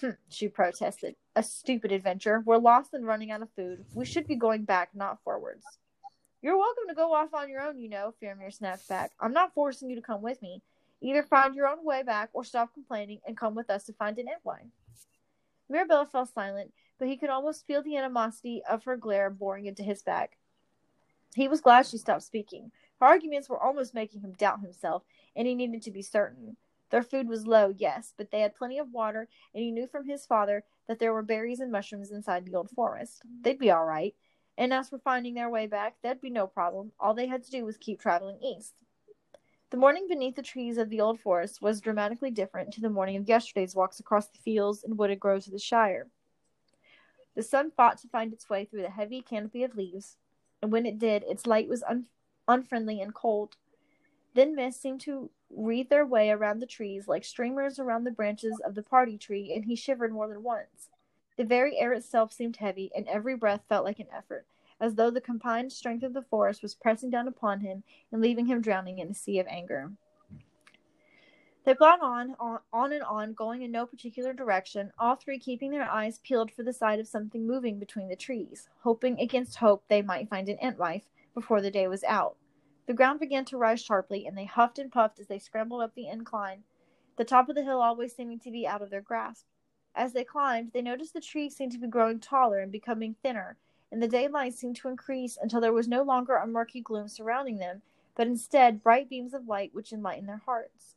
Hm, 0.00 0.16
she 0.28 0.48
protested. 0.48 1.14
A 1.36 1.42
stupid 1.42 1.92
adventure. 1.92 2.42
We're 2.44 2.58
lost 2.58 2.94
and 2.94 3.06
running 3.06 3.30
out 3.30 3.42
of 3.42 3.50
food. 3.54 3.84
We 3.94 4.04
should 4.04 4.26
be 4.26 4.36
going 4.36 4.64
back, 4.64 4.90
not 4.94 5.22
forwards. 5.22 5.64
You're 6.42 6.58
welcome 6.58 6.84
to 6.88 6.94
go 6.94 7.14
off 7.14 7.32
on 7.32 7.48
your 7.48 7.62
own, 7.62 7.78
you 7.78 7.88
know, 7.88 8.12
Faramir 8.22 8.52
snapped 8.52 8.88
back. 8.88 9.12
I'm 9.20 9.32
not 9.32 9.54
forcing 9.54 9.88
you 9.88 9.96
to 9.96 10.02
come 10.02 10.20
with 10.20 10.42
me. 10.42 10.62
Either 11.04 11.22
find 11.22 11.54
your 11.54 11.68
own 11.68 11.84
way 11.84 12.02
back 12.02 12.30
or 12.32 12.42
stop 12.42 12.72
complaining 12.72 13.20
and 13.26 13.36
come 13.36 13.54
with 13.54 13.68
us 13.68 13.84
to 13.84 13.92
find 13.92 14.18
an 14.18 14.26
Entwife. 14.26 14.70
Mirabella 15.68 16.06
fell 16.06 16.24
silent, 16.24 16.72
but 16.98 17.08
he 17.08 17.18
could 17.18 17.28
almost 17.28 17.66
feel 17.66 17.82
the 17.82 17.98
animosity 17.98 18.62
of 18.68 18.84
her 18.84 18.96
glare 18.96 19.28
boring 19.28 19.66
into 19.66 19.82
his 19.82 20.02
back. 20.02 20.38
He 21.34 21.46
was 21.46 21.60
glad 21.60 21.86
she 21.86 21.98
stopped 21.98 22.22
speaking. 22.22 22.72
Her 23.00 23.06
arguments 23.06 23.50
were 23.50 23.62
almost 23.62 23.92
making 23.92 24.22
him 24.22 24.32
doubt 24.32 24.60
himself, 24.60 25.02
and 25.36 25.46
he 25.46 25.54
needed 25.54 25.82
to 25.82 25.90
be 25.90 26.00
certain. 26.00 26.56
Their 26.88 27.02
food 27.02 27.28
was 27.28 27.46
low, 27.46 27.74
yes, 27.76 28.14
but 28.16 28.30
they 28.30 28.40
had 28.40 28.54
plenty 28.54 28.78
of 28.78 28.90
water, 28.90 29.28
and 29.52 29.62
he 29.62 29.72
knew 29.72 29.86
from 29.86 30.08
his 30.08 30.24
father 30.24 30.64
that 30.88 31.00
there 31.00 31.12
were 31.12 31.22
berries 31.22 31.60
and 31.60 31.70
mushrooms 31.70 32.12
inside 32.12 32.46
the 32.46 32.54
old 32.54 32.70
forest. 32.70 33.20
They'd 33.42 33.58
be 33.58 33.70
all 33.70 33.84
right. 33.84 34.14
And 34.56 34.72
as 34.72 34.88
for 34.88 34.98
finding 34.98 35.34
their 35.34 35.50
way 35.50 35.66
back, 35.66 35.96
that'd 36.02 36.22
be 36.22 36.30
no 36.30 36.46
problem. 36.46 36.92
All 36.98 37.12
they 37.12 37.26
had 37.26 37.44
to 37.44 37.50
do 37.50 37.66
was 37.66 37.76
keep 37.76 38.00
traveling 38.00 38.38
east. 38.42 38.74
The 39.74 39.80
morning 39.80 40.06
beneath 40.06 40.36
the 40.36 40.42
trees 40.42 40.78
of 40.78 40.88
the 40.88 41.00
old 41.00 41.18
forest 41.18 41.60
was 41.60 41.80
dramatically 41.80 42.30
different 42.30 42.72
to 42.74 42.80
the 42.80 42.88
morning 42.88 43.16
of 43.16 43.28
yesterday's 43.28 43.74
walks 43.74 43.98
across 43.98 44.28
the 44.28 44.38
fields 44.38 44.84
and 44.84 44.96
wooded 44.96 45.18
groves 45.18 45.48
of 45.48 45.52
the 45.52 45.58
Shire. 45.58 46.06
The 47.34 47.42
sun 47.42 47.72
fought 47.72 47.98
to 47.98 48.08
find 48.08 48.32
its 48.32 48.48
way 48.48 48.64
through 48.64 48.82
the 48.82 48.90
heavy 48.90 49.20
canopy 49.20 49.64
of 49.64 49.74
leaves. 49.74 50.16
and 50.62 50.70
when 50.70 50.86
it 50.86 51.00
did, 51.00 51.24
its 51.24 51.44
light 51.44 51.68
was 51.68 51.82
un- 51.82 52.06
unfriendly 52.46 53.00
and 53.00 53.12
cold. 53.12 53.56
Then 54.34 54.54
mist 54.54 54.80
seemed 54.80 55.00
to 55.00 55.32
wreathe 55.50 55.88
their 55.88 56.06
way 56.06 56.30
around 56.30 56.60
the 56.60 56.66
trees 56.66 57.08
like 57.08 57.24
streamers 57.24 57.80
around 57.80 58.04
the 58.04 58.12
branches 58.12 58.60
of 58.64 58.76
the 58.76 58.82
party 58.84 59.18
tree, 59.18 59.52
and 59.52 59.64
he 59.64 59.74
shivered 59.74 60.12
more 60.12 60.28
than 60.28 60.44
once. 60.44 60.88
The 61.36 61.42
very 61.42 61.80
air 61.80 61.92
itself 61.92 62.32
seemed 62.32 62.58
heavy, 62.58 62.92
and 62.94 63.08
every 63.08 63.34
breath 63.34 63.64
felt 63.68 63.84
like 63.84 63.98
an 63.98 64.06
effort, 64.16 64.46
as 64.84 64.96
though 64.96 65.10
the 65.10 65.18
combined 65.18 65.72
strength 65.72 66.02
of 66.02 66.12
the 66.12 66.20
forest 66.20 66.62
was 66.62 66.74
pressing 66.74 67.08
down 67.08 67.26
upon 67.26 67.60
him 67.60 67.82
and 68.12 68.20
leaving 68.20 68.44
him 68.44 68.60
drowning 68.60 68.98
in 68.98 69.08
a 69.08 69.14
sea 69.14 69.38
of 69.38 69.46
anger. 69.46 69.90
They 71.64 71.72
got 71.72 72.02
on, 72.02 72.36
on, 72.38 72.58
on 72.70 72.92
and 72.92 73.02
on, 73.02 73.32
going 73.32 73.62
in 73.62 73.72
no 73.72 73.86
particular 73.86 74.34
direction, 74.34 74.92
all 74.98 75.16
three 75.16 75.38
keeping 75.38 75.70
their 75.70 75.90
eyes 75.90 76.18
peeled 76.18 76.50
for 76.50 76.62
the 76.62 76.74
sight 76.74 77.00
of 77.00 77.08
something 77.08 77.46
moving 77.46 77.78
between 77.78 78.08
the 78.08 78.14
trees, 78.16 78.68
hoping 78.82 79.18
against 79.18 79.56
hope 79.56 79.84
they 79.88 80.02
might 80.02 80.28
find 80.28 80.50
an 80.50 80.58
Entwife 80.60 81.08
before 81.32 81.62
the 81.62 81.70
day 81.70 81.88
was 81.88 82.04
out. 82.04 82.36
The 82.86 82.92
ground 82.92 83.20
began 83.20 83.46
to 83.46 83.56
rise 83.56 83.80
sharply, 83.80 84.26
and 84.26 84.36
they 84.36 84.44
huffed 84.44 84.78
and 84.78 84.92
puffed 84.92 85.18
as 85.18 85.28
they 85.28 85.38
scrambled 85.38 85.80
up 85.80 85.94
the 85.94 86.08
incline, 86.08 86.64
the 87.16 87.24
top 87.24 87.48
of 87.48 87.54
the 87.54 87.64
hill 87.64 87.80
always 87.80 88.14
seeming 88.14 88.40
to 88.40 88.50
be 88.50 88.66
out 88.66 88.82
of 88.82 88.90
their 88.90 89.00
grasp. 89.00 89.46
As 89.94 90.12
they 90.12 90.24
climbed, 90.24 90.72
they 90.74 90.82
noticed 90.82 91.14
the 91.14 91.22
trees 91.22 91.56
seemed 91.56 91.72
to 91.72 91.78
be 91.78 91.86
growing 91.86 92.20
taller 92.20 92.58
and 92.58 92.70
becoming 92.70 93.16
thinner, 93.22 93.56
and 93.90 94.02
the 94.02 94.08
daylight 94.08 94.54
seemed 94.54 94.76
to 94.76 94.88
increase 94.88 95.38
until 95.40 95.60
there 95.60 95.72
was 95.72 95.88
no 95.88 96.02
longer 96.02 96.36
a 96.36 96.46
murky 96.46 96.80
gloom 96.80 97.08
surrounding 97.08 97.58
them, 97.58 97.82
but 98.14 98.26
instead 98.26 98.82
bright 98.82 99.08
beams 99.08 99.34
of 99.34 99.48
light 99.48 99.74
which 99.74 99.92
enlightened 99.92 100.28
their 100.28 100.42
hearts. 100.44 100.96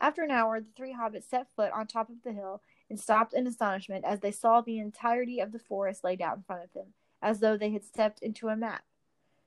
After 0.00 0.22
an 0.22 0.30
hour, 0.30 0.60
the 0.60 0.66
three 0.76 0.94
hobbits 0.94 1.28
set 1.28 1.48
foot 1.54 1.72
on 1.72 1.86
top 1.86 2.08
of 2.08 2.22
the 2.22 2.32
hill 2.32 2.62
and 2.88 2.98
stopped 2.98 3.34
in 3.34 3.46
astonishment 3.46 4.04
as 4.04 4.20
they 4.20 4.30
saw 4.30 4.60
the 4.60 4.78
entirety 4.78 5.40
of 5.40 5.52
the 5.52 5.58
forest 5.58 6.04
laid 6.04 6.22
out 6.22 6.36
in 6.36 6.42
front 6.42 6.64
of 6.64 6.72
them, 6.72 6.94
as 7.20 7.40
though 7.40 7.56
they 7.56 7.70
had 7.70 7.84
stepped 7.84 8.22
into 8.22 8.48
a 8.48 8.56
map. 8.56 8.84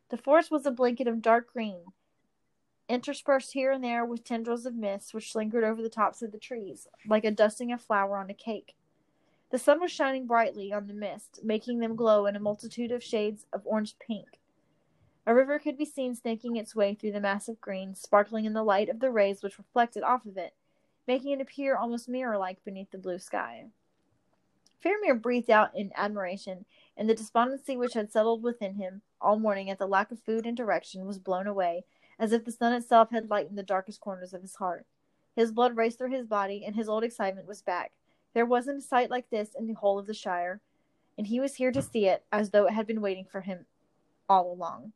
The 0.10 0.18
forest 0.18 0.52
was 0.52 0.66
a 0.66 0.72
blanket 0.72 1.08
of 1.08 1.22
dark 1.22 1.52
green, 1.54 1.86
interspersed 2.90 3.54
here 3.54 3.72
and 3.72 3.82
there 3.82 4.04
with 4.04 4.26
tendrils 4.26 4.66
of 4.66 4.76
mist 4.76 5.14
which 5.14 5.34
lingered 5.34 5.64
over 5.64 5.82
the 5.82 5.90
tops 5.90 6.22
of 6.22 6.34
the 6.34 6.38
trees, 6.38 6.88
like 7.08 7.24
a 7.24 7.32
dusting 7.32 7.72
of 7.72 7.82
flour 7.82 8.18
on 8.18 8.30
a 8.30 8.34
cake. 8.34 8.76
The 9.52 9.60
sun 9.60 9.82
was 9.82 9.92
shining 9.92 10.28
brightly 10.28 10.72
on 10.72 10.88
the 10.88 10.94
mist, 10.94 11.42
making 11.44 11.80
them 11.80 11.98
glow 11.98 12.26
in 12.26 12.38
a 12.38 12.40
multitude 12.40 12.92
of 12.92 13.04
shades 13.04 13.46
of 13.52 13.62
orange 13.66 14.00
pink. 14.00 14.40
A 15.28 15.36
river 15.36 15.60
could 15.60 15.78
be 15.78 15.86
seen 15.86 16.16
snaking 16.16 16.56
its 16.56 16.74
way 16.74 16.96
through 16.96 17.12
the 17.12 17.20
mass 17.20 17.50
of 17.50 17.60
green, 17.60 17.94
sparkling 17.94 18.46
in 18.46 18.54
the 18.54 18.64
light 18.64 18.88
of 18.88 19.02
the 19.02 19.12
rays 19.12 19.44
which 19.44 19.58
reflected 19.58 20.04
off 20.04 20.26
of 20.26 20.38
it, 20.38 20.54
making 21.06 21.32
it 21.32 21.42
appear 21.42 21.76
almost 21.76 22.08
mirror 22.08 22.38
like 22.38 22.64
beneath 22.64 22.92
the 22.92 22.98
blue 22.98 23.20
sky. 23.20 23.66
Faramir 24.84 25.22
breathed 25.22 25.50
out 25.50 25.76
in 25.76 25.92
admiration, 25.96 26.66
and 26.96 27.10
the 27.10 27.14
despondency 27.14 27.76
which 27.76 27.94
had 27.94 28.12
settled 28.12 28.42
within 28.42 28.76
him 28.76 29.02
all 29.20 29.38
morning 29.38 29.70
at 29.70 29.78
the 29.78 29.86
lack 29.86 30.12
of 30.12 30.20
food 30.22 30.46
and 30.46 30.56
direction 30.56 31.06
was 31.06 31.20
blown 31.20 31.46
away, 31.46 31.84
as 32.18 32.32
if 32.32 32.46
the 32.46 32.52
sun 32.54 32.72
itself 32.74 33.12
had 33.12 33.30
lightened 33.30 33.58
the 33.58 33.64
darkest 33.64 34.00
corners 34.00 34.34
of 34.34 34.42
his 34.42 34.56
heart. 34.56 34.86
His 35.36 35.52
blood 35.52 35.76
raced 35.76 35.98
through 35.98 36.12
his 36.12 36.26
body, 36.26 36.64
and 36.66 36.76
his 36.76 36.88
old 36.88 37.04
excitement 37.04 37.48
was 37.48 37.62
back. 37.62 37.92
There 38.34 38.46
wasn't 38.46 38.80
a 38.80 38.82
sight 38.82 39.10
like 39.10 39.30
this 39.30 39.56
in 39.58 39.68
the 39.68 39.74
whole 39.74 40.00
of 40.00 40.08
the 40.08 40.14
Shire, 40.14 40.62
and 41.18 41.28
he 41.28 41.40
was 41.40 41.56
here 41.56 41.72
to 41.72 41.82
see 41.82 42.08
it, 42.08 42.24
as 42.32 42.50
though 42.52 42.66
it 42.66 42.74
had 42.74 42.88
been 42.88 43.02
waiting 43.02 43.26
for 43.26 43.42
him 43.42 43.66
all 44.30 44.52
along. 44.52 44.94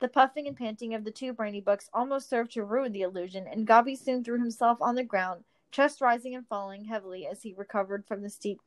The 0.00 0.08
puffing 0.08 0.46
and 0.46 0.56
panting 0.56 0.92
of 0.94 1.04
the 1.04 1.10
two 1.10 1.32
Brandybucks 1.32 1.88
almost 1.94 2.28
served 2.28 2.52
to 2.52 2.64
ruin 2.64 2.92
the 2.92 3.02
illusion, 3.02 3.46
and 3.46 3.66
Gobby 3.66 3.94
soon 3.94 4.24
threw 4.24 4.38
himself 4.38 4.78
on 4.82 4.96
the 4.96 5.04
ground, 5.04 5.44
chest 5.70 6.00
rising 6.00 6.34
and 6.34 6.46
falling 6.46 6.84
heavily 6.84 7.26
as 7.26 7.42
he 7.42 7.54
recovered 7.54 8.04
from 8.06 8.22
the 8.22 8.30
steep 8.30 8.60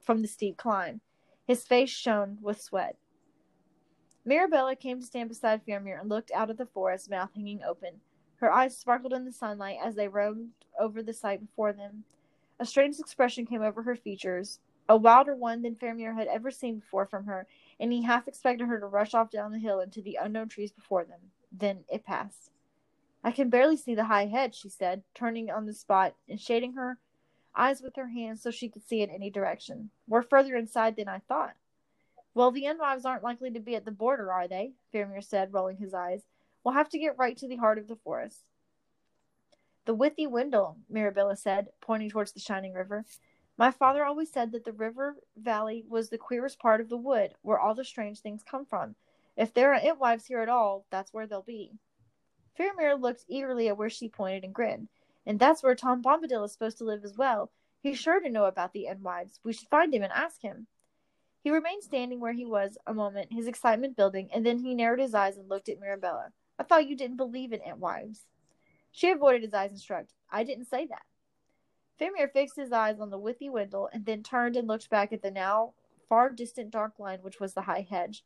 from 0.00 0.22
the 0.22 0.28
steep 0.28 0.56
climb. 0.56 1.00
His 1.46 1.64
face 1.66 1.90
shone 1.90 2.38
with 2.40 2.60
sweat. 2.60 2.96
Mirabella 4.24 4.76
came 4.76 5.00
to 5.00 5.06
stand 5.06 5.28
beside 5.28 5.64
Faramir 5.64 6.00
and 6.00 6.08
looked 6.08 6.30
out 6.32 6.50
at 6.50 6.58
the 6.58 6.66
forest, 6.66 7.10
mouth 7.10 7.30
hanging 7.34 7.62
open. 7.62 8.00
Her 8.36 8.50
eyes 8.50 8.76
sparkled 8.76 9.12
in 9.12 9.24
the 9.24 9.32
sunlight 9.32 9.78
as 9.82 9.94
they 9.94 10.08
roamed 10.08 10.52
over 10.78 11.02
the 11.02 11.12
sight 11.12 11.40
before 11.40 11.72
them. 11.72 12.04
A 12.60 12.66
strange 12.66 12.98
expression 12.98 13.46
came 13.46 13.62
over 13.62 13.82
her 13.82 13.96
features, 13.96 14.60
a 14.86 14.94
wilder 14.94 15.34
one 15.34 15.62
than 15.62 15.76
Faramir 15.76 16.14
had 16.14 16.28
ever 16.28 16.50
seen 16.50 16.78
before 16.80 17.06
from 17.06 17.24
her, 17.24 17.46
and 17.80 17.90
he 17.90 18.02
half 18.02 18.28
expected 18.28 18.68
her 18.68 18.78
to 18.78 18.86
rush 18.86 19.14
off 19.14 19.30
down 19.30 19.50
the 19.50 19.58
hill 19.58 19.80
into 19.80 20.02
the 20.02 20.18
unknown 20.20 20.50
trees 20.50 20.70
before 20.70 21.04
them. 21.04 21.20
Then 21.50 21.84
it 21.90 22.04
passed. 22.04 22.50
I 23.24 23.30
can 23.30 23.48
barely 23.48 23.78
see 23.78 23.94
the 23.94 24.04
high 24.04 24.26
hedge, 24.26 24.56
she 24.56 24.68
said, 24.68 25.02
turning 25.14 25.50
on 25.50 25.64
the 25.64 25.72
spot 25.72 26.14
and 26.28 26.38
shading 26.38 26.74
her 26.74 26.98
eyes 27.56 27.80
with 27.80 27.96
her 27.96 28.08
hands 28.08 28.42
so 28.42 28.50
she 28.50 28.68
could 28.68 28.86
see 28.86 29.00
in 29.00 29.08
any 29.08 29.30
direction. 29.30 29.88
We're 30.06 30.20
further 30.20 30.54
inside 30.54 30.96
than 30.96 31.08
I 31.08 31.20
thought. 31.20 31.54
Well, 32.34 32.50
the 32.50 32.64
Entwives 32.64 33.06
aren't 33.06 33.24
likely 33.24 33.50
to 33.52 33.60
be 33.60 33.74
at 33.74 33.86
the 33.86 33.90
border, 33.90 34.30
are 34.30 34.48
they? 34.48 34.72
Faramir 34.92 35.24
said, 35.24 35.54
rolling 35.54 35.78
his 35.78 35.94
eyes. 35.94 36.22
We'll 36.62 36.74
have 36.74 36.90
to 36.90 36.98
get 36.98 37.16
right 37.16 37.36
to 37.38 37.48
the 37.48 37.56
heart 37.56 37.78
of 37.78 37.88
the 37.88 37.96
forest. 37.96 38.42
The 39.90 39.96
Withywindle, 39.96 40.76
Mirabella 40.88 41.34
said, 41.34 41.70
pointing 41.80 42.10
towards 42.10 42.30
the 42.30 42.38
shining 42.38 42.74
river. 42.74 43.04
My 43.58 43.72
father 43.72 44.04
always 44.04 44.30
said 44.30 44.52
that 44.52 44.64
the 44.64 44.72
river 44.72 45.16
valley 45.36 45.84
was 45.88 46.10
the 46.10 46.16
queerest 46.16 46.60
part 46.60 46.80
of 46.80 46.88
the 46.88 46.96
wood, 46.96 47.34
where 47.42 47.58
all 47.58 47.74
the 47.74 47.84
strange 47.84 48.20
things 48.20 48.44
come 48.48 48.64
from. 48.64 48.94
If 49.36 49.52
there 49.52 49.74
are 49.74 49.80
Entwives 49.80 50.26
here 50.26 50.42
at 50.42 50.48
all, 50.48 50.86
that's 50.90 51.12
where 51.12 51.26
they'll 51.26 51.42
be. 51.42 51.72
Faramir 52.56 53.00
looked 53.00 53.24
eagerly 53.26 53.66
at 53.66 53.76
where 53.76 53.90
she 53.90 54.08
pointed 54.08 54.44
and 54.44 54.54
grinned. 54.54 54.90
And 55.26 55.40
that's 55.40 55.60
where 55.60 55.74
Tom 55.74 56.02
Bombadil 56.04 56.44
is 56.44 56.52
supposed 56.52 56.78
to 56.78 56.84
live 56.84 57.02
as 57.02 57.16
well. 57.16 57.50
He's 57.82 57.98
sure 57.98 58.20
to 58.20 58.30
know 58.30 58.44
about 58.44 58.72
the 58.72 58.86
Entwives. 58.88 59.40
We 59.42 59.52
should 59.52 59.66
find 59.70 59.92
him 59.92 60.04
and 60.04 60.12
ask 60.12 60.40
him. 60.40 60.68
He 61.42 61.50
remained 61.50 61.82
standing 61.82 62.20
where 62.20 62.34
he 62.34 62.46
was 62.46 62.78
a 62.86 62.94
moment, 62.94 63.32
his 63.32 63.48
excitement 63.48 63.96
building, 63.96 64.28
and 64.32 64.46
then 64.46 64.60
he 64.60 64.72
narrowed 64.72 65.00
his 65.00 65.14
eyes 65.14 65.36
and 65.36 65.48
looked 65.48 65.68
at 65.68 65.80
Mirabella. 65.80 66.28
I 66.60 66.62
thought 66.62 66.86
you 66.86 66.94
didn't 66.96 67.16
believe 67.16 67.52
in 67.52 67.58
Entwives. 67.58 68.26
She 68.92 69.10
avoided 69.10 69.42
his 69.42 69.54
eyes 69.54 69.70
and 69.70 69.80
shrugged. 69.80 70.12
I 70.30 70.44
didn't 70.44 70.66
say 70.66 70.86
that. 70.86 71.02
Faramir 72.00 72.32
fixed 72.32 72.56
his 72.56 72.72
eyes 72.72 72.98
on 72.98 73.10
the 73.10 73.18
Withywindle 73.18 73.88
and 73.92 74.06
then 74.06 74.22
turned 74.22 74.56
and 74.56 74.66
looked 74.66 74.88
back 74.90 75.12
at 75.12 75.22
the 75.22 75.30
now 75.30 75.74
far 76.08 76.30
distant 76.30 76.70
dark 76.70 76.98
line 76.98 77.18
which 77.22 77.38
was 77.38 77.54
the 77.54 77.62
high 77.62 77.86
hedge. 77.88 78.24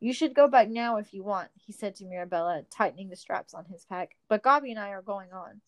You 0.00 0.14
should 0.14 0.34
go 0.34 0.48
back 0.48 0.68
now 0.70 0.96
if 0.96 1.12
you 1.12 1.22
want, 1.22 1.50
he 1.54 1.72
said 1.72 1.94
to 1.96 2.06
Mirabella, 2.06 2.62
tightening 2.70 3.10
the 3.10 3.16
straps 3.16 3.52
on 3.52 3.66
his 3.66 3.84
pack. 3.84 4.16
But 4.28 4.42
Gobby 4.42 4.70
and 4.70 4.80
I 4.80 4.90
are 4.90 5.02
going 5.02 5.30
on. 5.32 5.60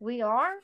We 0.00 0.20
are? 0.20 0.54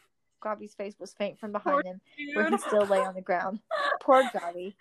Gobby's 0.41 0.75
face 0.75 0.97
was 0.99 1.15
faint 1.15 1.39
from 1.39 1.53
behind 1.53 1.83
Poor 1.85 1.93
him, 1.93 2.01
dude. 2.19 2.37
where 2.37 2.51
he 2.51 2.59
still 2.59 2.87
lay 2.87 3.01
on 3.01 3.15
the 3.15 3.23
ground. 3.23 3.61
Poor 4.01 4.29
Gobby. 4.33 4.77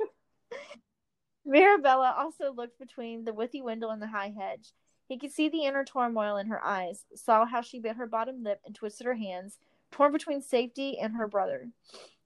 Mirabella 1.44 2.14
also 2.16 2.52
looked 2.52 2.78
between 2.78 3.24
the 3.24 3.32
Withywindle 3.32 3.92
and 3.92 4.00
the 4.00 4.06
high 4.06 4.32
hedge. 4.36 4.72
He 5.10 5.18
could 5.18 5.32
see 5.32 5.48
the 5.48 5.64
inner 5.64 5.84
turmoil 5.84 6.36
in 6.36 6.46
her 6.46 6.64
eyes, 6.64 7.04
saw 7.16 7.44
how 7.44 7.62
she 7.62 7.80
bit 7.80 7.96
her 7.96 8.06
bottom 8.06 8.44
lip 8.44 8.60
and 8.64 8.76
twisted 8.76 9.08
her 9.08 9.16
hands, 9.16 9.58
torn 9.90 10.12
between 10.12 10.40
safety 10.40 11.00
and 11.00 11.16
her 11.16 11.26
brother. 11.26 11.70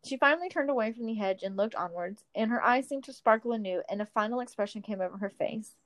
She 0.04 0.18
finally 0.18 0.50
turned 0.50 0.68
away 0.68 0.92
from 0.92 1.06
the 1.06 1.14
hedge 1.14 1.42
and 1.42 1.56
looked 1.56 1.74
onwards, 1.74 2.24
and 2.34 2.50
her 2.50 2.62
eyes 2.62 2.86
seemed 2.86 3.04
to 3.04 3.14
sparkle 3.14 3.52
anew, 3.52 3.82
and 3.88 4.02
a 4.02 4.06
final 4.06 4.38
expression 4.40 4.82
came 4.82 5.00
over 5.00 5.16
her 5.16 5.30
face. 5.30 5.76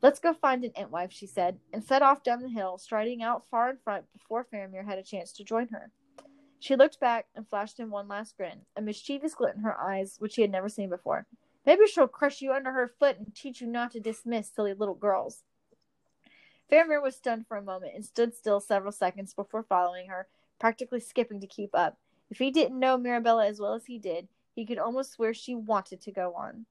Let's 0.00 0.20
go 0.20 0.32
find 0.32 0.62
an 0.64 0.70
Entwife, 0.76 1.10
she 1.10 1.26
said, 1.26 1.58
and 1.72 1.82
set 1.82 2.02
off 2.02 2.22
down 2.22 2.40
the 2.40 2.50
hill, 2.50 2.78
striding 2.78 3.20
out 3.20 3.48
far 3.50 3.68
in 3.68 3.78
front 3.78 4.04
before 4.12 4.44
Faramir 4.44 4.84
had 4.84 4.98
a 4.98 5.02
chance 5.02 5.32
to 5.32 5.42
join 5.42 5.66
her. 5.72 5.90
She 6.60 6.76
looked 6.76 7.00
back 7.00 7.26
and 7.34 7.48
flashed 7.48 7.80
him 7.80 7.90
one 7.90 8.06
last 8.06 8.36
grin, 8.36 8.60
a 8.76 8.80
mischievous 8.80 9.34
glint 9.34 9.56
in 9.56 9.62
her 9.62 9.76
eyes 9.76 10.18
which 10.20 10.36
he 10.36 10.42
had 10.42 10.52
never 10.52 10.68
seen 10.68 10.88
before. 10.88 11.26
Maybe 11.66 11.88
she'll 11.88 12.06
crush 12.06 12.42
you 12.42 12.52
under 12.52 12.70
her 12.70 12.86
foot 12.86 13.18
and 13.18 13.34
teach 13.34 13.60
you 13.60 13.66
not 13.66 13.90
to 13.90 13.98
dismiss 13.98 14.52
silly 14.54 14.72
little 14.72 14.94
girls. 14.94 15.42
Faramir 16.70 17.02
was 17.02 17.16
stunned 17.16 17.46
for 17.46 17.56
a 17.56 17.62
moment 17.62 17.94
and 17.94 18.04
stood 18.04 18.34
still 18.34 18.60
several 18.60 18.92
seconds 18.92 19.34
before 19.34 19.62
following 19.62 20.08
her, 20.08 20.26
practically 20.58 21.00
skipping 21.00 21.40
to 21.40 21.46
keep 21.46 21.70
up. 21.74 21.98
If 22.30 22.38
he 22.38 22.50
didn't 22.50 22.80
know 22.80 22.98
Mirabella 22.98 23.46
as 23.46 23.60
well 23.60 23.74
as 23.74 23.86
he 23.86 23.98
did, 23.98 24.28
he 24.54 24.66
could 24.66 24.78
almost 24.78 25.12
swear 25.12 25.32
she 25.32 25.54
wanted 25.54 26.00
to 26.02 26.12
go 26.12 26.34
on. 26.34 26.66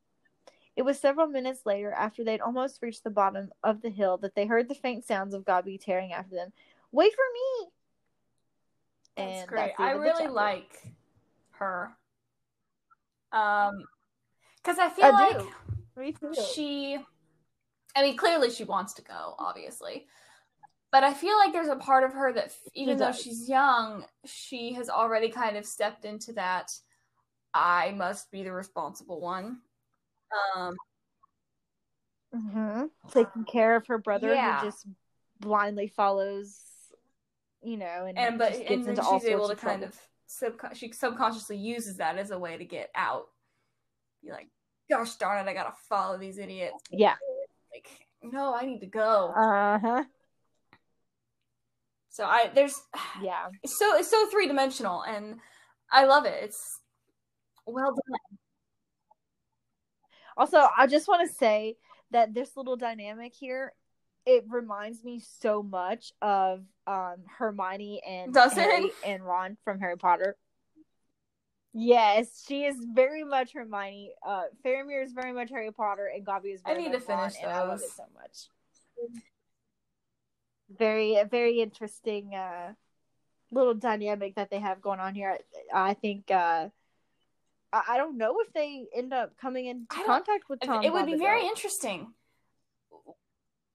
It 0.75 0.83
was 0.83 0.99
several 0.99 1.27
minutes 1.27 1.65
later, 1.65 1.91
after 1.91 2.23
they'd 2.23 2.41
almost 2.41 2.81
reached 2.81 3.05
the 3.05 3.09
bottom 3.09 3.51
of 3.63 3.81
the 3.81 3.89
hill, 3.89 4.17
that 4.17 4.35
they 4.35 4.45
heard 4.45 4.67
the 4.67 4.75
faint 4.75 5.05
sounds 5.05 5.33
of 5.33 5.45
Gobby 5.45 5.77
tearing 5.77 6.11
after 6.11 6.35
them. 6.35 6.51
Wait 6.91 7.13
for 7.13 7.23
me! 7.33 7.69
That's 9.15 9.39
and 9.41 9.47
great. 9.47 9.73
That's 9.77 9.79
I 9.79 9.91
really 9.91 10.27
like 10.27 10.81
her. 11.51 11.95
Um, 13.31 13.85
because 14.57 14.77
I 14.79 14.89
feel 14.89 15.05
I 15.05 15.09
like 15.11 15.41
she. 16.53 16.99
I 17.95 18.01
mean, 18.01 18.17
clearly 18.17 18.49
she 18.49 18.63
wants 18.63 18.93
to 18.95 19.01
go, 19.01 19.35
obviously, 19.39 20.07
but 20.91 21.03
I 21.03 21.13
feel 21.13 21.37
like 21.37 21.53
there's 21.53 21.69
a 21.69 21.75
part 21.75 22.03
of 22.03 22.13
her 22.13 22.33
that, 22.33 22.51
even 22.73 22.97
though 22.97 23.11
she's 23.11 23.47
young, 23.49 24.05
she 24.25 24.73
has 24.73 24.89
already 24.89 25.29
kind 25.29 25.57
of 25.57 25.65
stepped 25.65 26.05
into 26.05 26.33
that. 26.33 26.71
I 27.53 27.91
must 27.91 28.31
be 28.31 28.43
the 28.43 28.51
responsible 28.51 29.21
one 29.21 29.59
um, 30.55 30.75
mm-hmm. 32.35 32.83
taking 33.11 33.45
care 33.45 33.75
of 33.75 33.87
her 33.87 33.97
brother 33.97 34.33
yeah. 34.33 34.59
who 34.59 34.67
just 34.67 34.87
blindly 35.39 35.87
follows, 35.87 36.59
you 37.63 37.77
know, 37.77 38.05
and, 38.07 38.17
and 38.17 38.37
but 38.37 38.55
and 38.55 38.85
then 38.85 38.95
she's 38.95 39.25
able 39.25 39.49
to 39.49 39.55
kind 39.55 39.83
of 39.83 39.95
subcon- 40.29 40.75
she 40.75 40.91
subconsciously 40.91 41.57
uses 41.57 41.97
that 41.97 42.17
as 42.17 42.31
a 42.31 42.39
way 42.39 42.57
to 42.57 42.65
get 42.65 42.89
out. 42.95 43.27
Be 44.23 44.31
like, 44.31 44.47
gosh 44.89 45.15
darn 45.15 45.45
it, 45.45 45.49
I 45.49 45.53
gotta 45.53 45.73
follow 45.89 46.17
these 46.17 46.37
idiots. 46.37 46.75
Yeah. 46.91 47.15
Like, 47.75 47.89
no, 48.23 48.55
I 48.55 48.65
need 48.65 48.79
to 48.79 48.87
go. 48.87 49.33
Uh 49.35 49.79
huh. 49.79 50.03
So 52.09 52.23
I 52.23 52.49
there's 52.53 52.81
Yeah. 53.21 53.47
it's 53.63 53.77
so 53.77 53.97
it's 53.97 54.09
so 54.09 54.27
three 54.29 54.47
dimensional 54.47 55.03
and 55.03 55.35
I 55.91 56.05
love 56.05 56.25
it. 56.25 56.41
It's 56.41 56.79
well 57.65 57.91
done. 57.91 58.19
Also, 60.37 60.67
I 60.77 60.87
just 60.87 61.07
want 61.07 61.29
to 61.29 61.35
say 61.35 61.75
that 62.11 62.33
this 62.33 62.57
little 62.57 62.75
dynamic 62.75 63.33
here, 63.33 63.73
it 64.25 64.45
reminds 64.49 65.03
me 65.03 65.21
so 65.39 65.61
much 65.61 66.13
of 66.21 66.63
um 66.87 67.17
Hermione 67.37 68.01
and 68.07 68.33
Does 68.33 68.57
it? 68.57 68.61
Harry 68.61 68.91
and 69.05 69.23
Ron 69.25 69.57
from 69.65 69.79
Harry 69.79 69.97
Potter. 69.97 70.37
Yes, 71.77 72.41
she 72.47 72.63
is 72.63 72.77
very 72.93 73.25
much 73.25 73.51
Hermione. 73.51 74.13
Uh, 74.25 74.43
Faramir 74.65 75.03
is 75.03 75.11
very 75.11 75.33
much 75.33 75.49
Harry 75.49 75.71
Potter, 75.73 76.09
and 76.13 76.25
Gabi 76.25 76.53
is 76.53 76.61
Very 76.65 76.77
much 76.77 76.87
I 76.87 76.89
need 76.89 76.93
to 76.93 77.01
finish 77.01 77.33
Ron, 77.43 77.51
I 77.51 77.59
love 77.63 77.79
those. 77.81 77.89
it 77.89 77.95
so 77.97 78.03
much. 78.15 78.49
Very, 80.69 81.21
very 81.29 81.59
interesting 81.59 82.33
uh, 82.33 82.71
little 83.51 83.73
dynamic 83.73 84.35
that 84.35 84.49
they 84.49 84.59
have 84.59 84.81
going 84.81 85.01
on 85.01 85.15
here. 85.15 85.37
I, 85.73 85.89
I 85.89 85.93
think 85.95 86.31
uh, 86.31 86.69
I, 87.73 87.81
I 87.89 87.97
don't 87.97 88.17
know 88.17 88.37
if 88.39 88.53
they 88.53 88.85
end 88.95 89.13
up 89.13 89.37
coming 89.37 89.65
into 89.65 89.85
contact 89.87 90.47
with 90.49 90.61
Tom. 90.61 90.81
it 90.81 90.93
would 90.93 91.05
be 91.05 91.17
very 91.17 91.45
interesting. 91.45 92.13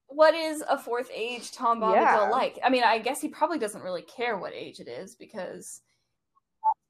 What 0.07 0.33
is 0.33 0.63
a 0.67 0.77
fourth 0.77 1.11
age 1.13 1.51
Tom 1.51 1.79
Bombadil 1.79 1.93
Yeah. 1.93 2.29
like? 2.31 2.57
I 2.63 2.69
mean, 2.69 2.83
I 2.83 2.97
guess 2.97 3.21
he 3.21 3.27
probably 3.27 3.59
doesn't 3.59 3.83
really 3.83 4.01
care 4.01 4.39
what 4.39 4.53
age 4.53 4.79
it 4.79 4.87
is 4.87 5.15
because 5.15 5.81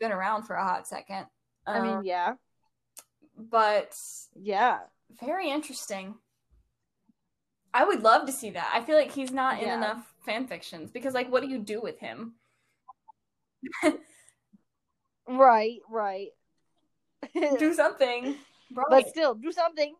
been 0.01 0.11
around 0.11 0.43
for 0.43 0.55
a 0.55 0.63
hot 0.63 0.85
second. 0.87 1.27
I 1.65 1.79
mean, 1.79 1.97
Um, 1.99 2.03
yeah, 2.03 2.33
but 3.37 3.95
yeah. 4.35 4.79
very 5.21 5.49
interesting. 5.49 6.15
I 7.73 7.85
would 7.85 8.01
love 8.03 8.25
to 8.25 8.33
see 8.33 8.49
that. 8.49 8.69
I 8.73 8.81
feel 8.81 8.97
like 8.97 9.11
he's 9.11 9.31
not 9.31 9.59
in 9.59 9.67
Yeah. 9.67 9.77
enough 9.77 10.13
fan 10.25 10.47
fictions 10.47 10.91
because, 10.91 11.13
like, 11.13 11.31
what 11.31 11.41
do 11.41 11.47
you 11.49 11.59
do 11.59 11.79
with 11.81 11.99
him? 11.99 12.33
Right, 15.27 15.79
right. 15.89 16.29
do 17.33 17.73
something, 17.73 18.35
right? 18.73 18.85
but 18.89 19.07
still, 19.07 19.33
do 19.35 19.51
something. 19.53 19.95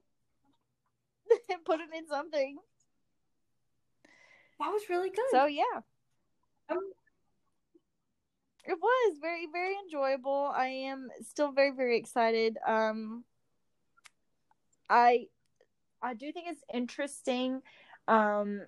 Put 1.65 1.79
him 1.79 1.93
in 1.95 2.07
something. 2.07 2.57
that 4.59 4.67
was 4.69 4.81
really 4.89 5.09
good. 5.09 5.29
So 5.29 5.45
yeah, 5.45 5.81
Um, 6.69 6.79
it 8.64 8.78
was 8.80 9.18
very, 9.20 9.47
very 9.51 9.76
enjoyable. 9.84 10.51
I 10.55 10.68
am 10.68 11.09
still 11.28 11.51
very, 11.51 11.72
very 11.72 11.97
excited. 11.97 12.57
Um, 12.66 13.24
I, 14.89 15.28
I 16.01 16.14
do 16.14 16.32
think 16.32 16.47
it's 16.49 16.64
interesting. 16.74 17.62
Um, 18.07 18.62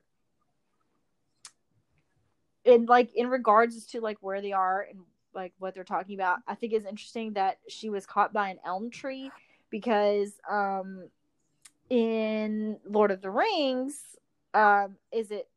in 2.65 2.85
like 2.85 3.13
in 3.15 3.29
regards 3.29 3.85
to 3.87 3.99
like 3.99 4.17
where 4.21 4.41
they 4.41 4.53
are 4.53 4.87
and 4.89 4.99
like 5.33 5.53
what 5.59 5.73
they're 5.73 5.83
talking 5.83 6.15
about, 6.15 6.39
I 6.47 6.55
think 6.55 6.73
it's 6.73 6.85
interesting 6.85 7.33
that 7.33 7.57
she 7.67 7.89
was 7.89 8.05
caught 8.05 8.33
by 8.33 8.49
an 8.49 8.59
elm 8.65 8.89
tree 8.89 9.31
because 9.69 10.33
um, 10.49 11.09
in 11.89 12.77
Lord 12.87 13.11
of 13.11 13.21
the 13.21 13.31
Rings, 13.31 13.99
um, 14.53 14.95
is 15.11 15.31
it 15.31 15.47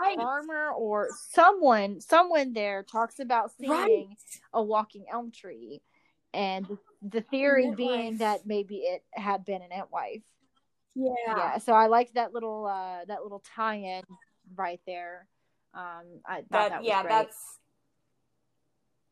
right, 0.00 0.16
farmer 0.16 0.70
or 0.70 1.08
someone 1.30 2.00
someone 2.00 2.52
there 2.52 2.82
talks 2.82 3.18
about 3.18 3.50
seeing 3.58 3.70
right. 3.70 4.06
a 4.52 4.62
walking 4.62 5.04
elm 5.12 5.30
tree 5.30 5.80
and 6.32 6.66
the 7.02 7.20
theory 7.20 7.72
being 7.76 8.14
Entwife. 8.14 8.18
that 8.18 8.40
maybe 8.46 8.76
it 8.76 9.04
had 9.12 9.44
been 9.44 9.62
an 9.62 9.70
entwife 9.70 10.22
Yeah. 10.94 11.12
yeah 11.28 11.58
so 11.58 11.72
i 11.72 11.86
liked 11.86 12.14
that 12.14 12.32
little 12.32 12.66
uh 12.66 13.04
that 13.06 13.22
little 13.22 13.42
tie-in 13.54 14.02
right 14.54 14.80
there 14.86 15.26
um 15.74 16.04
i 16.26 16.36
thought 16.36 16.44
that, 16.50 16.68
that, 16.70 16.84
yeah, 16.84 17.02
great. 17.02 17.10
that's. 17.10 17.36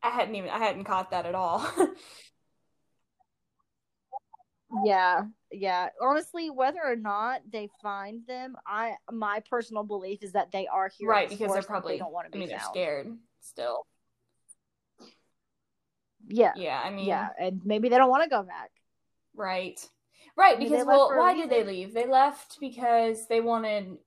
I 0.03 0.09
hadn't 0.09 0.35
even 0.35 0.51
I 0.51 0.59
hadn't 0.59 0.83
caught 0.83 1.09
that 1.11 1.25
at 1.25 1.33
all. 1.33 1.67
yeah 4.85 5.23
yeah 5.57 5.89
honestly 6.01 6.49
whether 6.49 6.79
or 6.83 6.95
not 6.95 7.41
they 7.51 7.69
find 7.81 8.25
them 8.27 8.55
i 8.65 8.93
my 9.11 9.41
personal 9.49 9.83
belief 9.83 10.23
is 10.23 10.33
that 10.33 10.51
they 10.51 10.67
are 10.67 10.89
here 10.97 11.09
right, 11.09 11.29
because 11.29 11.51
they're 11.53 11.61
probably 11.61 11.93
they 11.93 11.99
don't 11.99 12.13
want 12.13 12.31
to 12.31 12.37
I 12.37 12.39
be 12.39 12.39
mean, 12.39 12.49
they're 12.49 12.59
scared 12.59 13.07
still. 13.41 13.85
yeah 16.27 16.53
Yeah, 16.55 16.81
I 16.83 16.89
mean, 16.89 17.05
yeah 17.05 17.29
and 17.39 17.61
maybe 17.63 17.89
they 17.89 17.97
don't 17.97 18.09
want 18.09 18.23
to 18.23 18.29
go 18.29 18.43
back 18.43 18.71
right, 19.35 19.79
right. 20.37 20.57
Maybe 20.57 20.69
Because 20.71 20.85
well, 20.85 21.09
why 21.15 21.33
did 21.33 21.49
they 21.49 21.63
leave? 21.63 21.93
They 21.93 22.07
left 22.07 22.59
because 22.59 23.27
they 23.27 23.41
wanted. 23.41 23.97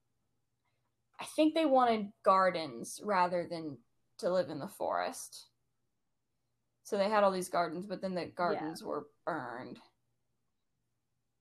I 1.21 1.25
think 1.25 1.55
they 1.55 1.67
wanted 1.67 2.09
gardens 2.25 3.01
rather 3.05 3.47
than 3.51 3.79
to 4.19 4.33
live 4.33 4.51
in 4.51 4.59
the 4.59 4.69
forest. 4.69 5.47
So 6.85 6.97
they 6.97 7.11
had 7.11 7.25
all 7.25 7.31
these 7.31 7.51
gardens, 7.51 7.87
but 7.87 8.01
then 8.01 8.15
the 8.15 8.27
gardens 8.27 8.83
were 8.83 9.07
burned. 9.27 9.79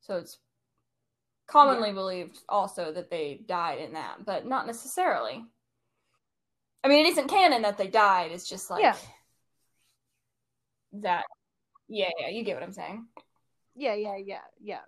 So 0.08 0.16
it's 0.16 0.40
commonly 1.48 1.92
believed 1.92 2.40
also 2.48 2.94
that 2.94 3.10
they 3.10 3.42
died 3.46 3.80
in 3.80 3.94
that, 3.94 4.26
but 4.26 4.46
not 4.46 4.66
necessarily. 4.66 5.44
I 6.84 6.88
mean, 6.88 7.06
it 7.06 7.10
isn't 7.10 7.28
canon 7.28 7.64
that 7.64 7.78
they 7.78 7.88
died. 7.88 8.32
It's 8.32 8.48
just 8.48 8.70
like 8.70 8.84
Yeah. 8.84 8.96
that. 10.94 11.26
Yeah, 11.90 12.10
yeah, 12.20 12.30
you 12.30 12.44
get 12.44 12.56
what 12.56 12.64
I'm 12.64 12.72
saying. 12.72 13.08
Yeah, 13.76 13.96
yeah, 13.96 14.16
yeah, 14.16 14.42
yeah. 14.62 14.82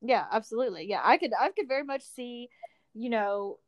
Yeah, 0.00 0.26
absolutely. 0.30 0.86
Yeah, 0.86 1.00
I 1.02 1.18
could 1.18 1.32
I 1.38 1.50
could 1.50 1.68
very 1.68 1.84
much 1.84 2.02
see, 2.02 2.48
you 2.94 3.10
know, 3.10 3.58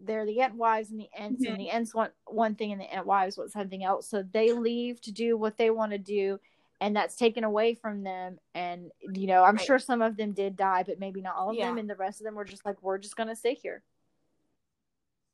they're 0.00 0.26
the 0.26 0.38
Entwives 0.38 0.90
and 0.90 1.00
the 1.00 1.08
ents, 1.16 1.44
and 1.44 1.54
mm-hmm. 1.54 1.58
the 1.58 1.70
ents 1.70 1.94
want 1.94 2.12
one 2.26 2.54
thing 2.54 2.72
and 2.72 2.80
the 2.80 2.86
Entwives 2.86 3.38
want 3.38 3.50
something 3.50 3.82
else. 3.82 4.08
So 4.08 4.22
they 4.22 4.52
leave 4.52 5.00
to 5.02 5.12
do 5.12 5.36
what 5.36 5.56
they 5.56 5.70
want 5.70 5.92
to 5.92 5.98
do, 5.98 6.38
and 6.82 6.96
that's 6.96 7.14
taken 7.14 7.44
away 7.44 7.74
from 7.74 8.02
them. 8.02 8.38
And 8.54 8.90
you 9.00 9.28
know, 9.28 9.44
I'm 9.44 9.56
Right. 9.56 9.64
sure 9.64 9.78
some 9.78 10.02
of 10.02 10.16
them 10.16 10.32
did 10.32 10.56
die, 10.56 10.82
but 10.82 10.98
maybe 10.98 11.22
not 11.22 11.36
all 11.36 11.50
of 11.50 11.56
them. 11.56 11.78
And 11.78 11.88
the 11.88 11.94
rest 11.94 12.20
of 12.20 12.24
them 12.24 12.34
were 12.34 12.44
just 12.44 12.66
like, 12.66 12.82
we're 12.82 12.98
just 12.98 13.16
gonna 13.16 13.36
stay 13.36 13.54
here. 13.54 13.82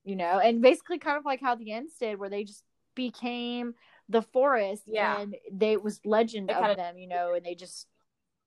You 0.04 0.14
know, 0.16 0.38
and 0.38 0.60
basically 0.60 0.98
kind 0.98 1.16
of 1.16 1.24
like 1.24 1.40
how 1.40 1.54
the 1.54 1.72
ents 1.72 1.96
did, 1.98 2.18
where 2.18 2.28
they 2.28 2.44
just 2.44 2.64
became 2.94 3.74
the 4.10 4.20
forest 4.22 4.82
Yeah. 4.86 5.18
and 5.20 5.36
they 5.50 5.72
it 5.72 5.82
was 5.82 6.00
legend 6.04 6.50
They 6.50 6.54
of 6.54 6.76
them, 6.76 6.98
you 6.98 7.08
know, 7.08 7.32
and 7.34 7.44
they 7.44 7.54
just 7.54 7.86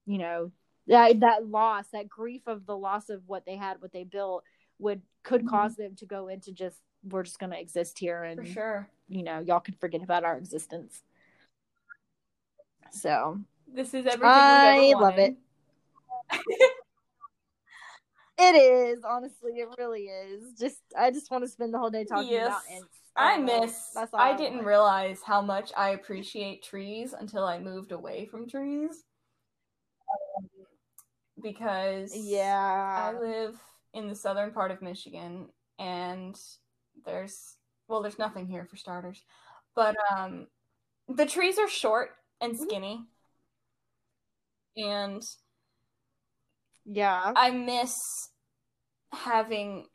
you 0.05 0.19
know 0.19 0.51
that 0.87 1.19
that 1.21 1.47
loss 1.47 1.87
that 1.93 2.07
grief 2.07 2.43
of 2.47 2.65
the 2.67 2.77
loss 2.77 3.09
of 3.09 3.23
what 3.27 3.45
they 3.45 3.55
had 3.55 3.81
what 3.81 3.91
they 3.91 4.03
built 4.03 4.43
would 4.77 5.01
could 5.23 5.43
Mhm. 5.45 5.49
cause 5.49 5.75
them 5.75 5.95
to 5.95 6.05
go 6.05 6.27
into 6.27 6.51
just 6.51 6.79
we're 7.03 7.23
just 7.23 7.39
going 7.39 7.51
to 7.51 7.59
exist 7.59 7.97
here 7.97 8.23
and 8.23 8.39
For 8.39 8.45
sure. 8.45 8.89
you 9.07 9.23
know 9.23 9.39
y'all 9.39 9.59
can 9.59 9.75
forget 9.75 10.03
about 10.03 10.23
our 10.23 10.37
existence 10.37 11.03
so 12.91 13.39
This 13.73 13.93
is 13.93 14.05
everything 14.05 14.29
I 14.29 14.93
love 14.97 15.17
it. 15.17 15.35
it 18.37 18.55
is 18.55 19.03
honestly 19.03 19.51
it 19.57 19.67
really 19.77 20.03
is 20.03 20.53
just 20.59 20.79
i 20.97 21.11
just 21.11 21.29
want 21.29 21.43
to 21.43 21.49
spend 21.49 21.73
the 21.73 21.77
whole 21.77 21.89
day 21.89 22.03
talking 22.05 22.31
Yes. 22.31 22.47
about 22.47 22.61
it. 22.69 22.83
I 23.15 23.37
miss. 23.37 23.87
I 23.95 24.07
I 24.13 24.35
didn't 24.35 24.55
want. 24.55 24.67
realize 24.67 25.21
how 25.21 25.41
much 25.41 25.71
I 25.75 25.89
appreciate 25.89 26.63
trees 26.63 27.13
until 27.17 27.45
I 27.45 27.59
moved 27.59 27.91
away 27.91 28.25
from 28.25 28.47
trees. 28.49 29.03
Um, 30.37 30.49
because 31.43 32.15
yeah, 32.15 33.11
I 33.13 33.19
live 33.19 33.59
in 33.93 34.07
the 34.07 34.15
southern 34.15 34.51
part 34.51 34.71
of 34.71 34.81
Michigan, 34.81 35.49
and 35.77 36.39
there's 37.05 37.57
well, 37.87 38.01
there's 38.01 38.17
nothing 38.19 38.47
here 38.47 38.65
for 38.65 38.77
starters, 38.77 39.21
but 39.75 39.95
um, 40.15 40.47
the 41.09 41.25
trees 41.25 41.59
are 41.59 41.67
short 41.69 42.11
and 42.41 42.53
Mm-hmm. 42.53 42.63
skinny, 42.63 43.05
and 44.77 45.21
yeah 46.85 47.31
I 47.35 47.51
miss 47.51 48.29
having 49.13 49.87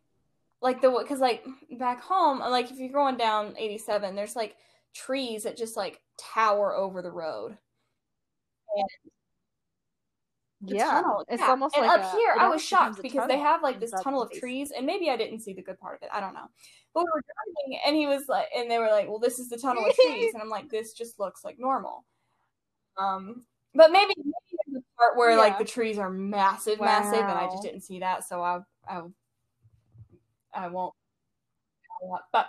like 0.62 0.80
the 0.80 0.90
because 0.90 1.20
like 1.20 1.44
back 1.78 2.01
home, 2.03 2.38
like 2.40 2.70
if 2.70 2.78
you're 2.78 2.90
going 2.92 3.16
down 3.16 3.55
87, 3.59 4.14
there's 4.14 4.36
like 4.36 4.57
trees 4.94 5.44
that 5.44 5.57
just 5.57 5.76
like 5.76 6.01
tower 6.18 6.74
over 6.74 7.03
the 7.03 7.11
road. 7.12 7.59
The 10.62 10.74
yeah 10.74 10.90
tunnel, 10.90 11.24
it's 11.28 11.40
yeah. 11.42 11.51
almost 11.51 11.76
and 11.76 11.86
like 11.86 12.01
up 12.01 12.14
a- 12.14 12.16
here 12.16 12.34
i 12.38 12.49
was 12.49 12.64
shocked 12.64 13.03
because 13.03 13.28
they 13.28 13.38
have 13.38 13.62
like 13.62 13.78
this 13.78 13.90
tunnel 14.03 14.22
of 14.22 14.30
place. 14.30 14.40
trees 14.40 14.70
and 14.74 14.86
maybe 14.86 15.11
i 15.11 15.16
didn't 15.16 15.40
see 15.40 15.53
the 15.53 15.62
good 15.62 15.78
part 15.78 15.97
of 15.97 16.03
it 16.03 16.09
i 16.12 16.18
don't 16.18 16.32
know 16.32 16.47
but 16.94 17.01
we 17.05 17.11
were 17.14 17.22
driving 17.22 17.80
and 17.86 17.94
he 17.94 18.07
was 18.07 18.26
like 18.26 18.47
and 18.57 18.70
they 18.70 18.78
were 18.78 18.88
like 18.88 19.07
well 19.07 19.18
this 19.18 19.38
is 19.38 19.51
the 19.51 19.59
tunnel 19.59 19.84
of 19.84 19.94
trees 19.94 20.30
and 20.34 20.42
i'm 20.42 20.49
like 20.49 20.70
this 20.70 20.94
just 20.94 21.20
looks 21.20 21.44
like 21.44 21.59
normal 21.59 22.07
um 22.99 23.44
but 23.74 23.92
maybe, 23.92 24.14
maybe 24.16 24.78
a 24.78 24.97
part 24.99 25.16
where 25.16 25.36
like 25.36 25.59
the 25.59 25.64
trees 25.64 25.99
are 25.99 26.11
massive 26.11 26.80
massive 26.80 27.28
and 27.28 27.38
i 27.38 27.47
just 27.47 27.62
didn't 27.62 27.82
see 27.82 28.01
that 28.01 28.26
so 28.26 28.42
i 28.42 28.61
i, 28.88 29.03
I 30.55 30.68
won't 30.68 30.94
but 32.32 32.49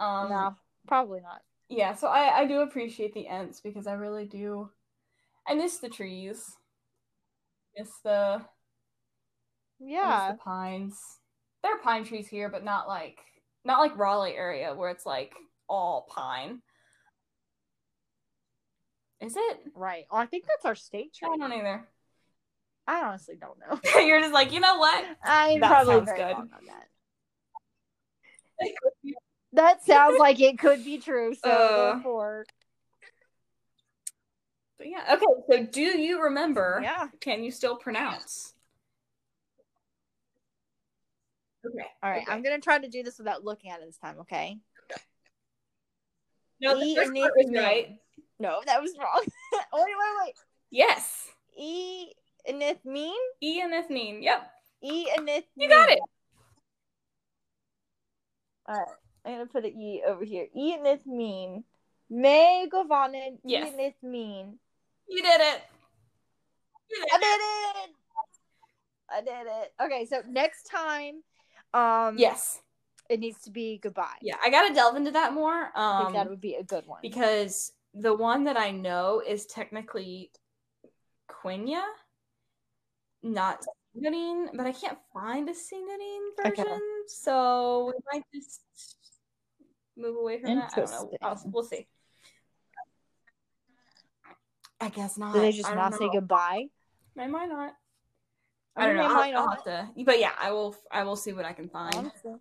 um 0.00 0.28
no 0.28 0.54
probably 0.86 1.20
not 1.20 1.42
yeah 1.68 1.94
so 1.94 2.08
i 2.08 2.40
i 2.40 2.46
do 2.46 2.60
appreciate 2.60 3.14
the 3.14 3.26
ents 3.26 3.60
because 3.60 3.86
i 3.86 3.92
really 3.92 4.26
do 4.26 4.70
I 5.48 5.54
miss 5.54 5.78
the 5.78 5.88
trees. 5.88 6.56
Miss 7.76 7.90
the 8.04 8.42
Yeah. 9.78 10.32
the 10.32 10.38
pines. 10.38 11.00
There 11.62 11.74
are 11.74 11.80
pine 11.80 12.04
trees 12.04 12.28
here, 12.28 12.50
but 12.50 12.64
not 12.64 12.86
like 12.86 13.18
not 13.64 13.80
like 13.80 13.96
Raleigh 13.96 14.36
area 14.36 14.74
where 14.74 14.90
it's 14.90 15.06
like 15.06 15.34
all 15.68 16.06
pine. 16.10 16.60
Is 19.20 19.34
it? 19.36 19.60
Right. 19.74 20.04
Oh, 20.10 20.16
I 20.16 20.26
think 20.26 20.44
that's 20.46 20.64
our 20.64 20.74
state 20.74 21.12
tree. 21.14 21.28
I 21.32 21.36
don't 21.36 21.52
either. 21.52 21.84
I 22.86 23.02
honestly 23.02 23.36
don't 23.36 23.58
know. 23.58 23.80
You're 24.00 24.20
just 24.20 24.32
like, 24.32 24.52
you 24.52 24.60
know 24.60 24.78
what? 24.78 25.04
I'm 25.24 25.60
That 25.60 25.68
probably 25.68 25.94
sounds 25.94 26.12
good. 26.12 26.36
that. 26.66 26.88
That 29.54 29.82
sounds 29.82 30.18
like 30.18 30.40
it 30.40 30.58
could 30.58 30.84
be 30.84 30.98
true. 30.98 31.34
So 31.34 31.48
Uh. 31.48 31.74
therefore, 31.94 32.44
But 34.76 34.88
yeah. 34.88 35.14
Okay. 35.14 35.24
So, 35.50 35.62
do 35.64 35.80
you 35.80 36.22
remember? 36.22 36.80
yeah. 36.82 37.08
Can 37.20 37.42
you 37.42 37.50
still 37.50 37.76
pronounce? 37.76 38.52
Okay. 41.66 41.86
All 42.02 42.10
right. 42.10 42.22
okay. 42.22 42.32
I'm 42.32 42.42
gonna 42.42 42.60
try 42.60 42.78
to 42.78 42.88
do 42.88 43.02
this 43.02 43.18
without 43.18 43.42
looking 43.42 43.70
at 43.70 43.80
it 43.80 43.86
this 43.86 43.96
time. 43.96 44.20
Okay. 44.20 44.58
No, 46.60 46.78
the 46.78 46.84
E 46.86 46.94
first 46.94 47.14
part 47.14 47.32
was 47.36 47.50
right. 47.54 47.98
No, 48.40 48.60
that 48.66 48.80
was 48.80 48.92
wrong. 48.98 49.22
wait, 49.52 49.62
wait, 49.72 50.14
wait. 50.24 50.34
Yes. 50.70 51.28
E 51.56 52.12
Enith 52.48 52.84
mean? 52.84 53.16
E 53.42 53.60
and 53.60 53.72
ethnian. 53.72 54.22
Yep. 54.22 54.50
E 54.82 55.06
Enith. 55.18 55.44
You 55.56 55.68
got 55.68 55.90
it. 55.90 55.98
All 58.66 58.76
right. 58.76 58.86
I'm 59.24 59.32
gonna 59.32 59.46
put 59.46 59.64
an 59.64 59.72
E 59.80 60.02
over 60.06 60.24
here. 60.24 60.46
E 60.54 60.76
Enith 60.76 61.06
mean. 61.06 61.64
Mae 62.10 62.68
govannen. 62.72 63.38
Yes. 63.44 63.72
E 63.72 63.76
Enith 63.76 64.02
mean. 64.02 64.58
You 65.08 65.22
did 65.22 65.40
it. 65.40 65.62
You 66.90 66.96
did 66.96 67.08
I 67.12 67.16
it. 67.16 67.20
did 67.20 67.90
it. 67.90 67.94
I 69.10 69.20
did 69.20 69.50
it. 69.62 69.72
Okay, 69.82 70.06
so 70.06 70.22
next 70.28 70.64
time, 70.64 71.22
um, 71.74 72.18
Yes. 72.18 72.60
it 73.08 73.20
needs 73.20 73.42
to 73.44 73.50
be 73.50 73.78
goodbye. 73.78 74.16
Yeah. 74.22 74.36
I 74.42 74.50
gotta 74.50 74.74
delve 74.74 74.96
into 74.96 75.10
that 75.12 75.32
more. 75.32 75.70
I 75.74 76.02
think 76.02 76.12
that 76.14 76.22
Um, 76.26 76.28
would 76.28 76.40
be 76.40 76.54
a 76.56 76.62
good 76.62 76.86
one. 76.86 77.00
because 77.02 77.72
the 77.94 78.14
one 78.14 78.44
that 78.44 78.56
I 78.56 78.70
know 78.70 79.22
is 79.26 79.46
technically 79.46 80.30
Quenya, 81.30 81.82
not 83.22 83.64
Sindarin, 83.96 84.48
but 84.54 84.66
I 84.66 84.72
can't 84.72 84.98
find 85.12 85.48
a 85.48 85.52
Okay. 85.52 86.62
version, 86.62 86.80
so 87.08 87.86
we 87.86 87.92
might 88.12 88.24
just 88.34 88.62
move 89.96 90.16
away 90.16 90.40
from 90.40 90.56
that. 90.56 90.72
I 90.76 90.80
don't 90.80 90.90
know. 90.90 91.10
I'll, 91.22 91.42
we'll 91.52 91.64
see. 91.64 91.86
I 94.80 94.88
guess 94.90 95.18
not. 95.18 95.34
Do 95.34 95.40
they 95.40 95.52
just 95.52 95.74
not 95.74 95.94
say 95.94 96.08
goodbye? 96.12 96.66
They 97.16 97.26
might 97.26 97.48
not. 97.48 97.72
I 98.76 98.84
I, 98.84 98.86
don't 98.86 98.96
know. 98.96 99.02
I'll, 99.02 99.36
I'll 99.36 99.50
have 99.50 99.64
to. 99.64 99.88
But 100.04 100.20
yeah, 100.20 100.32
I 100.40 100.52
will. 100.52 100.76
I 100.92 101.02
will 101.02 101.16
see 101.16 101.32
what 101.32 101.44
I 101.44 101.52
can 101.52 101.68
find. 101.68 101.96
Honestly. 101.96 102.34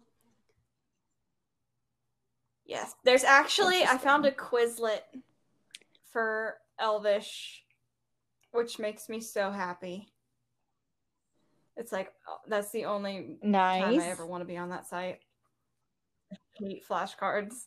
Yes, 2.68 2.94
there's 3.06 3.24
actually 3.24 3.84
I 3.84 3.98
found 3.98 4.26
a 4.26 4.32
Quizlet 4.32 5.00
for 6.18 6.58
Elvish, 6.80 7.64
which 8.52 8.80
makes 8.80 9.08
me 9.08 9.20
so 9.22 9.52
happy. 9.52 10.12
It's 11.76 11.92
like 11.92 12.12
oh, 12.28 12.38
that's 12.48 12.72
the 12.72 12.86
only 12.86 13.38
time 13.44 14.00
I 14.00 14.10
ever 14.10 14.26
want 14.26 14.42
to 14.42 14.48
be 14.48 14.58
on 14.58 14.70
that 14.70 14.88
site. 14.88 15.20
I 16.32 16.38
hate 16.56 16.88
flashcards. 16.90 17.66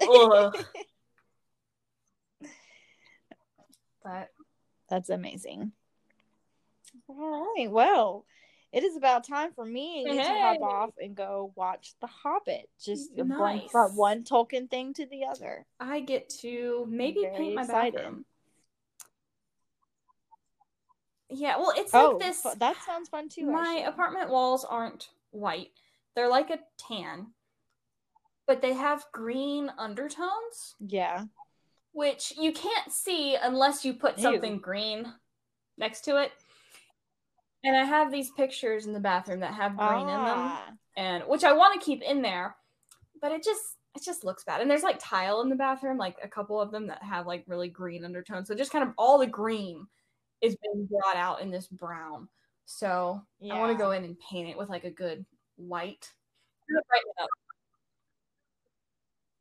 But 4.02 4.30
That's 4.88 5.10
amazing. 5.10 5.72
All 7.06 7.54
right. 7.56 7.70
Well, 7.70 8.24
it 8.72 8.82
is 8.84 8.96
about 8.96 9.26
time 9.26 9.52
for 9.54 9.64
me 9.64 10.04
to 10.04 10.22
hop 10.22 10.60
off 10.62 10.90
and 10.98 11.14
go 11.14 11.52
watch 11.56 11.94
The 12.00 12.06
Hobbit. 12.06 12.68
Just 12.82 13.10
going 13.16 13.68
from 13.70 13.96
one 13.96 14.24
Tolkien 14.24 14.70
thing 14.70 14.94
to 14.94 15.06
the 15.06 15.26
other. 15.26 15.66
I 15.78 16.00
get 16.00 16.30
to 16.40 16.86
maybe 16.88 17.26
paint 17.36 17.54
my 17.54 17.62
excited. 17.62 17.94
bathroom. 17.94 18.24
Yeah, 21.28 21.56
well, 21.56 21.72
it's 21.76 21.92
oh, 21.94 22.10
like 22.10 22.18
this. 22.20 22.46
that 22.58 22.76
sounds 22.84 23.08
fun 23.08 23.28
too. 23.28 23.46
my 23.50 23.60
actually. 23.60 23.84
apartment 23.84 24.30
walls 24.30 24.64
aren't 24.68 25.08
white; 25.30 25.70
they're 26.14 26.28
like 26.28 26.50
a 26.50 26.58
tan, 26.78 27.28
but 28.46 28.60
they 28.60 28.74
have 28.74 29.06
green 29.12 29.70
undertones, 29.78 30.74
Yeah. 30.78 31.24
which 31.92 32.34
you 32.38 32.52
can't 32.52 32.92
see 32.92 33.36
unless 33.36 33.82
you 33.84 33.94
put 33.94 34.18
Ew. 34.18 34.22
something 34.24 34.58
green 34.58 35.10
next 35.78 36.02
to 36.02 36.22
it. 36.22 36.32
And 37.64 37.76
I 37.76 37.84
have 37.84 38.10
these 38.10 38.30
pictures 38.32 38.86
in 38.86 38.92
the 38.92 39.00
bathroom 39.00 39.40
that 39.40 39.54
have 39.54 39.76
green 39.76 40.00
in 40.00 40.06
them, 40.06 40.22
Ah. 40.26 40.70
and 40.96 41.22
which 41.24 41.44
I 41.44 41.52
want 41.52 41.78
to 41.78 41.84
keep 41.84 42.02
in 42.02 42.20
there, 42.22 42.56
but 43.20 43.32
it 43.32 43.42
just 43.44 43.76
it 43.94 44.02
just 44.02 44.24
looks 44.24 44.42
bad. 44.42 44.62
And 44.62 44.70
there's 44.70 44.82
like 44.82 44.96
tile 44.98 45.42
in 45.42 45.50
the 45.50 45.54
bathroom, 45.54 45.98
like 45.98 46.16
a 46.22 46.28
couple 46.28 46.58
of 46.60 46.70
them 46.70 46.86
that 46.86 47.02
have 47.02 47.26
like 47.26 47.44
really 47.46 47.68
green 47.68 48.04
undertones. 48.06 48.48
So 48.48 48.54
just 48.54 48.72
kind 48.72 48.82
of 48.88 48.94
all 48.96 49.18
the 49.18 49.26
green 49.26 49.86
is 50.40 50.56
being 50.62 50.86
brought 50.86 51.16
out 51.16 51.42
in 51.42 51.50
this 51.50 51.66
brown. 51.68 52.28
So 52.64 53.22
I 53.50 53.58
want 53.58 53.70
to 53.70 53.78
go 53.78 53.90
in 53.90 54.02
and 54.04 54.16
paint 54.18 54.48
it 54.48 54.56
with 54.56 54.70
like 54.70 54.84
a 54.84 54.90
good 54.90 55.26
white. 55.56 56.10
Brighten 56.68 57.10
it 57.18 57.22
up. 57.22 57.28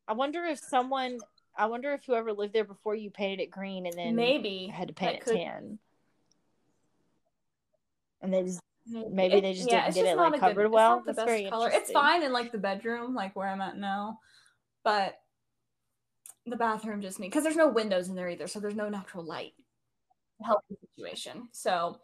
I 0.07 0.13
wonder 0.13 0.43
if 0.43 0.59
someone. 0.59 1.17
I 1.55 1.65
wonder 1.67 1.93
if 1.93 2.03
whoever 2.05 2.33
lived 2.33 2.53
there 2.53 2.63
before 2.65 2.95
you 2.95 3.09
painted 3.09 3.41
it 3.41 3.51
green 3.51 3.85
and 3.85 3.93
then 3.97 4.15
Maybe 4.15 4.67
had 4.67 4.89
to 4.89 4.93
paint 4.93 5.15
it 5.17 5.21
could- 5.23 5.35
tan. 5.37 5.79
And 8.21 8.33
they 8.33 8.43
just 8.43 8.59
maybe 8.87 9.39
they 9.41 9.53
just 9.53 9.69
didn't 9.69 9.87
it's 9.87 9.95
get 9.95 10.05
it, 10.05 10.17
like, 10.17 10.39
covered 10.39 10.65
it's 10.65 10.73
well. 10.73 10.97
not 10.97 11.05
the 11.05 11.13
That's 11.13 11.31
best 11.31 11.49
color. 11.49 11.69
It's 11.73 11.91
fine 11.91 12.23
in 12.23 12.31
like 12.31 12.51
the 12.51 12.57
bedroom, 12.57 13.13
like 13.15 13.35
where 13.35 13.47
I'm 13.47 13.61
at 13.61 13.77
now, 13.77 14.19
but 14.83 15.15
the 16.45 16.55
bathroom 16.55 17.01
just 17.01 17.19
need 17.19 17.27
because 17.27 17.43
there's 17.43 17.55
no 17.55 17.69
windows 17.69 18.09
in 18.09 18.15
there 18.15 18.29
either, 18.29 18.47
so 18.47 18.59
there's 18.59 18.75
no 18.75 18.89
natural 18.89 19.23
light 19.23 19.53
to 20.39 20.45
help 20.45 20.61
the 20.69 20.75
situation. 20.95 21.47
So 21.51 21.99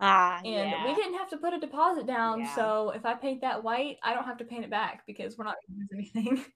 ah, 0.00 0.38
and 0.38 0.46
yeah. 0.46 0.86
we 0.88 0.94
didn't 0.94 1.18
have 1.18 1.28
to 1.30 1.36
put 1.36 1.52
a 1.52 1.60
deposit 1.60 2.06
down, 2.06 2.40
Yeah. 2.40 2.54
so 2.54 2.90
if 2.90 3.04
I 3.04 3.14
paint 3.14 3.42
that 3.42 3.62
white, 3.62 3.98
I 4.02 4.14
don't 4.14 4.24
have 4.24 4.38
to 4.38 4.44
paint 4.44 4.64
it 4.64 4.70
back 4.70 5.02
because 5.06 5.36
we're 5.36 5.44
not 5.44 5.56
going 5.68 5.88
to 5.88 5.96
use 5.96 6.10
anything. 6.14 6.44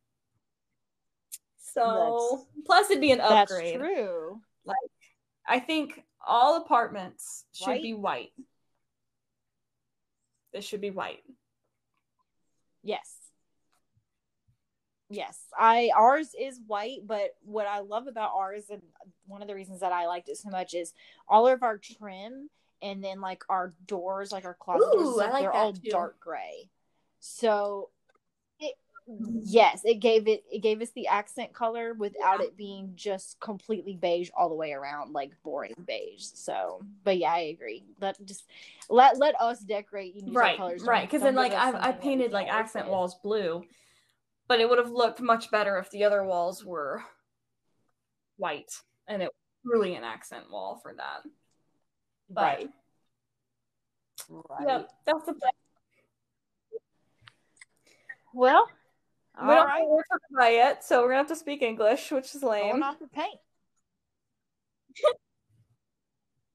So 1.75 2.47
plus 2.67 2.89
it'd 2.89 3.01
be 3.01 3.11
an 3.11 3.21
upgrade. 3.21 3.81
That's 3.81 3.85
true. 3.85 4.41
I 5.47 5.59
think 5.59 6.01
all 6.25 6.57
apartments 6.63 7.47
should 7.53 7.67
White? 7.67 7.83
be 7.83 7.95
white. 7.95 8.31
This 10.55 10.65
should 10.65 10.81
be 10.81 10.91
white. 10.91 11.25
Yes. 12.85 13.13
Yes. 15.11 15.39
I 15.59 15.91
ours 15.95 16.35
is 16.41 16.61
white, 16.67 17.01
but 17.05 17.35
what 17.43 17.67
I 17.67 17.81
love 17.81 18.07
about 18.07 18.31
ours 18.35 18.67
and 18.71 18.81
one 19.27 19.43
of 19.43 19.49
the 19.49 19.55
reasons 19.55 19.81
that 19.81 19.93
I 19.93 20.07
liked 20.07 20.29
it 20.29 20.39
so 20.39 20.51
much 20.51 20.73
is 20.73 20.95
all 21.29 21.49
of 21.49 21.63
our 21.65 21.77
trim 21.77 22.49
and 22.81 23.03
then 23.03 23.21
like 23.21 23.43
our 23.49 23.75
doors, 23.87 24.31
like 24.31 24.45
our 24.45 24.55
closet 24.55 24.87
doors, 24.93 24.95
and 24.95 25.07
Ooh, 25.07 25.21
I 25.21 25.25
stuff, 25.25 25.33
like 25.33 25.43
they're 25.43 25.53
all 25.53 25.73
too. 25.73 25.91
dark 25.91 26.21
gray. 26.21 26.71
So 27.19 27.89
it 27.89 27.94
yes, 29.07 29.83
it 29.85 29.97
gave 30.01 30.27
it 30.29 30.45
it 30.51 30.61
gave 30.61 30.81
us 30.81 30.91
the 30.95 31.07
accent 31.07 31.53
color 31.53 31.95
without 31.95 32.41
it 32.41 32.57
being 32.57 32.93
just 32.95 33.39
completely 33.41 33.97
beige 33.97 34.31
all 34.37 34.49
the 34.49 34.55
way 34.55 34.73
around, 34.73 35.13
like 35.13 35.31
boring 35.43 35.75
beige. 35.87 36.23
So 36.23 36.83
but 37.05 37.19
yeah, 37.19 37.33
I 37.33 37.39
agree. 37.41 37.85
Let 38.01 38.25
just 38.25 38.45
let 38.89 39.19
let 39.19 39.41
us 39.41 39.61
decorate 39.61 40.15
right 40.27 40.57
colors. 40.57 40.83
right 40.83 41.07
because 41.07 41.23
then 41.23 41.35
like 41.35 41.53
I've, 41.53 41.75
i 41.77 41.93
painted 41.93 42.33
like 42.33 42.49
accent 42.49 42.89
walls 42.89 43.17
blue 43.23 43.65
but 44.47 44.61
it 44.61 44.69
would 44.69 44.79
have 44.79 44.91
looked 44.91 45.21
much 45.21 45.51
better 45.51 45.79
if 45.79 45.91
the 45.91 46.05
other 46.05 46.23
walls 46.25 46.65
were 46.65 47.03
white 48.37 48.73
and 49.09 49.23
it 49.23 49.31
really 49.65 49.95
an 49.95 50.05
accent 50.05 50.51
wall 50.51 50.79
for 50.83 50.95
that 50.95 51.23
but 52.29 52.43
Right. 52.43 52.71
Right. 54.29 54.69
yep 54.69 54.89
that's 55.07 55.25
the 55.27 55.35
plan 55.35 55.53
Well, 58.33 58.69
we 59.43 59.49
all 59.49 59.55
don't 59.55 59.67
right. 59.67 59.79
have 59.81 59.87
a 59.87 59.91
word 59.91 60.05
for 60.09 60.21
goodbye 60.29 60.51
yet 60.51 60.85
so 60.85 61.03
we're 61.03 61.09
gonna 61.09 61.19
have 61.19 61.27
to 61.29 61.37
speak 61.37 61.63
english 61.63 62.11
which 62.11 62.35
is 62.35 62.43
lame. 62.43 62.63
Going 62.63 62.73
lame 62.75 62.83
off 62.83 62.99
the 62.99 63.09
paint. 63.09 63.39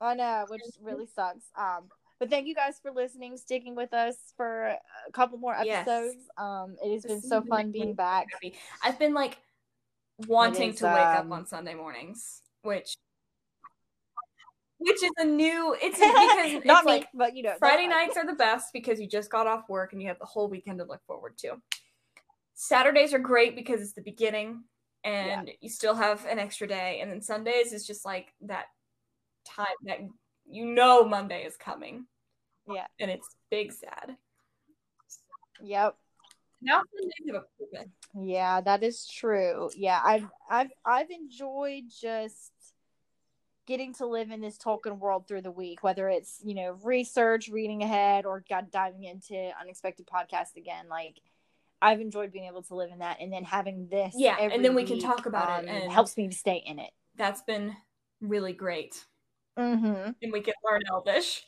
I 0.01 0.13
know, 0.13 0.45
which 0.47 0.61
really 0.81 1.07
sucks. 1.13 1.43
Um, 1.57 1.89
but 2.19 2.29
thank 2.29 2.47
you 2.47 2.55
guys 2.55 2.79
for 2.81 2.91
listening, 2.91 3.35
sticking 3.35 3.75
with 3.75 3.93
us 3.93 4.15
for 4.37 4.67
a 4.67 5.11
couple 5.11 5.37
more 5.37 5.53
Yes. 5.61 5.87
episodes. 5.87 6.23
Um, 6.37 6.77
it 6.81 6.93
has 6.93 7.03
This 7.03 7.11
been 7.11 7.21
so 7.21 7.41
fun 7.41 7.71
being 7.71 7.95
back. 7.95 8.27
happy. 8.31 8.55
i've 8.81 8.97
been 8.97 9.13
like 9.13 9.37
wanting 10.27 10.69
is, 10.69 10.79
to 10.79 10.85
wake 10.85 10.93
up 10.95 11.25
um, 11.25 11.33
on 11.33 11.45
sunday 11.45 11.73
mornings 11.73 12.41
which 12.61 12.95
which 14.77 15.03
is 15.03 15.11
a 15.17 15.25
new 15.25 15.75
it's 15.81 15.97
because 15.97 16.63
Not 16.65 16.79
it's 16.79 16.85
me, 16.85 16.93
like 16.93 17.07
but 17.13 17.35
you 17.35 17.43
know, 17.43 17.53
Friday 17.59 17.87
nights 17.87 18.15
are 18.17 18.25
the 18.25 18.33
best 18.33 18.71
because 18.73 18.99
you 18.99 19.07
just 19.07 19.29
got 19.29 19.45
off 19.47 19.67
work 19.67 19.91
and 19.91 20.01
you 20.01 20.07
have 20.07 20.19
the 20.19 20.25
whole 20.25 20.49
weekend 20.49 20.79
to 20.79 20.85
look 20.85 21.01
forward 21.05 21.37
to. 21.39 21.57
Saturdays 22.61 23.13
are 23.13 23.19
great 23.19 23.55
because 23.55 23.79
it's 23.79 23.93
the 23.93 24.01
beginning 24.01 24.65
and 25.05 25.49
you 25.61 25.69
still 25.69 25.95
have 25.95 26.25
an 26.25 26.39
extra 26.39 26.67
day. 26.67 26.99
And 27.01 27.09
then 27.09 27.21
Sundays 27.21 27.71
is 27.71 27.87
just 27.87 28.03
like 28.03 28.33
that 28.41 28.65
time 29.47 29.67
that 29.85 29.99
you 30.45 30.65
know 30.65 31.05
Monday 31.05 31.45
is 31.45 31.55
coming. 31.55 32.05
Yeah. 32.67 32.87
And 32.99 33.09
it's 33.09 33.33
big 33.49 33.71
sad. 33.71 34.17
Yep. 35.61 35.95
Now 36.61 36.81
Sundays 36.93 37.13
have 37.27 37.35
a 37.35 37.63
purpose. 37.63 37.93
Yeah, 38.21 38.59
that 38.59 38.83
is 38.83 39.07
true. 39.07 39.69
Yeah, 39.73 40.01
I've 40.03 40.27
I've 40.49 40.71
I've 40.83 41.11
enjoyed 41.11 41.83
just 42.01 42.51
getting 43.67 43.93
to 43.93 44.05
live 44.05 44.31
in 44.31 44.41
this 44.41 44.57
Tolkien 44.57 44.99
world 44.99 45.29
through 45.29 45.43
the 45.43 45.51
week, 45.51 45.81
whether 45.81 46.09
it's 46.09 46.41
you 46.43 46.55
know 46.55 46.77
research, 46.83 47.47
reading 47.47 47.83
ahead, 47.83 48.25
or 48.25 48.43
got 48.49 48.69
diving 48.69 49.05
into 49.05 49.49
unexpected 49.61 50.07
podcast 50.07 50.57
again. 50.57 50.87
Like 50.89 51.21
I've 51.81 52.01
enjoyed 52.01 52.31
being 52.31 52.45
able 52.45 52.63
to 52.63 52.75
live 52.75 52.91
in 52.91 52.99
that, 52.99 53.17
and 53.21 53.31
then 53.31 53.43
having 53.43 53.87
this. 53.89 54.13
Yeah, 54.17 54.35
every 54.39 54.55
and 54.55 54.65
then 54.65 54.75
we 54.75 54.83
can 54.83 54.99
talk 54.99 55.25
about 55.25 55.63
it 55.63 55.69
um, 55.69 55.75
and- 55.75 55.91
helps 55.91 56.17
me 56.17 56.29
stay 56.31 56.63
in 56.65 56.79
it. 56.79 56.91
That's 57.15 57.41
been 57.41 57.75
really 58.21 58.53
great. 58.53 59.05
Mm-hmm. 59.57 60.11
And 60.21 60.31
we 60.31 60.41
can 60.41 60.53
learn 60.69 60.81
Elvish. 60.89 61.43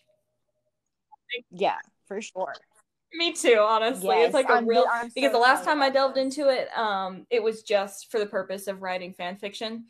Yeah, 1.50 1.78
for 2.08 2.22
sure. 2.22 2.54
Me 3.14 3.34
too, 3.34 3.58
honestly. 3.60 4.08
Yes, 4.08 4.28
it's 4.28 4.34
like 4.34 4.50
a 4.50 4.54
I'm- 4.54 4.68
real 4.68 4.86
I'm 4.92 5.10
so 5.10 5.14
because 5.16 5.32
the 5.32 5.38
last 5.38 5.66
time 5.66 5.82
I 5.82 5.90
delved 5.90 6.18
into 6.18 6.50
it, 6.50 6.70
um, 6.78 7.26
it 7.30 7.42
was 7.44 7.62
just 7.64 8.10
for 8.12 8.20
the 8.20 8.26
purpose 8.26 8.68
of 8.68 8.82
writing 8.82 9.14
fan 9.14 9.38
fiction. 9.38 9.86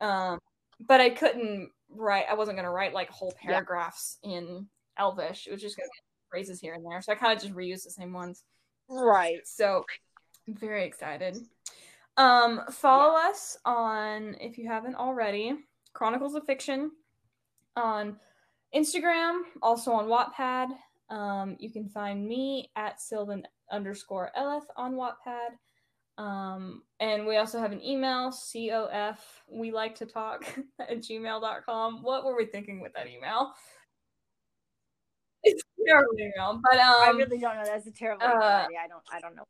Um, 0.00 0.38
but 0.80 1.00
I 1.00 1.10
couldn't 1.10 1.70
write. 1.90 2.24
I 2.30 2.34
wasn't 2.34 2.56
gonna 2.56 2.70
write 2.70 2.92
like 2.94 3.10
whole 3.10 3.34
Yeah. 3.42 3.52
paragraphs 3.52 4.18
in 4.22 4.68
Elvish. 4.98 5.46
It 5.46 5.52
was 5.52 5.60
just 5.60 5.76
gonna 5.76 5.88
be 5.92 6.00
phrases 6.30 6.60
here 6.60 6.74
and 6.74 6.84
there. 6.84 7.00
So 7.02 7.12
I 7.12 7.14
kind 7.14 7.34
of 7.34 7.42
just 7.42 7.54
reused 7.54 7.84
the 7.84 7.90
same 7.90 8.12
ones. 8.12 8.42
Right. 8.88 9.46
So 9.46 9.84
I'm 10.46 10.54
very 10.54 10.84
excited. 10.84 11.38
Um, 12.16 12.62
follow 12.70 13.16
us 13.16 13.58
on 13.64 14.36
if 14.40 14.56
you 14.56 14.68
haven't 14.68 14.94
already, 14.94 15.54
Chronicles 15.92 16.34
of 16.34 16.44
Fiction 16.44 16.90
on 17.76 18.16
Instagram, 18.74 19.42
also 19.62 19.92
on 19.92 20.06
Wattpad. 20.06 20.68
Um, 21.10 21.56
you 21.58 21.70
can 21.70 21.88
find 21.88 22.26
me 22.26 22.70
at 22.74 23.00
Sylvan 23.00 23.46
underscore 23.70 24.30
Eleth 24.34 24.66
on 24.76 24.94
Wattpad. 24.94 25.56
Um, 26.18 26.82
and 26.98 27.26
we 27.26 27.36
also 27.36 27.58
have 27.58 27.72
an 27.72 27.84
email, 27.84 28.30
COF, 28.30 29.18
we 29.50 29.70
like 29.70 29.94
to 29.96 30.06
talk 30.06 30.46
at 30.78 30.98
gmail.com. 30.98 32.02
What 32.02 32.24
were 32.24 32.36
we 32.36 32.46
thinking 32.46 32.80
with 32.80 32.94
that 32.94 33.08
email? 33.08 33.52
Terrible 35.86 36.18
email, 36.18 36.60
but 36.70 36.78
um, 36.80 36.94
I 37.00 37.08
really 37.16 37.38
don't 37.38 37.56
know. 37.56 37.64
That's 37.64 37.86
a 37.86 37.92
terrible 37.92 38.24
uh, 38.26 38.64
idea. 38.66 38.78
I 38.84 38.88
don't. 38.88 39.02
I 39.12 39.20
don't 39.20 39.36
know. 39.36 39.44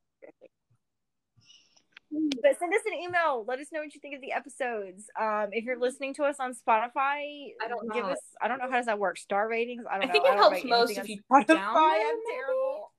But 2.43 2.59
send 2.59 2.73
us 2.73 2.81
an 2.87 2.95
email. 2.95 3.45
Let 3.47 3.59
us 3.59 3.67
know 3.73 3.81
what 3.81 3.95
you 3.95 4.01
think 4.01 4.15
of 4.15 4.21
the 4.21 4.33
episodes. 4.33 5.05
Um, 5.21 5.49
if 5.53 5.65
you're 5.65 5.79
listening 5.79 6.15
to 6.15 6.25
us 6.25 6.37
on 6.39 6.53
Spotify, 6.53 7.53
I 7.63 7.69
don't 7.69 7.93
give 7.93 8.05
know. 8.05 8.13
us. 8.13 8.21
I 8.41 8.49
don't 8.49 8.59
know 8.59 8.71
how 8.71 8.77
does 8.77 8.87
that 8.87 8.99
work. 8.99 9.19
Star 9.19 9.49
ratings. 9.49 9.85
I 9.91 9.95
don't 9.99 10.05
I 10.05 10.07
know. 10.07 10.13
think 10.13 10.25
it 10.25 10.29
don't 10.29 10.39
helps 10.39 10.65
most 10.65 10.99
if 10.99 11.09
you 11.09 11.19
Spotify. 11.31 11.47
download 11.47 12.01
I'm 12.01 12.17
terrible. 12.31 12.93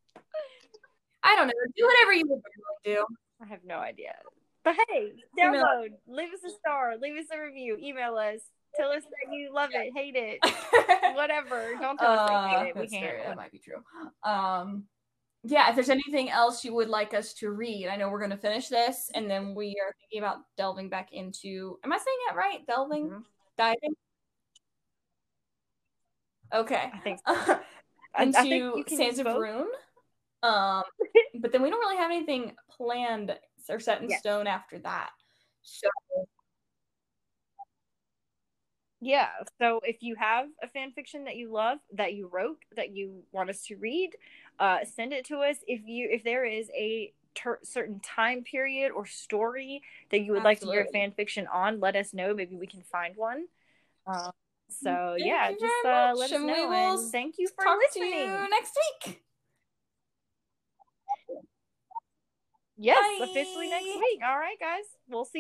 I 1.24 1.36
don't 1.36 1.48
know. 1.48 1.54
Do 1.76 1.86
whatever 1.86 2.14
you 2.14 2.28
would 2.28 2.42
do. 2.84 3.06
I 3.42 3.48
have 3.48 3.60
no 3.66 3.78
idea. 3.78 4.14
But 4.64 4.76
hey, 4.90 5.14
download. 5.40 5.90
Leave 6.08 6.34
us 6.34 6.42
a 6.46 6.50
star. 6.50 6.96
Leave 7.02 7.18
us 7.18 7.28
a 7.34 7.42
review. 7.42 7.78
Email 7.82 8.16
us. 8.18 8.42
Tell 8.76 8.90
us 8.92 9.04
that 9.04 9.34
you 9.34 9.52
love 9.54 9.70
it, 9.74 9.92
hate 9.96 10.16
it, 10.16 10.40
whatever. 11.16 11.74
Don't 11.82 11.98
tell 11.98 12.12
us 12.12 12.30
that 12.30 12.32
you 12.32 12.38
Uh, 12.38 12.48
hate 12.60 12.68
it. 12.70 12.76
We 12.80 12.88
can't. 12.88 13.18
That 13.26 13.36
might 13.36 13.52
be 13.52 13.60
true. 13.60 13.84
Um, 14.24 14.84
yeah, 15.44 15.70
if 15.70 15.76
there's 15.76 15.90
anything 15.90 16.30
else 16.30 16.64
you 16.64 16.74
would 16.76 16.90
like 16.90 17.14
us 17.14 17.34
to 17.36 17.50
read, 17.52 17.88
I 17.88 17.96
know 17.96 18.10
we're 18.10 18.20
going 18.20 18.32
to 18.32 18.38
finish 18.38 18.68
this, 18.68 19.10
and 19.16 19.30
then 19.30 19.56
we 19.56 19.70
are 19.84 19.94
thinking 20.00 20.20
about 20.20 20.40
delving 20.58 20.90
back 20.90 21.10
into. 21.14 21.80
Am 21.84 21.92
I 21.94 21.98
saying 21.98 22.18
it 22.32 22.36
right? 22.36 22.60
Delving, 22.68 23.10
Mhm. 23.10 23.24
diving. 23.58 23.96
Okay. 26.54 26.92
I 26.94 26.98
think 27.00 27.20
so. 27.26 27.34
I- 27.36 27.60
I 28.16 28.24
into 28.24 28.74
think 28.74 28.90
Sands 28.90 29.20
of. 29.20 29.26
Rune. 29.28 29.68
Um, 30.44 30.84
but 31.40 31.52
then 31.52 31.62
we 31.62 31.70
don't 31.70 31.80
really 31.80 31.98
have 31.98 32.12
anything 32.12 32.56
planned 32.70 33.38
or 33.70 33.80
set 33.80 34.02
in 34.02 34.10
stone 34.12 34.48
after 34.48 34.80
that. 34.80 35.10
So 35.62 35.88
Yeah. 39.08 39.30
So 39.58 39.80
if 39.84 40.04
you 40.04 40.16
have 40.16 40.48
a 40.62 40.68
fan 40.68 40.92
fiction 40.92 41.24
that 41.24 41.38
you 41.38 41.50
love, 41.50 41.80
that 41.94 42.14
you 42.14 42.28
wrote, 42.28 42.58
that 42.76 42.94
you 42.94 43.24
want 43.32 43.50
us 43.50 43.64
to 43.68 43.78
read, 43.78 44.18
uh, 44.60 44.80
send 44.84 45.14
it 45.14 45.24
to 45.28 45.38
us. 45.38 45.56
If 45.66 45.80
you 45.86 46.10
if 46.12 46.26
there 46.26 46.44
is 46.44 46.70
a 46.76 47.14
ter- 47.34 47.62
certain 47.64 48.02
time 48.02 48.44
period 48.44 48.92
or 48.92 49.06
story 49.06 49.82
that 50.12 50.20
you 50.20 50.34
would 50.34 50.44
like 50.44 50.60
to 50.60 50.66
hear 50.66 50.82
a 50.82 50.92
fan 50.92 51.14
fiction 51.14 51.48
on, 51.48 51.80
let 51.80 51.96
us 51.96 52.14
know. 52.14 52.34
Maybe 52.34 52.58
we 52.58 52.68
can 52.68 52.82
find 52.82 53.16
one. 53.16 53.46
Um, 54.06 54.32
so 54.70 55.16
Thank 55.18 55.26
yeah, 55.26 55.52
just 55.54 55.86
uh, 55.86 56.12
let 56.14 56.30
us 56.30 56.42
know. 56.42 56.74
And 56.74 57.10
thank 57.10 57.36
you 57.38 57.48
for 57.48 57.64
talk 57.64 57.80
listening. 57.80 58.12
to 58.12 58.18
you 58.18 58.50
next 58.50 58.78
week. 59.06 59.22
Yes, 62.76 62.98
Bye. 63.20 63.24
officially 63.24 63.70
next 63.70 63.86
week. 63.86 64.20
All 64.22 64.38
right, 64.38 64.60
guys. 64.60 64.84
We'll 65.08 65.24
see. 65.24 65.36